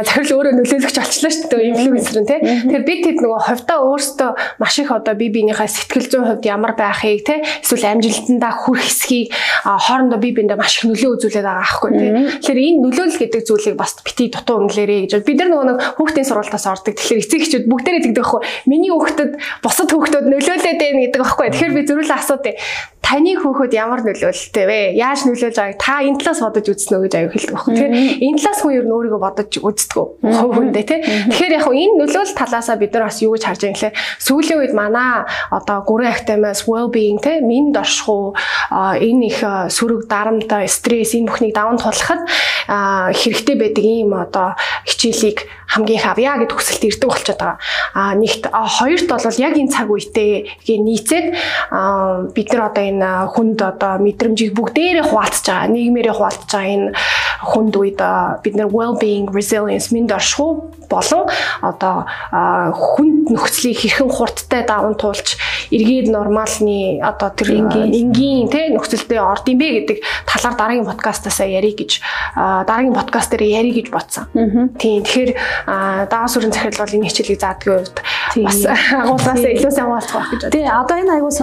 захирал 0.02 0.34
өөрөө 0.42 0.54
нөлөөлөгч 0.58 0.98
болчихлоо 0.98 1.32
шүү 1.34 1.50
дээ 1.54 1.70
инфлюенсер 1.70 2.18
нь 2.22 2.30
тий. 2.30 2.39
Тэгэхээр 2.42 2.86
бид 2.89 3.02
тэд 3.06 3.18
нөгөө 3.22 3.42
хувьдаа 3.48 3.80
өөрсдөө 3.86 4.32
маш 4.58 4.76
их 4.82 4.89
одоо 4.89 5.13
бие 5.13 5.30
биенийхээ 5.30 5.70
сэтгэл 5.70 6.10
зүйн 6.10 6.26
хувьд 6.26 6.46
ямар 6.50 6.74
байхыг 6.74 7.22
тий 7.22 7.39
эсвэл 7.62 7.86
амжилтандаа 7.86 8.54
хүрэх 8.66 8.88
хэсгийг 8.89 9.30
хоорондоо 9.62 10.18
бие 10.18 10.34
биендээ 10.34 10.58
маш 10.58 10.82
их 10.82 10.89
нөлөө 10.89 11.22
үзүүлээд 11.22 11.46
байгаа 11.46 11.62
аахгүй 11.62 11.92
тий. 12.02 12.10
Тэгэхээр 12.42 12.60
энэ 12.66 12.82
нөлөөлөл 12.82 13.22
гэдэг 13.22 13.42
зүйлийг 13.46 13.78
бас 13.78 13.94
бити 14.02 14.34
дутуу 14.34 14.58
өнгөлөөрэй 14.66 15.00
гэж 15.06 15.22
бид 15.22 15.38
нар 15.38 15.50
нөгөө 15.54 15.68
нэг 15.70 15.78
хүүхдийн 16.02 16.28
сургалтаас 16.28 16.66
ордог. 16.66 16.98
Тэгэхээр 16.98 17.22
эцэг 17.22 17.42
эхчүүд 17.46 17.66
бүгдээрээ 17.70 18.04
тэгдэг 18.10 18.26
байхгүй. 18.26 18.42
Миний 18.66 18.89
хүүхдэд 18.89 19.32
бусад 19.62 19.89
хүүхдүүд 19.94 20.26
нөлөөлөд 20.34 20.78
байна 20.82 21.00
гэдэг 21.06 21.22
байхгүй. 21.22 21.48
Тэгэхээр 21.54 21.74
би 21.78 21.82
зөрүүлээ 21.86 22.18
асуудаг 22.18 22.56
таны 23.04 23.36
хүүхэд 23.36 23.74
ямар 23.76 24.02
нөлөөлөлтэй 24.08 24.66
вэ? 24.66 24.80
Яаж 24.96 25.28
нөлөөлж 25.43 25.60
байгааг 25.60 25.79
та 25.79 25.99
энэ 25.99 26.17
талаас 26.23 26.39
бодож 26.39 26.67
үзнэ 26.71 26.95
үү 26.95 27.03
гэж 27.03 27.13
аяг 27.19 27.32
хэлдэг 27.34 27.53
байхгүй. 27.53 27.73
Тэгэхээр 27.75 27.93
энэ 28.23 28.39
талаас 28.39 28.60
хүн 28.63 28.73
ер 28.73 28.86
нь 28.88 28.95
өөрийгөө 28.95 29.21
бодож 29.23 29.51
үздэг 29.60 29.97
хувь 30.23 30.56
хүндээ 30.56 30.86
тий. 30.88 30.99
Тэгэхээр 31.03 31.56
яг 31.60 31.67
энэ 31.67 31.97
нөлөөлөл 31.99 32.39
талаасаа 32.39 32.77
бид 32.79 32.93
нар 32.95 33.03
бас 33.08 33.19
юу 33.19 33.34
гэж 33.36 33.43
харж 33.43 33.60
байгаа 33.60 33.71
юм 33.71 33.77
гэхээр 33.77 33.97
сүүлийн 34.23 34.60
үед 34.63 34.73
манай 34.73 35.12
одоо 35.51 35.77
гүрэн 35.84 36.13
актимаас 36.13 36.63
well 36.67 36.88
being 36.88 37.19
тий 37.19 37.43
минь 37.43 37.75
доршхуу 37.75 38.36
энэ 38.71 39.23
их 39.27 39.39
сөрөг 39.43 40.08
дарамт 40.08 40.47
стресс 40.71 41.13
энэ 41.13 41.27
бүхнийг 41.27 41.53
даван 41.53 41.77
тулахад 41.77 42.23
хэрэгтэй 42.67 43.56
байдаг 43.60 43.84
ийм 43.84 44.15
одоо 44.15 44.56
хичээлийг 44.88 45.43
хамгийн 45.67 45.99
их 45.99 46.06
авъя 46.06 46.38
гэд 46.38 46.53
хүсэлт 46.53 46.84
ирдэг 46.86 47.10
болчиход 47.10 47.39
байгаа. 47.41 47.58
А 47.93 48.13
нэгт 48.13 48.47
хоёрт 48.53 49.08
бол 49.10 49.41
яг 49.41 49.56
энэ 49.58 49.73
цаг 49.73 49.89
үетэй 49.89 50.47
гээ 50.63 50.79
нийцээд 50.79 51.27
бид 52.36 52.49
нар 52.53 52.63
одоо 52.69 52.84
энэ 52.84 53.10
хүнд 53.34 53.60
одоо 53.62 53.93
мэдрэмжийг 53.97 54.53
бүгдээрээ 54.53 55.06
хуваалцаж 55.34 55.46
байгаа. 55.50 55.74
Нийгмээрээ 55.74 56.13
хуваалцаж 56.13 56.50
байгаа 56.52 56.74
энэ 56.74 56.88
хүнд 57.50 57.74
үед 57.76 58.00
бид 58.43 58.56
нар 58.56 58.69
well 58.69 58.96
being 59.02 59.26
resilience 59.34 59.89
мэд 59.89 60.13
оршихуу 60.13 60.69
болон 60.93 61.25
одоо 61.65 62.06
хүнд 62.71 63.34
нөхцөлийг 63.34 63.77
хэрхэн 63.82 64.10
хурдтай 64.13 64.62
даван 64.63 64.95
туулж 64.95 65.36
эргээд 65.73 66.13
нормалны 66.13 67.01
одоо 67.01 67.29
тэр 67.34 67.58
энгийн 67.58 68.47
тий 68.49 68.69
нөхцөлдөө 68.73 69.19
орд 69.19 69.49
юм 69.49 69.58
бэ 69.58 69.67
гэдэг 69.82 69.97
талаар 70.29 70.56
дараагийн 70.58 70.89
подкастаасаа 70.89 71.47
ярих 71.49 71.75
гэж 71.82 71.91
дараагийн 72.38 72.93
подкаст 72.93 73.34
дээр 73.34 73.43
ярих 73.63 73.75
гэж 73.82 73.88
бодсон. 73.89 74.29
Тийм 74.77 75.01
тэгэхээр 75.01 75.32
дагаас 76.10 76.38
өрн 76.38 76.53
захирал 76.53 76.86
бол 76.86 76.95
энэ 76.97 77.08
хичээлийг 77.10 77.41
заадгийн 77.41 77.73
хувьд 77.82 77.97
бас 78.43 78.60
агуулгаас 78.69 79.41
илүү 79.41 79.71
сайн 79.73 79.88
хуваалцах 79.89 80.15
байх 80.17 80.29
гэж 80.32 80.41
байна. 80.41 80.53
Тийм 80.53 80.67
одоо 80.69 80.95
энэ 81.01 81.13
аягүй 81.17 81.34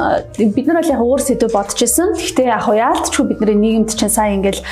бид 0.54 0.66
нар 0.66 0.78
бол 0.80 0.92
яг 0.94 1.00
өөр 1.00 1.22
сэдв 1.26 1.50
бодож 1.50 1.80
исэн. 1.82 2.08
Гэхдээ 2.14 2.48
яг 2.50 2.66
яалтчгүй 2.66 3.24
бидний 3.30 3.58
нийгэмд 3.58 3.90
чинь 3.94 4.12
сайн 4.12 4.38
ингээл 4.40 4.62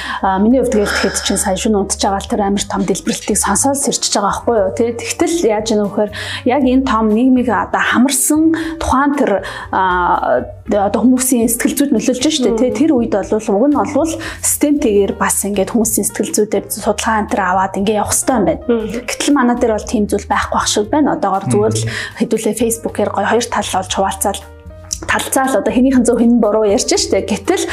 миний 0.42 0.60
хувьд 0.62 0.74
гэхэд 0.74 1.16
чинь 1.24 1.40
сайн 1.40 1.58
шүн 1.58 1.78
унтж 1.78 1.98
байгаа 1.98 2.22
л 2.22 2.30
тэр 2.30 2.42
амар 2.46 2.64
том 2.66 2.82
дэлбэрэлтийг 2.86 3.38
сонсоод 3.38 3.78
сэрчиж 3.78 4.14
байгаа 4.18 4.28
байхгүй 4.28 4.56
юу 4.58 4.67
тий. 4.76 4.92
Тэгтэл 4.92 5.48
яаж 5.48 5.66
ийм 5.72 5.86
вөхөр 5.86 6.10
яг 6.44 6.62
энэ 6.64 6.84
том 6.84 7.08
нийгмийг 7.08 7.48
одоо 7.48 7.80
хамарсан 7.80 8.52
тухайн 8.82 9.12
тэр 9.16 9.30
одоо 9.72 11.00
хүмүүсийн 11.00 11.48
сэтгэл 11.48 11.76
зүйд 11.78 11.92
нөлөөлж 11.94 12.24
штэ 12.28 12.56
тий. 12.58 12.70
Тэр 12.74 12.96
үед 12.96 13.14
бол 13.14 13.32
уг 13.32 13.64
нь 13.72 13.78
олвол 13.78 14.12
системтэйгээр 14.44 15.12
бас 15.16 15.40
ингээд 15.46 15.72
хүмүүсийн 15.72 16.06
сэтгэл 16.08 16.34
зүйдээр 16.34 16.64
судалгаа 16.68 17.24
энэ 17.24 17.38
аваад 17.38 17.78
ингээд 17.78 18.00
явах 18.02 18.12
хэрэгтэй 18.12 18.36
юм 18.36 18.44
байна. 18.44 18.62
Гэтэл 19.08 19.32
манай 19.32 19.56
дээр 19.56 19.74
бол 19.76 19.88
тийм 19.88 20.04
зүйл 20.10 20.26
байхгүй 20.28 20.58
ах 20.58 20.68
шиг 20.68 20.86
байна. 20.92 21.16
Одоогоор 21.16 21.46
зүгээр 21.48 21.74
л 21.76 21.88
хэдүүлээ 22.20 22.54
фейсбુકээр 22.58 23.10
гоё 23.14 23.26
хоёр 23.28 23.46
тал 23.48 23.72
олж 23.80 23.92
хуваалцаад 23.94 24.57
талцаал 25.06 25.62
одоо 25.62 25.72
хэнийхэн 25.72 26.02
зөв 26.02 26.18
хэн 26.18 26.40
буруу 26.42 26.66
ярьж 26.66 26.90
штэ. 26.90 27.22
Гэтэл 27.22 27.64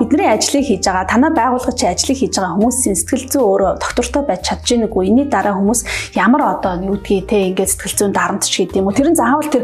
бидний 0.00 0.26
ажлыг 0.26 0.66
хийж 0.66 0.82
байгаа 0.82 1.06
танай 1.06 1.30
байгууллага 1.30 1.78
чи 1.78 1.86
ажлыг 1.86 2.18
хийж 2.18 2.34
байгаа 2.34 2.58
хүмүүсийн 2.58 2.96
сэтгэл 2.98 3.30
зүй 3.30 3.42
өөрөө 3.42 3.72
доктортой 3.78 4.22
байж 4.26 4.42
чадж 4.48 4.66
байгаагүй 4.72 5.06
энэний 5.06 5.28
дараа 5.30 5.54
хүмүүс 5.54 5.80
ямар 6.18 6.42
одоо 6.58 6.82
юу 6.82 6.98
гэдгийг 6.98 7.26
те 7.30 7.36
ингээд 7.54 7.70
сэтгэл 7.70 7.98
зүйн 7.98 8.12
дарамтч 8.12 8.50
гэдэг 8.50 8.80
юм 8.82 8.90
уу. 8.90 8.96
Тэр 8.96 9.14
нь 9.14 9.18
заавал 9.18 9.46
тэр 9.46 9.62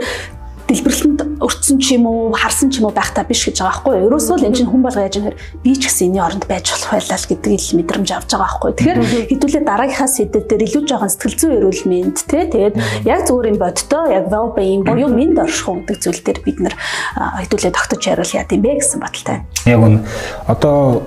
дэлбэрлэлд 0.69 1.21
өртсөн 1.41 1.79
ч 1.81 1.97
юм 1.97 2.05
уу, 2.07 2.37
харсан 2.37 2.69
ч 2.69 2.85
юм 2.85 2.89
уу 2.89 2.95
байхтаа 2.95 3.25
биш 3.25 3.49
гэж 3.49 3.65
байгаа 3.65 3.81
байхгүй 3.81 3.93
юу? 3.97 4.07
Ерөөсөө 4.13 4.37
л 4.37 4.47
энэ 4.53 4.57
чинь 4.61 4.69
хүн 4.69 4.83
болго 4.85 5.01
яаж 5.01 5.17
юм 5.17 5.25
хэр 5.33 5.37
би 5.65 5.73
ч 5.73 5.83
гэсэн 5.89 6.13
энэ 6.13 6.21
оронд 6.21 6.45
байж 6.45 6.67
болох 6.69 6.93
байлаа 6.93 7.19
л 7.19 7.29
гэдгийг 7.33 7.63
л 7.65 7.77
мэдрэмж 7.81 8.09
авч 8.13 8.31
байгаа 8.37 8.45
байхгүй 8.45 8.69
юу? 8.69 8.77
Тэгэхээр 8.77 9.01
хэдүүлээ 9.33 9.65
дараагийнхаа 9.65 10.11
сэдв 10.13 10.45
дээр 10.45 10.63
илүү 10.69 10.83
жоохон 10.85 11.09
сэтгэл 11.09 11.39
зүйн 11.41 11.57
эрүүл 11.57 11.85
мэнд 11.89 12.17
тий 12.21 12.45
тэгээд 12.53 12.75
яг 13.09 13.21
зүгээр 13.25 13.51
юм 13.51 13.59
бодтоо 13.59 14.05
яг 14.13 14.25
well 14.29 14.51
being 14.53 14.83
буюу 14.85 15.09
мэд 15.09 15.41
оршихуй 15.41 15.89
гэдэг 15.89 15.99
зүйл 16.05 16.21
дээр 16.21 16.41
бид 16.45 16.59
нэр 16.61 16.75
хэдүүлээ 16.77 17.73
тогтож 17.73 18.03
яриул 18.05 18.37
яа 18.37 18.45
гэм 18.45 18.61
бэ 18.61 18.77
гэсэн 18.77 19.01
баталтай. 19.01 19.39
Яг 19.65 19.81
үн 19.81 20.05
одоо 20.45 21.03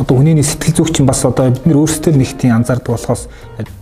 одоо 0.00 0.16
хүний 0.16 0.38
сэтгэл 0.40 0.80
зүйч 0.80 0.96
чинь 0.96 1.08
бас 1.10 1.24
одоо 1.26 1.50
бид 1.50 1.66
нэр 1.66 1.82
өөрсдөө 1.82 2.14
нэг 2.16 2.32
тийм 2.40 2.56
анзаардаг 2.56 2.94
болохоос 2.94 3.28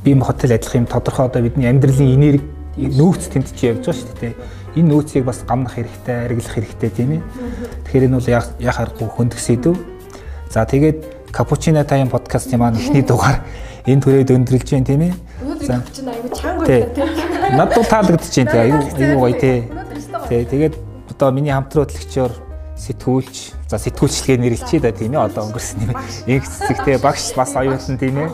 бие 0.03 0.19
хотел 0.19 0.57
адилах 0.57 0.75
юм 0.75 0.87
тодорхой 0.91 1.27
одоо 1.31 1.43
бидний 1.43 1.71
амьдралын 1.71 2.15
энерги 2.17 2.43
нөөц 2.79 3.31
чи 3.55 3.71
явж 3.71 3.87
байгаа 3.87 3.95
шүү 3.95 4.19
дээ. 4.19 4.35
Энэ 4.79 4.95
нөөцийг 4.95 5.27
бас 5.27 5.43
гамнах 5.43 5.75
хэрэгтэй, 5.75 6.31
арилгах 6.31 6.55
хэрэгтэй 6.55 6.91
тийм 6.95 7.11
ээ. 7.19 7.23
Тэгэхээр 7.91 8.07
энэ 8.07 8.17
бол 8.17 8.31
яг 8.31 8.45
харахгүй 8.63 9.09
хөндөх 9.11 9.41
сэдв. 9.43 9.75
За 10.55 10.63
тэгээд 10.63 11.19
Капучино 11.33 11.85
тайм 11.85 12.09
подкастын 12.09 12.63
маань 12.63 12.79
эхний 12.79 13.03
дугаар 13.03 13.43
энэ 13.85 14.01
түрээд 14.01 14.33
өндөрлж 14.33 14.71
байна 14.71 14.87
тийм 14.87 15.03
ээ. 15.03 15.15
За. 15.67 15.83
Аюу 15.83 16.31
чанга 16.33 16.67
байна 16.67 16.95
тийм. 16.95 17.57
Над 17.59 17.75
бол 17.75 17.85
таалагдчих 17.85 18.33
чинь 18.33 18.49
тийм 18.49 18.63
аюу 18.63 18.81
аюу 18.87 19.19
гоё 19.21 19.35
тий. 19.35 19.69
Тий 20.29 20.45
тэгээд 20.47 20.75
одоо 21.13 21.31
миний 21.33 21.53
хамтран 21.53 21.85
хөтлөгчөөр 21.85 22.33
сэтгүүлч 22.79 23.37
за 23.69 23.77
сэтгүүлчлэгээ 23.77 24.39
нэрлэлчээ 24.39 24.81
да 24.81 24.93
тийм 24.95 25.13
ээ 25.19 25.27
одоо 25.27 25.51
өнгөрсөн 25.51 25.85
юм. 25.85 25.99
Инх 26.31 26.47
цэцэгтэй 26.47 26.97
багш 27.03 27.35
бас 27.35 27.53
оюутан 27.59 27.99
тийм 27.99 28.23
ээ. 28.23 28.31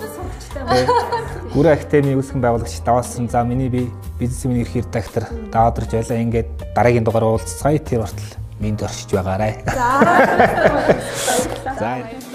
Гүрэ 1.55 1.71
академийн 1.79 2.19
үүсгэн 2.19 2.43
байгуулагч 2.43 2.83
даваасан 2.83 3.31
за 3.31 3.47
миний 3.47 3.71
би 3.71 3.87
бизнесмен 4.19 4.67
эрх 4.67 4.75
редактор 4.75 5.31
даадорж 5.55 5.95
байлаа 5.95 6.19
ингээд 6.19 6.51
дараагийн 6.75 7.07
дугаар 7.07 7.39
уулзцгаая 7.39 7.79
тэр 7.79 8.03
хүртэл 8.03 8.35
минь 8.59 8.75
дөршиж 8.75 9.15
байгаарай. 9.15 9.63
За. 9.71 9.87
За. 11.79 12.34